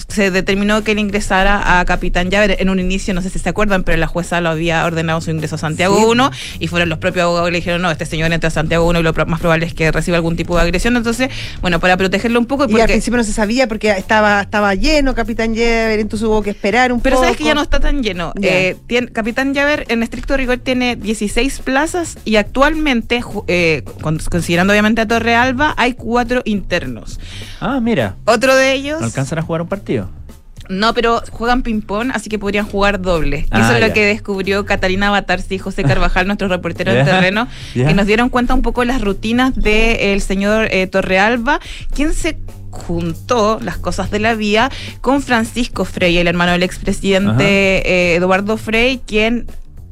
se 0.08 0.32
determinó 0.32 0.84
que 0.84 0.92
él 0.92 1.00
ingresara 1.00 1.80
a 1.80 1.86
Capitán 1.86 2.30
Llaver. 2.34 2.58
En 2.60 2.70
un 2.70 2.80
inicio, 2.80 3.14
no 3.14 3.22
sé 3.22 3.30
si 3.30 3.40
se 3.40 3.48
acuerdan, 3.50 3.84
pero 3.84 3.98
la 3.98 4.08
jueza 4.08 4.42
lo 4.42 4.50
había 4.50 4.86
ordenado 4.86 5.22
su 5.22 5.32
ingreso 5.32 5.56
a 5.56 5.58
Santiago 5.58 5.98
Sí. 5.98 6.04
1 6.06 6.32
y 6.60 6.68
fueron 6.68 6.90
los 6.90 6.98
propios 7.00 7.24
abogados 7.24 7.48
que 7.48 7.52
le 7.52 7.58
dijeron, 7.60 7.82
no, 7.82 7.92
este 7.92 8.06
señor 8.06 8.32
entra 8.34 8.48
a 8.48 8.52
Santiago 8.52 8.88
1 8.88 9.00
y 9.00 9.04
lo 9.04 9.14
más 9.28 9.40
probable 9.40 9.66
es 9.66 9.74
que 9.74 9.92
reciba 9.92 10.18
algún 10.18 10.36
tipo 10.36 10.56
de 10.56 10.64
agresión. 10.64 10.98
Entonces, 10.98 11.30
bueno, 11.62 11.80
para 11.80 11.96
protegerlo 11.98 12.40
un 12.40 12.46
poco 12.46 12.64
y 12.66 12.72
Y 12.72 12.74
al 12.74 12.80
porque... 12.82 12.94
principio 12.94 13.18
no 13.18 13.24
se 13.24 13.34
sabía 13.34 13.68
porque 13.68 13.92
estaba, 13.92 14.42
estaba 14.42 14.76
lleno 14.76 15.14
Capitán 15.16 15.54
Llaver, 15.56 16.00
entonces 16.00 16.28
hubo 16.28 16.42
que 16.42 16.50
esperar 16.50 16.92
un 16.92 17.00
Pero 17.02 17.16
poco. 17.18 17.26
sabes 17.26 17.38
que 17.38 17.44
ya 17.46 17.54
no 17.54 17.62
está 17.62 17.80
tan 17.80 18.02
lleno. 18.04 18.34
Ya. 18.36 18.50
Eh, 18.50 18.78
tiene- 18.88 19.08
Capitán 19.12 19.54
Llaver, 19.54 19.86
en 19.90 20.02
estricto 20.04 20.36
rigor, 20.36 20.58
tiene 20.58 20.96
16 20.96 21.60
plazas 21.60 22.18
y 22.26 22.36
actualmente, 22.38 23.22
eh, 23.48 23.84
con- 24.02 24.18
considerando 24.20 24.74
obviamente 24.74 25.02
a 25.02 25.08
Torre 25.08 25.36
Alba, 25.36 25.74
hay 25.78 25.94
cuatro 25.94 26.42
internos. 26.46 27.20
Ah, 27.60 27.80
mira. 27.80 28.16
Otro 28.26 28.56
de 28.56 28.74
ellos, 28.74 29.00
¿No 29.00 29.06
alcanzan 29.08 29.40
a 29.40 29.42
jugar 29.42 29.62
un 29.62 29.68
partido? 29.68 30.10
No, 30.70 30.94
pero 30.94 31.22
juegan 31.32 31.62
ping-pong, 31.62 32.12
así 32.14 32.30
que 32.30 32.40
podrían 32.40 32.66
jugar 32.66 33.02
doble. 33.02 33.46
Ah, 33.52 33.60
eso 33.60 33.74
es 33.74 33.80
ya. 33.80 33.88
lo 33.88 33.94
que 33.94 34.06
descubrió 34.06 34.66
Catalina 34.66 35.10
Batarsi 35.10 35.56
y 35.56 35.60
José 35.60 35.84
Carvajal, 35.84 36.28
nuestros 36.28 36.50
reporteros 36.50 36.94
de 36.96 37.00
Ya, 37.02 37.06
terreno, 37.06 37.48
que 37.74 37.94
nos 37.94 38.06
dieron 38.06 38.30
cuenta 38.30 38.54
un 38.54 38.62
poco 38.62 38.84
las 38.86 39.02
rutinas 39.02 39.56
del 39.56 40.22
señor 40.22 40.68
eh, 40.72 40.88
Torrealba, 40.88 41.60
quien 41.94 42.14
se 42.14 42.38
juntó 42.72 43.60
las 43.62 43.78
cosas 43.78 44.10
de 44.10 44.20
la 44.20 44.34
vía 44.34 44.72
con 45.02 45.22
Francisco 45.22 45.86
Frey, 45.86 46.18
el 46.18 46.28
hermano 46.28 46.54
del 46.54 46.64
expresidente 46.64 47.44
eh, 47.44 48.16
Eduardo 48.16 48.58
Frey, 48.58 49.02
quien 49.06 49.46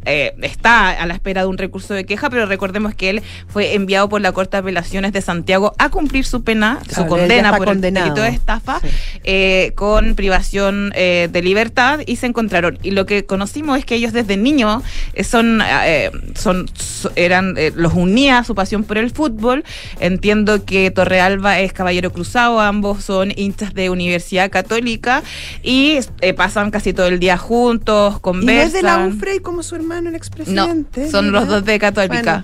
eh, 0.05 0.33
está 0.41 0.89
a 0.89 1.05
la 1.05 1.13
espera 1.13 1.41
de 1.41 1.47
un 1.47 1.57
recurso 1.57 1.93
de 1.93 2.05
queja, 2.05 2.29
pero 2.29 2.45
recordemos 2.45 2.95
que 2.95 3.09
él 3.09 3.21
fue 3.47 3.73
enviado 3.75 4.09
por 4.09 4.21
la 4.21 4.31
Corte 4.31 4.57
de 4.57 4.61
Apelaciones 4.61 5.13
de 5.13 5.21
Santiago 5.21 5.73
a 5.77 5.89
cumplir 5.89 6.25
su 6.25 6.43
pena, 6.43 6.79
su 6.87 6.95
Claro, 6.95 7.09
condena 7.09 7.55
por 7.57 7.65
condenado. 7.67 8.07
el 8.07 8.13
delito 8.13 8.23
de 8.31 8.35
estafa 8.35 8.79
Sí. 8.81 8.87
eh, 9.23 9.71
con 9.75 10.15
privación 10.15 10.91
eh, 10.95 11.29
de 11.31 11.41
libertad 11.41 11.99
y 12.05 12.15
se 12.15 12.25
encontraron. 12.27 12.79
Y 12.83 12.91
lo 12.91 13.05
que 13.05 13.25
conocimos 13.25 13.77
es 13.77 13.85
que 13.85 13.95
ellos 13.95 14.13
desde 14.13 14.37
niños 14.37 14.83
eh, 15.13 15.23
son, 15.23 15.61
eh, 15.63 16.09
son, 16.35 16.69
so- 16.73 17.11
eran, 17.15 17.55
eh, 17.57 17.71
los 17.75 17.93
unía 17.93 18.43
su 18.43 18.55
pasión 18.55 18.83
por 18.83 18.97
el 18.97 19.11
fútbol. 19.11 19.63
Entiendo 19.99 20.65
que 20.65 20.89
Torrealba 20.91 21.59
es 21.59 21.73
caballero 21.73 22.11
cruzado, 22.11 22.59
ambos 22.59 23.03
son 23.03 23.31
hinchas 23.35 23.73
de 23.73 23.89
Universidad 23.89 24.49
Católica 24.49 25.21
y 25.63 25.99
eh, 26.21 26.33
pasan 26.33 26.71
casi 26.71 26.93
todo 26.93 27.07
el 27.07 27.19
día 27.19 27.37
juntos, 27.37 28.11
¿Y 28.11 28.15
no 28.15 28.21
conversan. 28.21 28.67
es 28.67 28.73
de 28.73 28.81
la 28.83 28.97
UNFREY 28.99 29.39
como 29.39 29.61
su 29.63 29.75
hermano, 29.75 29.90
el 29.97 30.53
No, 30.53 30.85
son 31.09 31.31
los 31.31 31.47
dos 31.47 31.65
de 31.65 31.79
Católica. 31.79 32.21
Bueno. 32.21 32.43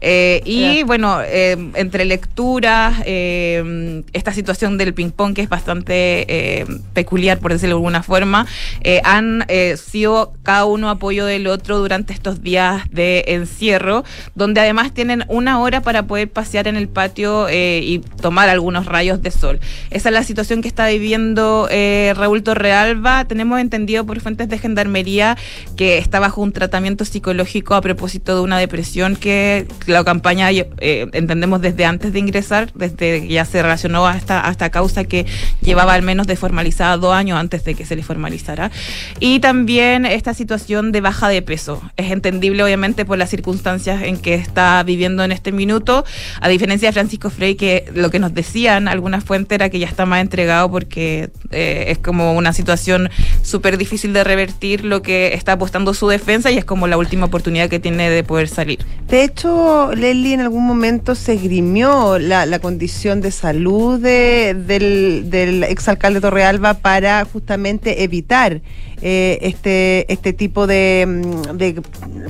Eh, 0.00 0.42
y 0.44 0.82
bueno, 0.84 1.20
eh, 1.22 1.56
entre 1.74 2.04
lecturas, 2.04 3.02
eh, 3.04 4.02
esta 4.12 4.32
situación 4.32 4.78
del 4.78 4.94
ping-pong 4.94 5.34
que 5.34 5.42
es 5.42 5.48
bastante 5.48 6.24
eh, 6.28 6.66
peculiar, 6.94 7.38
por 7.38 7.52
decirlo 7.52 7.76
de 7.76 7.78
alguna 7.78 8.02
forma, 8.02 8.46
han 9.04 9.44
sido 9.76 10.32
cada 10.42 10.64
uno 10.64 10.90
apoyo 10.90 11.26
del 11.26 11.46
otro 11.46 11.78
durante 11.78 12.12
estos 12.12 12.42
días 12.42 12.82
de 12.90 13.24
encierro, 13.28 14.04
donde 14.34 14.60
además 14.60 14.92
tienen 14.92 15.24
una 15.28 15.60
hora 15.60 15.82
para 15.82 16.04
poder 16.04 16.30
pasear 16.30 16.68
en 16.68 16.76
el 16.76 16.88
patio 16.88 17.48
y 17.50 18.02
tomar 18.20 18.48
algunos 18.48 18.86
rayos 18.86 19.22
de 19.22 19.30
sol. 19.30 19.60
Esa 19.90 20.08
es 20.08 20.12
la 20.12 20.22
situación 20.22 20.62
que 20.62 20.68
está 20.68 20.88
viviendo 20.88 21.68
Raúl 22.14 22.42
Torrealba. 22.42 23.24
Tenemos 23.26 23.60
entendido 23.60 24.04
por 24.06 24.20
fuentes 24.20 24.48
de 24.48 24.58
gendarmería 24.58 25.36
que 25.76 25.98
está 25.98 26.20
bajo 26.20 26.40
un 26.40 26.52
tratamiento 26.52 26.87
psicológico 26.96 27.74
a 27.74 27.80
propósito 27.80 28.34
de 28.34 28.42
una 28.42 28.58
depresión 28.58 29.16
que 29.16 29.66
la 29.86 30.04
campaña 30.04 30.50
eh, 30.50 30.66
entendemos 31.12 31.60
desde 31.60 31.84
antes 31.84 32.12
de 32.12 32.18
ingresar, 32.18 32.72
desde 32.74 33.26
ya 33.28 33.44
se 33.44 33.62
relacionó 33.62 34.06
a 34.06 34.16
esta, 34.16 34.46
a 34.46 34.50
esta 34.50 34.70
causa 34.70 35.04
que 35.04 35.26
llevaba 35.60 35.94
al 35.94 36.02
menos 36.02 36.26
de 36.26 36.36
formalizada 36.36 36.96
dos 36.96 37.14
años 37.14 37.38
antes 37.38 37.64
de 37.64 37.74
que 37.74 37.84
se 37.84 37.96
le 37.96 38.02
formalizara. 38.02 38.70
Y 39.20 39.40
también 39.40 40.06
esta 40.06 40.34
situación 40.34 40.92
de 40.92 41.00
baja 41.00 41.28
de 41.28 41.42
peso. 41.42 41.82
Es 41.96 42.10
entendible 42.10 42.62
obviamente 42.62 43.04
por 43.04 43.18
las 43.18 43.30
circunstancias 43.30 44.02
en 44.02 44.16
que 44.16 44.34
está 44.34 44.82
viviendo 44.82 45.24
en 45.24 45.32
este 45.32 45.52
minuto, 45.52 46.04
a 46.40 46.48
diferencia 46.48 46.88
de 46.88 46.92
Francisco 46.92 47.30
Frey, 47.30 47.54
que 47.54 47.90
lo 47.94 48.10
que 48.10 48.18
nos 48.18 48.34
decían 48.34 48.88
algunas 48.88 49.24
fuentes 49.24 49.54
era 49.54 49.68
que 49.68 49.78
ya 49.78 49.86
está 49.86 50.06
más 50.06 50.20
entregado 50.20 50.70
porque 50.70 51.30
eh, 51.50 51.86
es 51.88 51.98
como 51.98 52.34
una 52.34 52.52
situación 52.52 53.10
súper 53.42 53.78
difícil 53.78 54.12
de 54.12 54.24
revertir 54.24 54.84
lo 54.84 55.02
que 55.02 55.34
está 55.34 55.52
apostando 55.52 55.94
su 55.94 56.08
defensa 56.08 56.50
y 56.50 56.58
es 56.58 56.64
como 56.64 56.77
la 56.86 56.96
última 56.96 57.26
oportunidad 57.26 57.68
que 57.68 57.78
tiene 57.80 58.10
de 58.10 58.22
poder 58.24 58.48
salir. 58.48 58.78
De 59.08 59.24
hecho, 59.24 59.90
Leslie 59.94 60.34
en 60.34 60.40
algún 60.40 60.66
momento 60.66 61.14
se 61.14 61.34
esgrimió 61.34 62.18
la, 62.18 62.58
condición 62.58 63.20
de 63.20 63.30
salud 63.30 63.98
de- 64.00 64.54
del, 64.54 65.64
exalcalde 65.64 66.20
Torrealba 66.20 66.74
para 66.74 67.24
justamente 67.24 68.02
evitar 68.04 68.60
eh, 69.00 69.38
este, 69.42 70.12
este 70.12 70.32
tipo 70.32 70.66
de, 70.66 71.04
mm, 71.06 71.56
de 71.56 71.82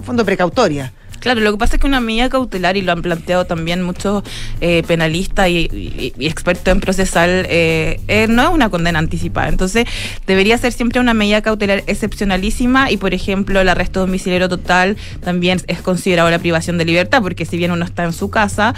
fondo 0.03 0.24
precautoria. 0.24 0.92
Claro, 1.21 1.41
lo 1.41 1.53
que 1.53 1.59
pasa 1.59 1.77
es 1.77 1.81
que 1.81 1.87
una 1.87 2.01
medida 2.01 2.29
cautelar, 2.29 2.77
y 2.77 2.83
lo 2.83 2.93
han 2.93 3.03
planteado 3.03 3.45
también 3.45 3.83
muchos 3.83 4.23
eh, 4.61 4.83
penalistas 4.87 5.49
y, 5.49 6.12
expertos 6.19 6.73
en 6.73 6.81
procesal, 6.81 7.47
eh, 7.49 8.01
eh, 8.09 8.27
no 8.29 8.43
es 8.43 8.49
una 8.49 8.71
condena 8.71 8.99
anticipada. 8.99 9.49
Entonces, 9.49 9.87
debería 10.27 10.59
ser 10.59 10.73
siempre 10.73 11.01
una 11.01 11.14
medida 11.14 11.43
cautelar 11.43 11.85
excepcionalísima 11.87 12.91
y, 12.91 12.97
por 12.97 13.14
ejemplo, 13.14 13.61
el 13.61 13.69
arresto 13.69 14.01
domiciliario 14.01 14.49
total 14.49 14.97
también 15.23 15.61
es 15.66 15.81
considerado 15.81 16.31
la 16.31 16.39
privación 16.39 16.79
de 16.79 16.85
libertad, 16.85 17.23
porque 17.23 17.45
si 17.45 17.57
bien 17.57 17.73
uno 17.73 17.85
está 17.85 18.05
en 18.05 18.12
su 18.12 18.31
casa, 18.31 18.75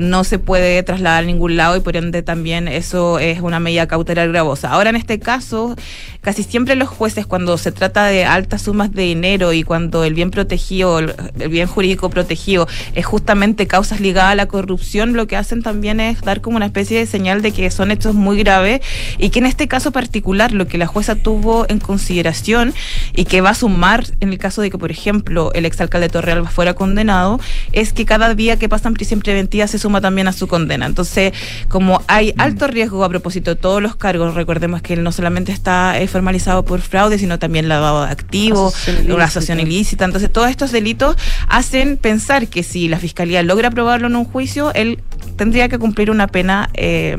no 0.00 0.24
se 0.24 0.38
puede 0.38 0.82
trasladar 0.82 1.24
a 1.24 1.26
ningún 1.26 1.56
lado 1.56 1.76
y 1.76 1.80
por 1.80 1.96
ende 1.96 2.22
también 2.22 2.68
eso 2.68 3.18
es 3.18 3.40
una 3.40 3.60
medida 3.60 3.86
cautelar 3.86 4.28
gravosa. 4.28 4.70
Ahora, 4.70 4.90
en 4.90 4.96
este 4.96 5.18
caso, 5.18 5.76
casi 6.20 6.42
siempre 6.42 6.74
los 6.74 6.88
jueces, 6.88 7.26
cuando 7.26 7.56
se 7.58 7.72
trata 7.72 8.06
de 8.06 8.24
altas 8.24 8.62
sumas 8.62 8.92
de 8.92 9.02
dinero 9.02 9.52
y 9.52 9.62
cuando 9.62 10.04
el 10.04 10.14
bien 10.14 10.30
protegido, 10.30 10.98
el 10.98 11.14
bien 11.48 11.66
jurídico, 11.66 11.85
jurídico 11.86 12.10
protegido, 12.10 12.66
es 12.94 13.06
justamente 13.06 13.68
causas 13.68 14.00
ligadas 14.00 14.32
a 14.32 14.34
la 14.34 14.46
corrupción, 14.46 15.12
lo 15.12 15.28
que 15.28 15.36
hacen 15.36 15.62
también 15.62 16.00
es 16.00 16.20
dar 16.20 16.40
como 16.40 16.56
una 16.56 16.66
especie 16.66 16.98
de 16.98 17.06
señal 17.06 17.42
de 17.42 17.52
que 17.52 17.70
son 17.70 17.92
hechos 17.92 18.14
muy 18.14 18.38
graves 18.38 18.80
y 19.18 19.30
que 19.30 19.38
en 19.38 19.46
este 19.46 19.68
caso 19.68 19.92
particular 19.92 20.50
lo 20.50 20.66
que 20.66 20.78
la 20.78 20.88
jueza 20.88 21.14
tuvo 21.14 21.64
en 21.68 21.78
consideración 21.78 22.74
y 23.14 23.24
que 23.24 23.40
va 23.40 23.50
a 23.50 23.54
sumar 23.54 24.04
en 24.18 24.30
el 24.30 24.38
caso 24.38 24.62
de 24.62 24.70
que, 24.70 24.78
por 24.78 24.90
ejemplo, 24.90 25.52
el 25.54 25.64
exalcalde 25.64 26.08
Torrealba 26.08 26.50
fuera 26.50 26.74
condenado, 26.74 27.38
es 27.72 27.92
que 27.92 28.04
cada 28.04 28.34
día 28.34 28.56
que 28.56 28.68
pasa 28.68 28.88
en 28.88 28.94
prisión 28.94 29.20
preventiva 29.20 29.68
se 29.68 29.78
suma 29.78 30.00
también 30.00 30.26
a 30.26 30.32
su 30.32 30.48
condena. 30.48 30.86
Entonces, 30.86 31.32
como 31.68 32.02
hay 32.08 32.34
alto 32.36 32.66
riesgo 32.66 33.04
a 33.04 33.08
propósito 33.08 33.54
de 33.54 33.60
todos 33.60 33.80
los 33.80 33.94
cargos, 33.94 34.34
recordemos 34.34 34.82
que 34.82 34.94
él 34.94 35.04
no 35.04 35.12
solamente 35.12 35.52
está 35.52 36.00
eh, 36.00 36.08
formalizado 36.08 36.64
por 36.64 36.80
fraude, 36.80 37.18
sino 37.18 37.38
también 37.38 37.68
lavado 37.68 38.04
de 38.04 38.10
activos, 38.10 38.74
una 39.08 39.24
asociación 39.24 39.60
ilícita. 39.60 40.04
Entonces, 40.04 40.32
todos 40.32 40.50
estos 40.50 40.72
delitos 40.72 41.16
hacen 41.48 41.65
pensar 42.00 42.48
que 42.48 42.62
si 42.62 42.88
la 42.88 42.98
fiscalía 42.98 43.42
logra 43.42 43.70
probarlo 43.70 44.06
en 44.06 44.16
un 44.16 44.24
juicio, 44.24 44.72
él 44.74 45.00
tendría 45.36 45.68
que 45.68 45.78
cumplir 45.78 46.10
una 46.10 46.26
pena 46.26 46.70
eh, 46.74 47.16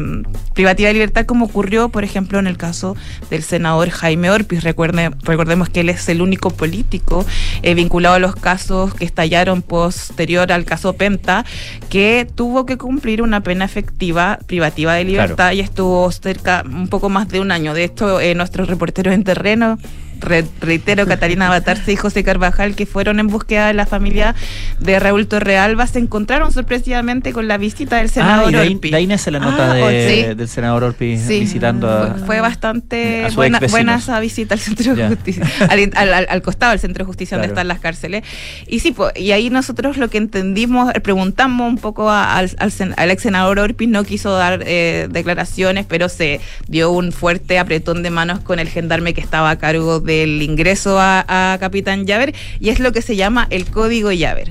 privativa 0.53 0.87
de 0.87 0.93
libertad, 0.93 1.25
como 1.25 1.45
ocurrió, 1.45 1.89
por 1.89 2.03
ejemplo, 2.03 2.39
en 2.39 2.47
el 2.47 2.57
caso 2.57 2.95
del 3.29 3.43
senador 3.43 3.89
Jaime 3.89 4.31
Orpiz. 4.31 4.63
Recuerde, 4.63 5.11
recordemos 5.23 5.69
que 5.69 5.81
él 5.81 5.89
es 5.89 6.09
el 6.09 6.21
único 6.21 6.49
político 6.49 7.25
eh, 7.61 7.73
vinculado 7.75 8.15
a 8.15 8.19
los 8.19 8.35
casos 8.35 8.93
que 8.93 9.05
estallaron 9.05 9.61
posterior 9.61 10.51
al 10.51 10.65
caso 10.65 10.93
Penta, 10.93 11.45
que 11.89 12.27
tuvo 12.33 12.65
que 12.65 12.77
cumplir 12.77 13.21
una 13.21 13.41
pena 13.41 13.65
efectiva 13.65 14.39
privativa 14.47 14.93
de 14.93 15.03
libertad 15.03 15.51
y 15.51 15.59
estuvo 15.59 16.11
cerca 16.11 16.63
un 16.65 16.87
poco 16.87 17.09
más 17.09 17.29
de 17.29 17.39
un 17.39 17.51
año. 17.51 17.73
De 17.73 17.83
esto, 17.83 18.19
eh, 18.19 18.33
nuestros 18.35 18.67
reporteros 18.67 19.13
en 19.13 19.23
terreno 19.23 19.77
re- 20.19 20.45
reitero, 20.61 21.05
Catalina 21.05 21.49
Batarse 21.49 21.91
y 21.91 21.95
José 21.95 22.23
Carvajal, 22.23 22.75
que 22.75 22.85
fueron 22.85 23.19
en 23.19 23.27
búsqueda 23.27 23.67
de 23.67 23.73
la 23.73 23.85
familia 23.85 24.35
de 24.79 24.99
Raúl 24.99 25.27
Torrealba, 25.27 25.87
se 25.87 25.99
encontraron 25.99 26.51
sorpresivamente 26.51 27.33
con 27.33 27.47
la 27.47 27.57
visita 27.57 27.97
del 27.97 28.07
Ah, 28.07 28.09
senador 28.09 28.49
y 28.49 28.53
de 28.53 28.59
ahí, 28.61 28.73
Orpi. 28.75 29.07
nace 29.07 29.31
la 29.31 29.39
nota 29.39 29.71
Ah, 29.71 29.73
de- 29.75 30.25
sí. 30.29 30.35
del 30.35 30.47
senador 30.47 30.83
Orpi 30.83 31.17
Sí. 31.17 31.39
visitando 31.41 31.89
a... 31.89 32.15
Fue- 32.25 32.41
bastante 32.41 33.25
a 33.25 33.29
buena, 33.69 33.95
esa 33.95 34.19
visita 34.19 34.53
al 34.53 34.59
centro 34.59 34.95
de 34.95 35.07
justicia, 35.07 35.43
al, 35.69 35.91
al- 35.95 36.27
al- 36.29 36.41
costado 36.41 36.71
del 36.71 36.79
centro 36.79 37.03
de 37.03 37.07
justicia 37.07 37.37
donde 37.37 37.49
están 37.49 37.67
las 37.67 37.79
cárceles. 37.79 38.23
Y 38.67 38.79
sí, 38.79 38.91
po, 38.91 39.09
y 39.15 39.31
ahí 39.31 39.49
nosotros 39.49 39.97
lo 39.97 40.09
que 40.09 40.17
entendimos, 40.17 40.91
preguntamos 41.03 41.69
un 41.69 41.77
poco 41.77 42.09
a- 42.09 42.37
al, 42.37 42.51
al 42.97 43.11
ex 43.11 43.21
senador 43.23 43.59
Orpi, 43.59 43.87
no 43.87 44.03
quiso 44.03 44.31
dar 44.37 44.63
eh, 44.65 45.07
declaraciones, 45.09 45.85
pero 45.87 46.09
se 46.09 46.39
dio 46.67 46.91
un 46.91 47.11
fuerte 47.11 47.59
apretón 47.59 48.03
de 48.03 48.09
manos 48.09 48.39
con 48.39 48.59
el 48.59 48.69
gendarme 48.69 49.13
que 49.13 49.21
estaba 49.21 49.49
a 49.49 49.57
cargo 49.57 49.99
del 50.07 50.41
ingreso 50.41 50.97
a, 50.99 51.57
Capitán 51.59 52.07
Llaver, 52.07 52.33
y 52.59 52.69
es 52.69 52.79
lo 52.79 52.91
que 52.91 53.03
se 53.03 53.15
llama 53.15 53.45
el 53.51 53.65
código 53.65 54.11
Llaver. 54.11 54.49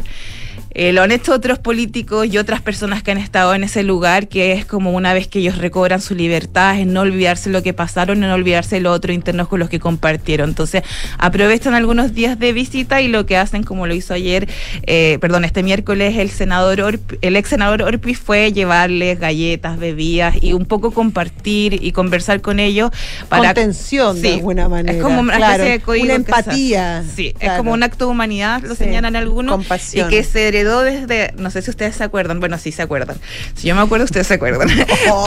Eh, 0.79 0.93
lo 0.93 1.01
han 1.01 1.11
hecho 1.11 1.33
otros 1.33 1.59
políticos 1.59 2.27
y 2.31 2.37
otras 2.37 2.61
personas 2.61 3.03
que 3.03 3.11
han 3.11 3.17
estado 3.17 3.55
en 3.55 3.65
ese 3.65 3.83
lugar, 3.83 4.29
que 4.29 4.53
es 4.53 4.67
como 4.67 4.91
una 4.93 5.15
vez 5.15 5.27
que 5.27 5.39
ellos 5.39 5.57
recobran 5.57 6.03
su 6.03 6.15
libertad, 6.15 6.79
es 6.79 6.87
no 6.87 7.01
olvidarse 7.01 7.49
lo 7.49 7.63
que 7.63 7.73
pasaron, 7.73 8.21
no 8.21 8.31
olvidarse 8.35 8.79
los 8.81 8.95
otros 8.95 9.15
internos 9.15 9.49
con 9.49 9.59
los 9.59 9.71
que 9.71 9.81
compartieron. 9.81 10.51
Entonces, 10.51 10.83
aprovechan 11.19 11.73
algunos 11.73 12.13
días 12.13 12.39
de 12.39 12.53
visita 12.53 13.01
y 13.01 13.09
lo 13.09 13.25
que 13.25 13.39
hacen, 13.39 13.63
como 13.63 13.87
lo 13.87 13.95
hizo 13.95 14.13
ayer, 14.13 14.51
eh, 14.83 15.17
perdón, 15.19 15.47
este 15.47 15.63
miércoles, 15.63 16.19
el 16.19 16.29
senador 16.29 16.79
Orpi- 16.81 17.19
el 17.23 17.37
ex 17.37 17.49
senador 17.49 17.81
Orpi 17.81 18.15
fue 18.15 18.53
llevarles 18.53 19.19
galletas, 19.19 19.79
bebidas 19.79 20.35
y 20.43 20.53
un 20.53 20.67
poco 20.67 20.91
compartir 20.91 21.83
y 21.83 21.93
conversar 21.93 22.43
con 22.43 22.61
ellos 22.61 22.91
para 23.31 23.55
Contención, 23.55 24.21
de 24.21 24.29
Sí, 24.29 24.35
alguna 24.35 24.69
manera. 24.69 24.95
Es 24.99 25.03
como 25.03 25.21
una 25.21 25.37
Claro, 25.39 25.53
especie 25.55 25.73
de 25.73 25.81
código 25.81 26.05
Una 26.05 26.15
empatía. 26.17 27.03
Sí, 27.15 27.33
es 27.41 27.53
como 27.53 27.73
un 27.73 27.83
acto 27.83 28.05
de 28.05 28.11
humanidad, 28.11 28.61
lo 28.63 28.75
Sí, 28.75 28.85
señalan 28.85 29.17
algunos. 29.17 29.55
compasión. 29.57 30.07
Y 30.07 30.11
que 30.11 30.23
se 30.23 30.41
desde, 30.83 31.33
no 31.39 31.51
sé 31.51 31.63
si 31.63 31.71
ustedes 31.71 31.97
se 31.97 32.05
acuerdan, 32.05 32.41
bueno, 32.41 32.59
sí 32.59 32.73
se 32.73 32.83
acuerdan. 32.83 33.17
Si 33.55 33.69
yo 33.69 33.75
me 33.75 33.83
acuerdo, 33.83 34.05
ustedes 34.05 34.27
se 34.27 34.35
acuerdan. 34.35 34.69
Oh, 35.11 35.27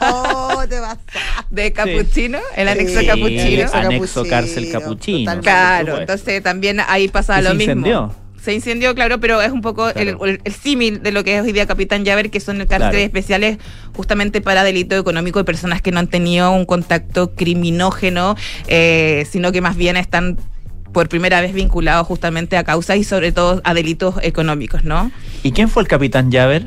oh, 0.00 0.64
te 0.68 0.80
vas 0.80 0.98
de 1.50 1.72
Capuchino, 1.72 2.38
el 2.56 2.68
anexo 2.68 3.00
Sí, 3.00 3.06
Capuchino. 3.06 3.70
anexo 3.72 4.24
cárcel 4.26 4.70
Capuchino. 4.70 5.34
totalmente. 5.34 5.42
Claro, 5.50 6.00
entonces 6.00 6.42
también 6.42 6.80
ahí 6.86 7.08
pasaba 7.08 7.40
lo 7.42 7.50
se 7.50 7.54
mismo. 7.56 7.72
incendió. 7.72 8.14
Se 8.42 8.52
incendió, 8.52 8.94
claro, 8.94 9.20
pero 9.20 9.40
es 9.40 9.50
un 9.50 9.62
poco 9.62 9.88
el- 9.88 9.94
Claro. 9.94 10.26
el, 10.26 10.40
el 10.44 10.52
símil 10.54 11.02
de 11.02 11.12
lo 11.12 11.24
que 11.24 11.36
es 11.38 11.42
hoy 11.42 11.52
día 11.52 11.66
Capitán 11.66 12.04
Llaver, 12.04 12.30
que 12.30 12.40
son 12.40 12.58
cárceles 12.58 12.78
Claro. 12.78 12.98
especiales 12.98 13.58
justamente 13.96 14.42
para 14.42 14.62
delito 14.64 14.96
económico 14.98 15.38
de 15.38 15.44
personas 15.46 15.80
que 15.80 15.90
no 15.92 15.98
han 16.00 16.08
tenido 16.08 16.50
un 16.52 16.66
contacto 16.66 17.34
criminógeno, 17.34 18.36
eh, 18.66 19.26
sino 19.30 19.50
que 19.50 19.62
más 19.62 19.76
bien 19.76 19.96
están 19.96 20.36
por 20.94 21.10
primera 21.10 21.42
vez 21.42 21.52
vinculados 21.52 22.06
justamente 22.06 22.56
a 22.56 22.64
causas 22.64 22.96
y 22.96 23.04
sobre 23.04 23.32
todo 23.32 23.60
a 23.64 23.74
delitos 23.74 24.14
económicos, 24.22 24.84
¿no? 24.84 25.10
¿Y 25.42 25.52
quién 25.52 25.68
fue 25.68 25.82
el 25.82 25.88
capitán 25.88 26.30
Llaver? 26.30 26.66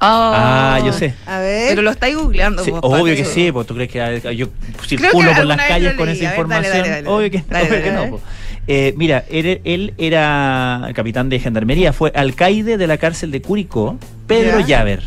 Ah, 0.00 0.80
yo 0.84 0.92
sé. 0.92 1.14
A 1.26 1.38
ver. 1.38 1.68
Pero 1.70 1.82
lo 1.82 1.90
estáis 1.90 2.16
googleando. 2.16 2.64
Sí, 2.64 2.70
vos, 2.70 2.80
obvio 2.82 3.14
que 3.14 3.24
sí, 3.24 3.52
pues 3.52 3.66
tú 3.66 3.74
crees 3.74 3.90
que 3.90 4.36
yo 4.36 4.48
circulo 4.86 5.30
que 5.30 5.36
por 5.36 5.46
las 5.46 5.56
calles 5.56 5.94
con 5.94 6.08
esa 6.08 6.22
ver, 6.22 6.30
información. 6.30 6.76
dale, 6.76 6.88
dale. 6.88 7.08
Obvio 7.08 7.30
que, 7.30 7.38
obvio 7.38 7.92
no. 7.92 8.20
Eh, 8.66 8.94
mira, 8.96 9.24
él, 9.30 9.60
él 9.64 9.94
era 9.98 10.84
el 10.86 10.94
capitán 10.94 11.28
de 11.28 11.38
gendarmería, 11.38 11.92
fue 11.92 12.12
alcaide 12.14 12.76
de 12.76 12.86
la 12.86 12.98
cárcel 12.98 13.30
de 13.30 13.42
Curicó, 13.42 13.98
Pedro. 14.26 14.60
Llaver. 14.60 15.02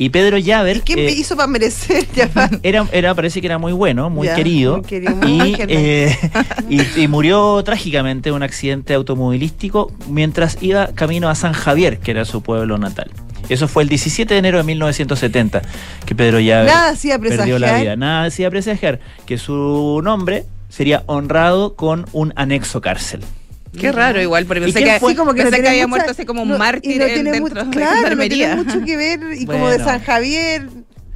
Y 0.00 0.10
Pedro 0.10 0.38
Llaver 0.38 0.76
¿Y 0.76 0.80
qué 0.82 0.94
me 0.94 1.06
eh, 1.08 1.10
hizo 1.10 1.34
para 1.34 1.48
merecer? 1.48 2.06
Era, 2.62 2.86
era, 2.92 3.14
parece 3.16 3.40
que 3.40 3.48
era 3.48 3.58
muy 3.58 3.72
bueno, 3.72 4.08
muy 4.10 4.28
Ya, 4.28 4.36
querido. 4.36 4.76
muy 4.76 4.86
querido, 4.86 5.16
muy 5.16 5.48
y, 5.50 5.56
eh, 5.68 6.16
y, 6.70 7.00
y 7.02 7.08
murió 7.08 7.60
trágicamente 7.64 8.28
en 8.28 8.36
un 8.36 8.44
accidente 8.44 8.94
automovilístico 8.94 9.90
mientras 10.08 10.56
iba 10.60 10.86
camino 10.94 11.28
a 11.28 11.34
San 11.34 11.52
Javier, 11.52 11.98
que 11.98 12.12
era 12.12 12.24
su 12.24 12.42
pueblo 12.42 12.78
natal. 12.78 13.10
Eso 13.48 13.66
fue 13.66 13.82
el 13.82 13.88
17 13.88 14.34
de 14.34 14.38
enero 14.38 14.58
de 14.58 14.64
1970 14.64 15.62
que 16.06 16.14
Pedro 16.14 16.38
Llaver 16.38 16.66
Nada 16.66 16.90
hacía 16.90 17.18
perdió 17.18 17.58
la 17.58 17.78
vida. 17.80 17.96
Nada 17.96 18.26
hacía 18.26 18.50
presagiar 18.50 19.00
que 19.26 19.36
su 19.36 20.00
nombre 20.04 20.44
sería 20.68 21.02
honrado 21.06 21.74
con 21.74 22.06
un 22.12 22.32
anexo 22.36 22.80
cárcel. 22.80 23.22
Qué 23.78 23.92
raro 23.92 24.20
igual, 24.20 24.46
porque 24.46 24.60
¿Y 24.60 24.72
pensé 24.72 24.82
que, 24.84 25.00
fue? 25.00 25.14
Como 25.14 25.34
que 25.34 25.42
pensé 25.42 25.58
no 25.58 25.62
que 25.62 25.68
había 25.68 25.86
mucha- 25.86 25.98
muerto 26.04 26.10
así 26.12 26.24
como 26.26 26.42
un 26.42 26.48
no- 26.48 26.56
y 26.56 26.58
mártir 26.58 26.98
no 26.98 27.04
en- 27.06 27.14
tiene 27.14 27.30
dentro 27.32 27.54
mucho- 27.64 27.70
de 27.70 27.76
Claro, 27.76 28.16
no 28.16 28.22
tiene 28.28 28.56
mucho 28.56 28.84
que 28.84 28.96
ver. 28.96 29.20
Y 29.34 29.46
como 29.46 29.68
de 29.68 29.76
Bueno. 29.76 29.84
San 29.84 30.00
Javier. 30.02 30.68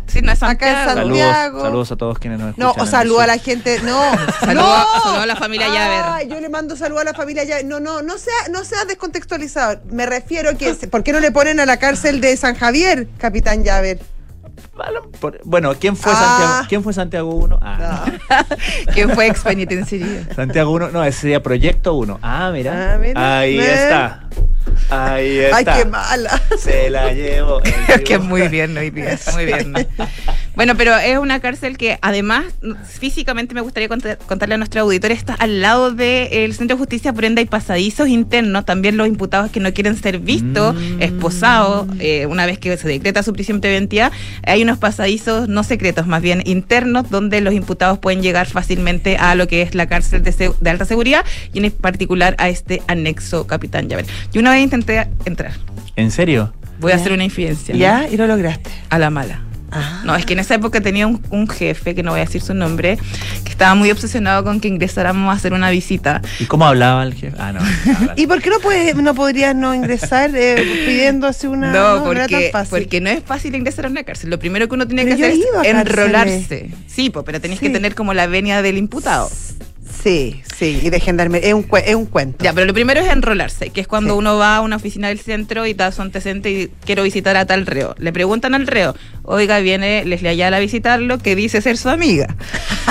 Sí, 0.06 0.20
no 0.20 0.30
es 0.32 0.42
Acá 0.42 0.68
en 0.68 0.74
Santiago. 0.94 1.14
San- 1.32 1.42
Saludos, 1.46 1.62
saludos 1.62 1.92
a 1.92 1.96
todos 1.96 2.18
quienes 2.18 2.38
nos 2.38 2.50
escuchan. 2.50 2.76
No, 2.76 2.82
o 2.82 2.86
a 3.20 3.26
la 3.26 3.38
gente. 3.38 3.80
No. 3.82 3.98
Saludo- 4.40 4.54
no. 4.94 5.02
saludo 5.02 5.20
a 5.22 5.26
la 5.26 5.36
familia 5.36 5.66
Ah, 5.70 6.18
Llaver. 6.18 6.28
yo 6.28 6.40
le 6.40 6.48
mando 6.50 6.76
saludo 6.76 6.98
a 6.98 7.04
la 7.04 7.14
familia 7.14 7.44
Llaver. 7.44 7.64
No, 7.64 7.80
no, 7.80 8.02
no 8.02 8.18
sea, 8.18 8.34
no 8.50 8.62
sea 8.64 8.84
descontextualizado. 8.84 9.80
Me 9.90 10.04
refiero 10.04 10.58
que, 10.58 10.74
¿por 10.74 11.02
qué 11.02 11.12
no 11.12 11.20
le 11.20 11.30
ponen 11.32 11.60
a 11.60 11.66
la 11.66 11.78
cárcel 11.78 12.20
de 12.20 12.36
San 12.36 12.54
Javier, 12.56 13.08
Capitán 13.16 13.64
Llaver? 13.64 14.00
Bueno, 15.44 15.74
¿quién 15.78 15.96
fue 15.96 16.12
Ah. 16.14 16.16
Santiago? 16.16 16.66
¿Quién 16.68 16.82
fue 16.82 16.92
Santiago 16.92 17.30
1? 17.34 17.58
Ah, 17.62 18.04
no. 18.06 18.46
¿Quién 18.94 19.10
fue 19.10 19.26
ex 19.28 19.40
penitenciario? 19.40 20.06
Santiago 20.34 20.70
1, 20.72 20.90
no, 20.90 21.04
ese 21.04 21.20
sería 21.20 21.42
Proyecto 21.42 21.94
1. 21.94 22.18
Ah, 22.22 22.50
mira. 22.52 22.94
Ah, 22.94 22.98
mira. 22.98 23.38
Ahí 23.38 23.58
está. 23.58 24.24
Ahí 24.90 25.38
está. 25.38 25.56
Ay, 25.56 25.64
qué 25.64 25.84
mala. 25.84 26.40
Se 26.58 26.88
la 26.90 27.12
llevo. 27.12 27.60
Creo 27.86 28.04
que 28.04 28.18
muy 28.18 28.48
bien 28.48 28.76
hoy 28.76 28.90
día, 28.90 29.18
muy 29.34 29.44
bien. 29.46 29.74
Bueno, 30.54 30.74
pero 30.76 30.94
es 30.98 31.16
una 31.16 31.40
cárcel 31.40 31.78
que 31.78 31.98
además 32.02 32.44
físicamente 32.86 33.54
me 33.54 33.62
gustaría 33.62 33.88
cont- 33.88 34.18
contarle 34.26 34.56
a 34.56 34.58
nuestro 34.58 34.82
auditorio, 34.82 35.16
está 35.16 35.32
al 35.32 35.62
lado 35.62 35.92
del 35.92 36.52
Centro 36.52 36.76
de 36.76 36.78
Justicia, 36.78 37.10
por 37.14 37.24
ende 37.24 37.40
hay 37.40 37.46
pasadizos 37.46 38.06
internos, 38.08 38.66
también 38.66 38.98
los 38.98 39.08
imputados 39.08 39.50
que 39.50 39.60
no 39.60 39.72
quieren 39.72 39.96
ser 39.96 40.18
vistos, 40.18 40.74
Mm. 40.74 41.00
esposados, 41.00 41.86
eh, 42.00 42.26
una 42.26 42.44
vez 42.44 42.58
que 42.58 42.76
se 42.76 42.86
decreta 42.86 43.22
su 43.22 43.32
prisión 43.32 43.62
preventiva, 43.62 44.10
hay 44.44 44.60
unos 44.62 44.78
pasadizos 44.78 45.48
no 45.48 45.62
secretos, 45.64 46.06
más 46.06 46.22
bien 46.22 46.42
internos, 46.46 47.10
donde 47.10 47.40
los 47.40 47.54
imputados 47.54 47.98
pueden 47.98 48.22
llegar 48.22 48.46
fácilmente 48.46 49.16
a 49.16 49.34
lo 49.34 49.46
que 49.48 49.62
es 49.62 49.74
la 49.74 49.86
cárcel 49.86 50.22
de, 50.22 50.32
se- 50.32 50.52
de 50.60 50.70
alta 50.70 50.84
seguridad 50.84 51.24
y 51.52 51.64
en 51.64 51.70
particular 51.72 52.34
a 52.38 52.48
este 52.48 52.82
anexo 52.88 53.46
Capitán 53.46 53.88
Llaver. 53.88 54.06
Yo 54.32 54.40
una 54.40 54.52
vez 54.52 54.62
intenté 54.62 55.06
entrar, 55.24 55.52
¿En 55.96 56.10
serio? 56.10 56.52
voy 56.80 56.92
a 56.92 56.96
hacer 56.96 57.12
una 57.12 57.24
infidencia. 57.24 57.74
Ya, 57.74 58.08
y 58.10 58.16
no 58.16 58.26
lograste. 58.26 58.70
A 58.90 58.98
la 58.98 59.10
mala. 59.10 59.40
Ah. 59.74 60.02
No, 60.04 60.14
es 60.16 60.26
que 60.26 60.34
en 60.34 60.38
esa 60.40 60.54
época 60.54 60.80
tenía 60.80 61.06
un, 61.06 61.20
un 61.30 61.48
jefe, 61.48 61.94
que 61.94 62.02
no 62.02 62.10
voy 62.12 62.20
a 62.20 62.24
decir 62.24 62.42
su 62.42 62.54
nombre, 62.54 62.98
que 63.44 63.50
estaba 63.50 63.74
muy 63.74 63.90
obsesionado 63.90 64.44
con 64.44 64.60
que 64.60 64.68
ingresáramos 64.68 65.32
a 65.32 65.36
hacer 65.36 65.52
una 65.54 65.70
visita. 65.70 66.20
¿Y 66.38 66.44
cómo 66.44 66.66
hablaba 66.66 67.02
el 67.04 67.14
jefe? 67.14 67.36
Ah, 67.38 67.52
no. 67.52 67.60
¿Y 68.16 68.26
por 68.26 68.42
qué 68.42 68.50
no, 68.50 68.58
puedes, 68.60 68.94
no 68.96 69.14
podrías 69.14 69.54
no 69.54 69.74
ingresar 69.74 70.30
eh, 70.34 70.56
pidiendo 70.86 71.26
así 71.26 71.46
una. 71.46 71.72
no, 71.72 72.04
porque, 72.04 72.28
tan 72.28 72.42
fácil. 72.52 72.78
porque 72.82 73.00
no 73.00 73.10
es 73.10 73.22
fácil 73.24 73.54
ingresar 73.54 73.86
a 73.86 73.88
una 73.88 74.02
cárcel. 74.04 74.30
Lo 74.30 74.38
primero 74.38 74.68
que 74.68 74.74
uno 74.74 74.86
tiene 74.86 75.04
Pero 75.04 75.16
que 75.16 75.24
hacer 75.24 75.36
es 75.38 75.46
cárceles. 75.52 75.80
enrolarse. 75.80 76.70
Sí, 76.86 77.10
po, 77.10 77.24
pero 77.24 77.40
tenés 77.40 77.58
Sí. 77.58 77.66
que 77.66 77.72
tener 77.72 77.94
como 77.94 78.12
la 78.14 78.26
venia 78.26 78.62
del 78.62 78.76
imputado. 78.78 79.30
Sí, 80.02 80.42
sí, 80.56 80.80
y 80.82 80.90
de 80.90 80.98
gendarmería. 80.98 81.48
Es 81.50 81.54
un, 81.54 81.66
es 81.84 81.94
un 81.94 82.06
cuento. 82.06 82.42
Ya, 82.42 82.52
pero 82.52 82.66
lo 82.66 82.74
primero 82.74 83.00
es 83.00 83.08
enrolarse, 83.08 83.70
que 83.70 83.80
es 83.80 83.86
cuando 83.86 84.14
Sí. 84.14 84.18
uno 84.18 84.36
va 84.36 84.56
a 84.56 84.60
una 84.60 84.76
oficina 84.76 85.08
del 85.08 85.20
centro 85.20 85.64
y 85.66 85.74
da 85.74 85.92
su 85.92 86.02
antecedente 86.02 86.50
y 86.50 86.70
quiero 86.84 87.04
visitar 87.04 87.36
a 87.36 87.46
tal 87.46 87.66
reo. 87.66 87.94
Le 87.98 88.12
preguntan 88.12 88.54
al 88.54 88.66
reo, 88.66 88.96
oiga, 89.22 89.60
viene 89.60 90.04
Leslie 90.04 90.30
Ayala 90.30 90.56
a 90.56 90.60
visitarlo, 90.60 91.18
que 91.18 91.36
dice 91.36 91.60
ser 91.62 91.76
su 91.76 91.88
amiga. 91.88 92.34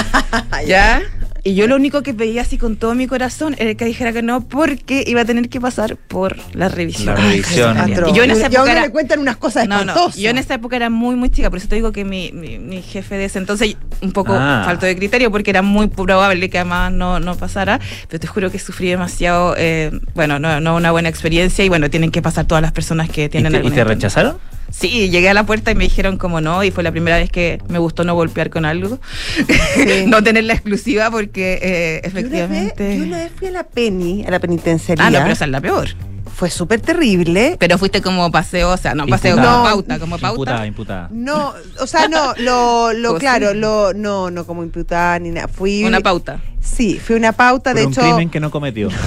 ¿Ya? 0.66 1.01
Y 1.44 1.56
yo 1.56 1.66
lo 1.68 1.76
único 1.76 2.04
que 2.04 2.14
pedía 2.14 2.44
así 2.44 2.60
con 2.60 2.76
todo 2.76 2.94
mi 2.94 3.08
corazón 3.08 3.56
era 3.58 3.74
que 3.74 3.84
dijera 3.86 4.14
que 4.14 4.22
no, 4.22 4.42
porque 4.42 5.04
iba 5.08 5.22
a 5.22 5.26
tener 5.26 5.50
que 5.50 5.60
pasar 5.60 5.96
por 5.98 6.38
la 6.54 6.70
revisión. 6.70 7.08
La 7.08 7.16
revisión. 7.16 7.78
Ay, 7.80 7.94
Atroz. 7.94 8.12
Y 8.12 8.16
yo 8.16 8.24
en 8.24 8.30
esa 8.30 8.44
Y 8.44 8.56
época 8.56 8.72
era- 8.72 8.82
le 8.84 8.92
cuentan 8.92 9.20
unas 9.20 9.38
cosas 9.38 9.68
no, 9.68 9.84
no, 9.84 10.12
yo 10.12 10.30
en 10.30 10.38
esa 10.38 10.54
época 10.54 10.76
era 10.76 10.92
muy, 10.92 11.16
muy 11.16 11.30
chica, 11.32 11.50
por 11.50 11.58
eso 11.58 11.68
te 11.68 11.74
digo 11.76 11.92
que 11.92 12.06
mi, 12.06 12.32
mi, 12.32 12.60
mi 12.60 12.84
jefe 12.84 13.16
de 13.18 13.26
ese 13.26 13.39
entonces, 13.39 13.76
un 14.02 14.12
poco 14.12 14.34
Ah. 14.36 14.62
falto 14.66 14.86
de 14.86 14.96
criterio, 14.96 15.32
porque 15.32 15.50
era 15.50 15.64
muy 15.64 15.88
probable 15.88 16.48
que 16.52 16.60
además 16.60 16.92
no, 16.92 17.20
no 17.20 17.36
pasara, 17.36 17.80
pero 18.08 18.20
te 18.20 18.28
juro 18.28 18.52
que 18.52 18.60
sufrí 18.60 18.89
demasiado, 18.89 19.56
eh, 19.58 19.89
bueno, 20.14 20.38
no, 20.38 20.60
no 20.62 20.76
una 20.76 20.92
buena 20.92 21.10
experiencia 21.10 21.66
y 21.66 21.70
bueno, 21.70 21.89
tienen 21.89 22.12
que 22.12 22.22
pasar 22.22 22.46
todas 22.46 22.62
las 22.62 22.72
personas 22.72 23.10
que 23.10 23.24
¿Y 23.26 23.30
tienen 23.30 23.52
te, 23.52 23.68
y 23.68 23.72
te 23.72 23.84
rechazaron? 23.84 24.38
Sí, 24.72 25.10
llegué 25.10 25.30
a 25.30 25.34
la 25.34 25.46
puerta 25.46 25.70
y 25.72 25.76
me 25.76 25.84
dijeron 25.84 26.18
como 26.18 26.42
no, 26.42 26.64
y 26.64 26.72
fue 26.72 26.82
la 26.84 26.92
primera 26.92 27.18
vez 27.18 27.30
que 27.30 27.62
me 27.68 27.78
gustó 27.78 28.04
no 28.04 28.16
golpear 28.16 28.50
con 28.50 28.66
algo, 28.66 29.00
no 30.08 30.24
tener 30.24 30.46
la 30.46 30.54
exclusiva 30.54 31.12
porque 31.12 31.60
eh, 31.62 32.02
Yo 32.04 32.10
una, 32.10 32.16
vez, 32.16 32.26
efectivamente... 32.26 32.98
yo 32.98 33.04
una 33.04 33.18
vez 33.18 33.32
fui 33.38 33.48
a 33.48 33.52
la 33.52 33.64
Penny, 33.64 34.24
a 34.26 34.32
la 34.32 34.40
penitenciaría. 34.40 35.06
Ah, 35.06 35.12
no, 35.12 35.20
pero 35.20 35.34
esa 35.34 35.46
es 35.46 35.52
la 35.52 35.62
peor. 35.62 35.90
Fue 36.34 36.50
súper 36.50 36.80
terrible. 36.80 37.58
Pero 37.60 37.78
fuiste 37.78 38.02
como 38.02 38.32
paseo, 38.32 38.72
o 38.72 38.78
sea, 38.78 38.96
no 38.96 39.06
paseo, 39.06 39.36
Imputada. 39.36 39.58
como 39.58 39.64
No. 39.68 39.76
pauta, 39.76 40.00
como 40.00 40.18
pauta. 40.18 40.32
Imputada, 40.34 40.66
imputada. 40.68 41.10
No, 41.12 41.54
o 41.80 41.86
sea, 41.88 42.08
no, 42.08 42.34
lo, 42.38 42.94
lo 42.94 43.10
Pues 43.12 43.20
claro, 43.20 43.52
sí. 43.52 43.58
lo, 43.58 43.94
no, 43.94 44.32
no 44.32 44.46
como 44.48 44.64
imputada 44.64 45.20
ni 45.20 45.30
nada. 45.30 45.48
Fui 45.50 45.84
Una 45.84 46.00
pauta. 46.00 46.40
Sí, 46.62 47.00
fui 47.04 47.16
una 47.16 47.32
pauta, 47.34 47.72
Por 47.72 47.80
de 47.82 47.86
un 47.88 47.92
hecho. 47.92 48.02
crimen 48.02 48.30
que 48.30 48.40
no 48.40 48.50
cometió. 48.50 48.90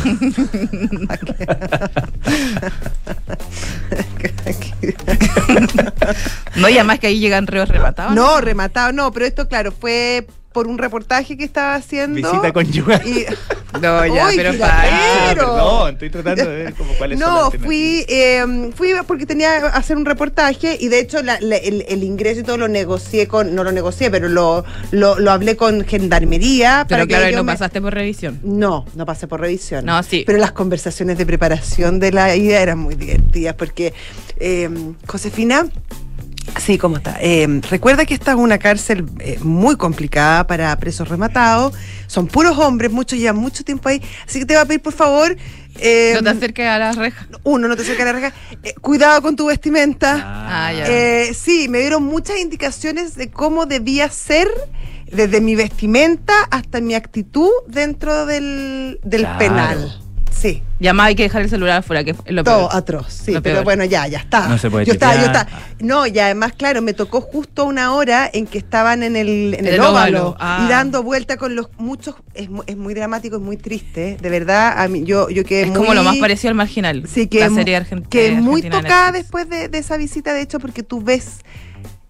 No, 6.57 6.69
y 6.69 6.75
además 6.75 7.01
que 7.01 7.09
ahí 7.09 7.19
llegan 7.19 7.47
reos 7.47 7.69
rematados. 7.69 8.15
No, 8.15 8.41
rematado, 8.41 8.93
no, 8.93 9.13
pero 9.13 9.27
esto, 9.27 9.49
claro, 9.49 9.73
fue 9.73 10.27
por 10.55 10.69
un 10.69 10.79
reportaje 10.79 11.37
que 11.37 11.45
estaba 11.45 11.75
haciendo. 11.75 12.15
Visita 12.17 12.51
conyugal. 12.53 13.03
y- 13.07 13.27
No, 13.75 14.07
ya, 14.07 14.29
Uy, 14.29 14.37
pero 14.37 14.57
para. 14.57 14.85
Ah, 14.85 15.35
perdón, 15.35 15.93
estoy 15.95 16.09
tratando 16.09 16.49
de 16.49 16.57
ver 16.63 16.75
como 16.75 16.93
cuáles 16.95 17.19
son 17.19 17.29
No, 17.29 17.51
las 17.53 17.61
fui, 17.61 18.07
eh, 18.09 18.71
fui 18.77 18.91
porque 19.05 19.27
tenía 19.27 19.59
que 19.59 19.67
hacer 19.67 19.97
un 19.97 20.05
reportaje 20.05 20.77
y 20.81 20.87
de 20.87 21.01
hecho 21.01 21.21
la- 21.25 21.41
la- 21.41 21.57
el, 21.57 21.85
el 21.89 22.05
ingreso 22.05 22.39
y 22.39 22.45
todo 22.45 22.57
lo 22.57 22.69
negocié 22.69 23.27
con, 23.27 23.53
no 23.53 23.65
lo 23.65 23.73
negocié, 23.73 24.13
pero 24.13 24.29
lo, 24.29 24.65
lo, 24.93 25.19
lo 25.19 25.31
hablé 25.33 25.57
con 25.57 25.85
gendarmería. 25.85 26.87
Pero 26.89 26.99
para 27.01 27.07
claro, 27.09 27.31
que 27.31 27.37
no 27.37 27.43
me- 27.43 27.53
pasaste 27.53 27.81
por 27.81 27.93
revisión. 27.95 28.39
No, 28.45 28.87
no 28.95 29.05
pasé 29.07 29.27
por 29.27 29.41
revisión. 29.41 29.85
No, 29.85 30.01
sí. 30.05 30.23
Pero 30.25 30.39
las 30.39 30.53
conversaciones 30.53 31.19
de 31.19 31.27
preparación 31.27 31.99
de 31.99 32.13
la 32.13 32.37
ida 32.37 32.61
eran 32.61 32.79
muy 32.79 32.95
divertidas 32.95 33.57
porque 33.57 33.93
eh, 34.39 34.71
Josefina, 35.09 35.67
sí, 36.61 36.79
¿cómo 36.79 36.97
está? 36.97 37.17
Eh, 37.21 37.47
recuerda 37.71 38.05
que 38.05 38.15
esta 38.15 38.33
es 38.33 38.37
una 38.37 38.59
cárcel 38.59 39.05
eh, 39.21 39.39
muy 39.43 39.77
complicada 39.77 40.47
para 40.47 40.77
presos 40.79 41.09
rematados. 41.09 41.75
Son 42.07 42.27
puros 42.27 42.57
hombres, 42.59 42.91
muchos 42.93 43.19
llevan 43.19 43.37
mucho 43.37 43.65
tiempo 43.65 43.89
ahí. 43.89 44.01
Así 44.27 44.39
que 44.39 44.47
te 44.47 44.55
voy 44.55 44.63
a 44.63 44.67
pedir, 44.67 44.83
por 44.83 44.93
favor. 44.93 45.37
eh, 45.81 46.13
No 46.15 46.23
te 46.23 46.31
acerques 46.31 46.67
a 46.67 46.79
las 46.79 46.97
rejas. 46.97 47.27
uno, 47.43 47.67
no 47.69 47.77
te 47.77 47.83
acerques 47.83 48.03
a 48.03 48.07
la 48.07 48.13
reja. 48.13 48.33
Cuidado 48.81 49.23
con 49.23 49.37
tu 49.37 49.47
vestimenta. 49.47 50.21
Ah, 50.67 50.73
ya. 50.73 50.87
Eh, 50.89 51.35
sí, 51.35 51.69
me 51.69 51.81
dieron 51.81 52.03
muchas 52.05 52.39
indicaciones 52.39 53.15
de 53.17 53.31
cómo 53.31 53.67
debía 53.67 54.09
ser, 54.11 54.49
desde 55.11 55.41
mi 55.41 55.55
vestimenta 55.57 56.33
hasta 56.51 56.81
mi 56.81 56.95
actitud 56.95 57.51
dentro 57.69 58.27
del, 58.27 59.01
del 59.03 59.21
Claro. 59.23 59.39
penal. 59.39 60.01
Sí, 60.45 60.63
Y 60.79 60.87
además 60.89 61.07
hay 61.07 61.15
que 61.15 61.23
dejar 61.23 61.41
el 61.41 61.49
celular 61.49 61.79
afuera, 61.79 62.05
que 62.05 62.11
es 62.11 62.17
lo 62.27 62.45
todo 62.45 62.69
peor. 62.69 62.77
atroz, 62.77 63.07
sí, 63.15 63.33
Lo 63.33 63.41
pero 63.43 63.55
peor. 63.57 63.65
bueno, 63.65 63.85
ya, 63.87 64.07
ya 64.09 64.19
está. 64.19 64.47
No 64.47 64.59
se 64.59 64.69
puede 64.71 64.85
yo 64.85 64.93
estaba, 64.93 65.15
yo 65.17 65.23
estaba. 65.23 65.47
No, 65.81 66.07
y 66.07 66.19
además, 66.19 66.53
claro, 66.53 66.83
me 66.83 66.93
tocó 66.93 67.23
justo 67.23 67.65
una 67.65 67.95
hora 67.95 68.29
en 68.31 68.47
que 68.47 68.59
estaban 68.59 69.03
en 69.03 69.17
el, 69.17 69.55
en 69.55 69.67
el 69.67 69.75
el 69.75 69.81
óvalo 69.81 69.93
óvalo, 70.33 70.37
ah. 70.39 70.65
y 70.67 70.69
dando 70.69 71.03
vuelta 71.03 71.39
con 71.39 71.57
los 71.57 71.69
muchos. 71.79 72.17
Es, 72.35 72.51
es 72.67 72.77
muy 72.77 72.93
dramático, 72.93 73.37
es 73.37 73.43
muy 73.43 73.57
triste, 73.57 74.19
de 74.21 74.29
verdad. 74.29 74.75
A 74.83 74.87
mí, 74.89 75.05
yo, 75.05 75.31
yo 75.31 75.45
quedé 75.47 75.63
Es 75.63 75.69
muy. 75.69 75.77
como 75.79 75.95
lo 75.95 76.03
más 76.03 76.17
parecido 76.19 76.51
al 76.51 76.57
marginal. 76.57 77.05
Sí, 77.11 77.27
que, 77.27 77.41
la 77.41 77.49
serie 77.49 77.81
argen- 77.81 78.07
que 78.07 78.27
eh, 78.27 78.33
muy 78.33 78.61
de 78.61 78.69
tocada 78.69 79.13
Netflix. 79.13 79.23
después 79.25 79.49
de, 79.49 79.69
de 79.71 79.79
esa 79.79 79.97
visita, 79.97 80.35
de 80.35 80.43
hecho, 80.43 80.61
porque 80.61 80.83
tú 80.83 81.01
ves, 81.01 81.39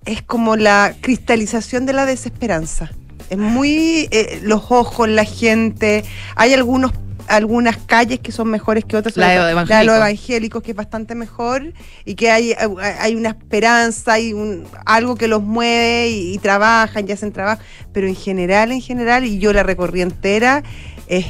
es 0.06 0.22
como 0.22 0.56
la 0.56 0.96
cristalización 1.00 1.86
de 1.86 1.92
la 1.92 2.04
desesperanza. 2.04 2.90
Es 3.30 3.38
muy 3.38 4.08
eh, 4.10 4.40
los 4.42 4.64
ojos, 4.70 5.08
la 5.08 5.24
gente. 5.24 6.04
Hay 6.36 6.52
algunos 6.52 6.92
algunas 7.28 7.76
calles 7.76 8.20
que 8.20 8.32
son 8.32 8.48
mejores 8.48 8.84
que 8.84 8.96
otras, 8.96 9.16
La 9.16 9.30
de 9.30 9.54
la 9.54 9.64
de 9.64 9.84
los 9.84 9.96
evangélicos. 9.96 10.62
que 10.62 10.72
es 10.72 10.76
bastante 10.76 11.14
mejor, 11.14 11.72
y 12.04 12.14
que 12.14 12.30
hay, 12.30 12.54
hay 13.00 13.14
una 13.14 13.30
esperanza, 13.30 14.14
hay 14.14 14.32
un, 14.32 14.66
algo 14.86 15.16
que 15.16 15.28
los 15.28 15.42
mueve 15.42 16.08
y, 16.10 16.34
y 16.34 16.38
trabajan 16.38 17.08
y 17.08 17.12
hacen 17.12 17.32
trabajo, 17.32 17.62
pero 17.92 18.06
en 18.06 18.16
general, 18.16 18.72
en 18.72 18.80
general, 18.80 19.24
y 19.24 19.38
yo 19.38 19.52
la 19.52 19.62
recorrí 19.62 20.02
entera, 20.02 20.62
es, 21.06 21.26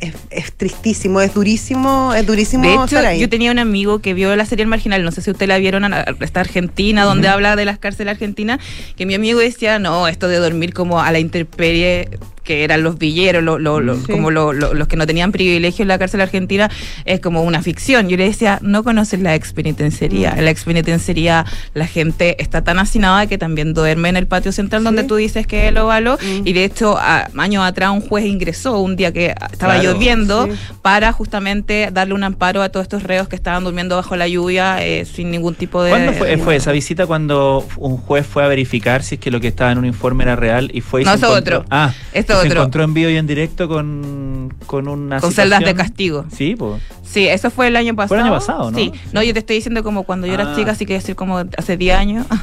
es, 0.00 0.14
es 0.30 0.52
tristísimo, 0.52 1.20
es 1.20 1.34
durísimo, 1.34 2.14
es 2.14 2.26
durísimo 2.26 2.64
De 2.64 2.74
hecho, 2.74 3.12
yo 3.12 3.28
tenía 3.28 3.50
un 3.50 3.58
amigo 3.58 4.00
que 4.00 4.14
vio 4.14 4.34
la 4.36 4.46
serie 4.46 4.62
El 4.62 4.68
Marginal, 4.68 5.02
no 5.04 5.12
sé 5.12 5.22
si 5.22 5.30
usted 5.30 5.46
la 5.46 5.58
vieron, 5.58 5.84
esta 6.20 6.40
Argentina, 6.40 7.04
donde 7.04 7.28
habla 7.28 7.56
de 7.56 7.64
las 7.64 7.78
cárceles 7.78 8.12
argentinas, 8.12 8.60
que 8.96 9.06
mi 9.06 9.14
amigo 9.14 9.40
decía, 9.40 9.78
no, 9.78 10.08
esto 10.08 10.28
de 10.28 10.36
dormir 10.36 10.72
como 10.72 11.00
a 11.00 11.12
la 11.12 11.18
intemperie, 11.18 12.08
que 12.50 12.64
eran 12.64 12.82
los 12.82 12.98
villeros, 12.98 13.44
lo- 13.44 13.60
lo- 13.60 13.78
lo- 13.78 13.94
Sí. 13.94 14.10
como 14.10 14.32
lo- 14.32 14.52
lo- 14.52 14.74
los 14.74 14.88
que 14.88 14.96
no 14.96 15.06
tenían 15.06 15.30
privilegio 15.30 15.82
en 15.84 15.88
la 15.88 15.98
cárcel 16.00 16.20
argentina, 16.20 16.68
es 17.04 17.20
como 17.20 17.44
una 17.44 17.62
ficción. 17.62 18.08
Yo 18.08 18.16
le 18.16 18.24
decía, 18.24 18.58
no 18.60 18.82
conoces 18.82 19.20
la 19.20 19.36
expenitenciaría. 19.36 20.32
Mm. 20.34 20.38
En 20.38 20.44
la 20.46 20.50
expenitenciaría 20.50 21.44
la 21.74 21.86
gente 21.86 22.42
está 22.42 22.64
tan 22.64 22.80
hacinada 22.80 23.28
que 23.28 23.38
también 23.38 23.72
duerme 23.72 24.08
en 24.08 24.16
el 24.16 24.26
patio 24.26 24.50
central 24.50 24.82
donde 24.82 25.04
tú 25.04 25.14
dices 25.14 25.46
que 25.46 25.62
es 25.62 25.68
el 25.68 25.78
óvalo, 25.78 26.18
Mm. 26.20 26.42
y 26.48 26.52
de 26.54 26.64
hecho, 26.64 26.98
a- 26.98 27.28
años 27.38 27.62
atrás 27.64 27.90
un 27.90 28.00
juez 28.00 28.24
ingresó 28.24 28.80
un 28.80 28.96
día 28.96 29.12
que 29.12 29.26
estaba 29.52 29.74
Claro. 29.78 29.92
lloviendo 29.92 30.46
Sí. 30.46 30.52
para 30.82 31.12
justamente 31.12 31.90
darle 31.92 32.14
un 32.14 32.24
amparo 32.24 32.62
a 32.62 32.68
todos 32.70 32.82
estos 32.84 33.04
reos 33.04 33.28
que 33.28 33.36
estaban 33.36 33.62
durmiendo 33.62 33.94
bajo 33.94 34.16
la 34.16 34.26
lluvia 34.26 34.84
eh, 34.84 35.04
sin 35.04 35.30
ningún 35.30 35.54
tipo 35.54 35.84
de... 35.84 35.90
¿Cuándo 35.90 36.12
fue, 36.14 36.36
fue 36.38 36.56
esa 36.56 36.72
visita 36.72 37.06
cuando 37.06 37.64
un 37.76 37.96
juez 37.96 38.26
fue 38.26 38.42
a 38.42 38.48
verificar 38.48 39.04
si 39.04 39.14
es 39.14 39.20
que 39.20 39.30
lo 39.30 39.40
que 39.40 39.46
estaba 39.46 39.70
en 39.70 39.78
un 39.78 39.84
informe 39.86 40.24
era 40.24 40.34
real 40.34 40.68
y 40.74 40.80
fue 40.80 41.02
y 41.02 41.04
No, 41.04 41.12
encontró- 41.14 41.30
otro. 41.60 41.64
Ah, 41.70 41.92
Esto 42.12 42.39
se 42.42 42.48
encontró 42.48 42.82
en 42.84 42.94
vivo 42.94 43.10
y 43.10 43.16
en 43.16 43.26
directo 43.26 43.68
con, 43.68 44.54
con 44.66 44.88
una 44.88 45.20
Con 45.20 45.32
celdas 45.32 45.60
de 45.60 45.74
castigo. 45.74 46.24
Sí, 46.34 46.54
pues. 46.56 46.82
Sí, 47.04 47.26
eso 47.26 47.50
fue 47.50 47.66
el 47.68 47.76
año 47.76 47.94
pasado. 47.96 48.08
Fue 48.08 48.18
el 48.18 48.24
año 48.24 48.32
pasado, 48.34 48.70
¿no? 48.70 48.78
Sí. 48.78 48.92
Sí. 48.94 49.00
No, 49.12 49.22
yo 49.22 49.32
te 49.32 49.40
estoy 49.40 49.56
diciendo 49.56 49.82
como 49.82 50.04
cuando 50.04 50.26
yo 50.28 50.34
era 50.34 50.52
Ah. 50.52 50.56
chica, 50.56 50.72
así 50.72 50.86
que 50.86 50.94
decir 50.94 51.16
como 51.16 51.42
hace 51.58 51.76
10 51.76 51.96
años, 51.96 52.26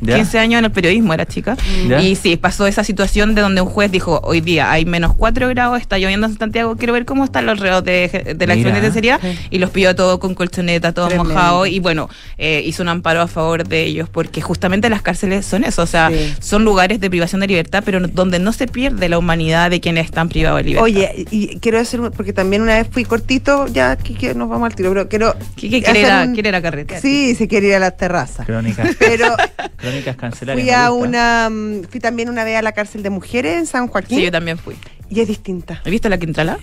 Ya. 0.00 0.14
15 0.16 0.38
años 0.38 0.58
en 0.60 0.64
el 0.66 0.70
periodismo 0.70 1.12
era 1.12 1.26
chica. 1.26 1.56
Ya. 1.88 2.00
Y 2.00 2.14
sí, 2.14 2.36
pasó 2.36 2.66
esa 2.68 2.84
situación 2.84 3.34
de 3.34 3.42
donde 3.42 3.60
un 3.60 3.68
juez 3.68 3.90
dijo, 3.90 4.20
hoy 4.22 4.40
día 4.40 4.70
hay 4.70 4.84
menos 4.84 5.12
4 5.14 5.48
grados, 5.48 5.80
está 5.80 5.98
lloviendo 5.98 6.26
en 6.28 6.38
Santiago, 6.38 6.76
quiero 6.76 6.92
ver 6.92 7.04
cómo 7.04 7.24
están 7.24 7.46
los 7.46 7.58
reos 7.58 7.82
de, 7.82 8.34
de 8.36 8.46
la 8.46 8.54
Mira. 8.54 8.68
expenitenciaría. 8.68 9.18
Y 9.50 9.58
los 9.58 9.70
pilló 9.70 9.94
todo 9.96 10.20
con 10.20 10.34
colchoneta, 10.34 10.92
todos 10.92 11.08
Tremendo. 11.08 11.34
mojados. 11.34 11.68
Y 11.68 11.80
bueno, 11.80 12.08
eh, 12.38 12.62
hizo 12.64 12.82
un 12.82 12.88
amparo 12.90 13.22
a 13.22 13.26
favor 13.28 13.66
de 13.66 13.84
ellos, 13.84 14.08
porque 14.08 14.40
justamente 14.40 14.88
las 14.88 15.02
cárceles 15.02 15.44
son 15.46 15.64
eso, 15.64 15.82
o 15.82 15.86
sea, 15.86 16.10
Sí. 16.10 16.34
son 16.40 16.64
lugares 16.64 17.00
de 17.00 17.10
privación 17.10 17.40
de 17.40 17.48
libertad, 17.48 17.82
pero 17.84 18.00
donde 18.06 18.38
no 18.38 18.52
se 18.52 18.66
pierde 18.68 19.08
la 19.08 19.18
humanidad 19.18 19.27
de 19.36 19.80
quienes 19.80 20.06
están 20.06 20.28
privados 20.28 20.58
de 20.58 20.64
libertad. 20.64 20.84
Oye, 20.84 21.26
y 21.30 21.58
quiero 21.58 21.78
hacer, 21.78 22.00
un- 22.00 22.10
porque 22.12 22.32
también 22.32 22.62
una 22.62 22.76
vez 22.76 22.88
fui 22.90 23.04
cortito, 23.04 23.66
ya 23.66 23.96
que, 23.96 24.14
que 24.14 24.34
nos 24.34 24.48
vamos 24.48 24.66
al 24.66 24.74
tiro, 24.74 24.90
pero 24.90 25.08
quiero... 25.08 25.34
¿Qué, 25.56 25.68
qué 25.68 25.82
quiere, 25.82 26.00
ir 26.00 26.06
a, 26.06 26.22
un- 26.24 26.34
quiere 26.34 26.48
ir 26.48 26.54
a 26.54 26.62
carretear? 26.62 27.00
Sí, 27.00 27.34
se 27.34 27.46
quiere 27.48 27.68
ir 27.68 27.74
a 27.74 27.78
las 27.78 27.96
terrazas. 27.96 28.46
Crónicas. 28.46 28.88
Pero 28.98 29.34
Crónicas 29.76 30.16
cancelarias. 30.16 30.64
fui 30.64 30.72
a 30.74 30.90
una, 30.92 31.48
mm, 31.50 31.82
fui 31.90 32.00
también 32.00 32.28
una 32.28 32.44
vez 32.44 32.56
a 32.56 32.62
la 32.62 32.72
cárcel 32.72 33.02
de 33.02 33.10
mujeres 33.10 33.56
en 33.58 33.66
San 33.66 33.88
Joaquín 33.88 34.18
Sí, 34.18 34.24
yo 34.24 34.32
también 34.32 34.58
fui. 34.58 34.74
y 35.10 35.20
es 35.20 35.28
distinta. 35.28 35.80
¿Has 35.84 35.90
visto 35.90 36.08
la 36.08 36.18
Quintrala? 36.18 36.58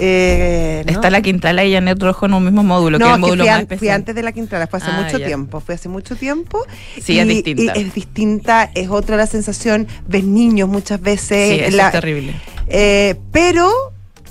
Eh, 0.00 0.84
¿no? 0.86 0.92
Está 0.92 1.10
la 1.10 1.20
Quintrala 1.22 1.64
y 1.64 1.72
Janet 1.72 2.00
Rojo 2.02 2.26
en 2.26 2.34
un 2.34 2.44
mismo 2.44 2.62
módulo, 2.62 2.98
que 2.98 3.04
es 3.04 3.08
No, 3.08 3.14
el 3.14 3.20
que 3.20 3.26
módulo 3.26 3.42
fui, 3.44 3.48
más 3.50 3.58
an- 3.60 3.66
fui 3.66 3.74
especial. 3.74 3.94
antes 3.96 4.14
de 4.14 4.22
la 4.22 4.32
Quintrala, 4.32 4.66
fue 4.68 4.78
hace 4.78 4.90
Ah, 4.90 5.00
mucho 5.02 5.18
ya. 5.18 5.26
tiempo, 5.26 5.60
fue 5.60 5.74
hace 5.74 5.88
mucho 5.88 6.14
tiempo. 6.16 6.64
Sí, 7.02 7.14
y, 7.14 7.18
es 7.18 7.26
distinta. 7.28 7.62
y 7.76 7.80
es 7.82 7.94
distinta, 7.94 8.70
es 8.74 8.88
otra 8.90 9.16
la 9.16 9.26
sensación, 9.26 9.86
ves 10.06 10.24
niños 10.24 10.68
muchas 10.68 11.00
veces. 11.00 11.54
Sí, 11.58 11.60
eso 11.64 11.76
la- 11.76 11.86
es 11.86 11.92
terrible. 11.92 12.34
eh, 12.68 13.16
pero 13.32 13.70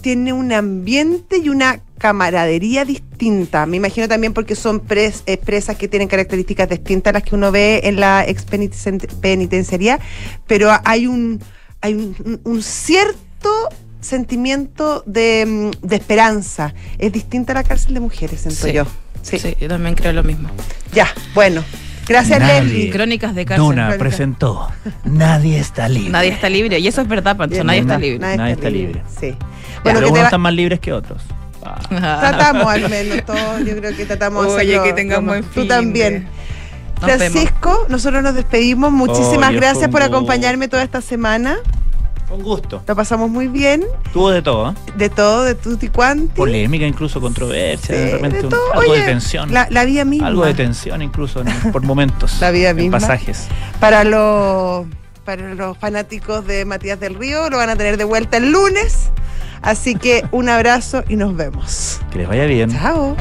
tiene 0.02 0.32
un 0.32 0.54
ambiente 0.54 1.38
y 1.44 1.50
una 1.50 1.82
camaradería 1.98 2.86
distinta. 2.86 3.66
Me 3.66 3.78
imagino 3.78 4.08
también 4.08 4.32
porque 4.34 4.56
son 4.56 4.88
pres- 4.88 5.24
eh, 5.26 5.38
presas 5.38 5.76
que 5.76 5.88
tienen 5.88 6.08
características 6.08 6.70
distintas 6.70 7.10
a 7.12 7.14
las 7.16 7.24
que 7.24 7.34
uno 7.36 7.52
ve 7.52 7.82
en 7.84 8.00
la 8.00 8.24
expenitenciaría, 8.24 10.00
pero 10.46 10.70
hay 10.86 11.08
un, 11.08 11.42
hay 11.82 11.94
un 12.44 12.62
cierto 12.64 13.50
sentimiento 14.02 15.04
de, 15.06 15.72
mm, 15.82 15.86
de 15.88 15.96
esperanza. 15.96 16.74
Es 16.98 17.12
distinta 17.12 17.52
a 17.54 17.56
la 17.56 17.64
cárcel 17.64 17.94
de 17.94 18.00
mujeres, 18.00 18.42
siento 18.42 18.66
Sí. 18.68 18.74
yo. 18.74 18.86
Sí. 19.22 19.40
Sí. 19.40 19.56
yo 19.60 19.68
también 19.68 19.96
creo 19.96 20.14
lo 20.14 20.24
mismo. 20.24 20.50
Ya, 20.94 21.08
bueno. 21.34 21.64
Gracias. 22.08 22.40
Leslie. 22.40 22.90
Crónicas 22.90 23.36
de 23.36 23.44
cárcel. 23.46 23.66
Duna 23.66 23.88
Crónica. 23.88 24.00
presentó 24.00 24.70
Nadie 25.04 25.60
está 25.60 25.90
libre. 25.90 26.10
Nadie 26.12 26.30
está 26.30 26.48
libre. 26.50 26.80
Y 26.80 26.88
eso 26.88 27.02
es 27.02 27.08
verdad, 27.10 27.36
Pancho. 27.36 27.56
Bien, 27.56 27.68
Nadie 27.68 27.80
está 27.82 27.98
libre. 27.98 28.38
Nadie 28.38 28.54
está 28.54 28.70
libre. 28.70 29.02
Sí. 29.20 29.36
Bueno, 29.84 29.84
pero 29.84 29.94
que 30.00 30.06
te 30.06 30.06
unos 30.12 30.20
va- 30.20 30.24
están 30.26 30.42
más 30.42 30.54
libres 30.54 30.80
que 30.80 30.94
otros. 30.94 31.22
Ah. 31.66 31.80
Tratamos 31.90 32.66
al 32.68 32.90
menos 32.90 33.26
todos, 33.26 33.60
yo 33.66 33.76
creo 33.76 33.94
que 33.98 34.06
tratamos 34.06 34.46
de 34.46 34.52
Oye, 34.54 34.62
hacerlo 34.78 34.84
que 34.84 34.94
tengan 34.94 35.26
lo- 35.26 35.32
buen 35.34 35.44
Tú 35.44 35.68
también. 35.68 36.24
de- 36.24 37.18
Francisco, 37.18 37.86
nosotros 37.90 38.24
nos 38.24 38.34
despedimos. 38.36 38.92
Muchísimas 38.92 39.52
gracias 39.54 39.90
por 39.90 40.02
acompañarme 40.02 40.68
toda 40.70 40.84
esta 40.84 41.02
semana. 41.02 41.58
Con 42.28 42.42
gusto. 42.44 42.84
Lo 42.86 42.96
pasamos 42.96 43.30
muy 43.30 43.48
bien. 43.48 43.86
Tuvo 44.12 44.32
de 44.32 44.42
todo, 44.42 44.72
¿eh? 44.72 44.74
De 44.98 45.10
todo, 45.10 45.44
de 45.46 45.56
tutti 45.56 45.88
quanti. 45.88 46.28
Polémica, 46.36 46.86
incluso 46.86 47.22
controversia, 47.22 47.96
Sí, 47.96 48.02
de 48.02 48.12
repente 48.12 48.38
de 48.40 48.44
un- 48.44 48.50
todo. 48.50 48.74
algo 48.74 48.92
Oye, 48.92 49.00
de 49.02 49.06
tensión. 49.08 49.54
La, 49.54 49.68
la 49.70 49.86
vida 49.86 50.04
misma. 50.04 50.28
Algo 50.28 50.46
de 50.46 50.54
tensión 50.54 51.02
incluso 51.02 51.42
en- 51.42 51.72
por 51.72 51.84
momentos. 51.84 52.38
La 52.42 52.52
vida 52.52 52.72
en 52.72 52.76
misma. 52.78 53.00
pasajes. 53.00 53.48
Para 53.80 54.04
los, 54.04 54.86
para 55.24 55.54
los 55.54 55.78
fanáticos 55.78 56.46
de 56.46 56.66
Matías 56.66 57.00
del 57.00 57.16
Río, 57.16 57.50
lo 57.50 57.58
van 57.58 57.70
a 57.70 57.76
tener 57.78 57.96
de 57.98 58.04
vuelta 58.04 58.38
el 58.38 58.52
lunes. 58.52 59.10
Así 59.62 59.96
que 59.96 60.26
un 60.32 60.50
abrazo 60.50 61.04
y 61.08 61.16
nos 61.16 61.36
vemos. 61.36 62.00
Que 62.12 62.20
les 62.20 62.28
vaya 62.28 62.46
bien. 62.46 62.72
Chao. 62.72 63.16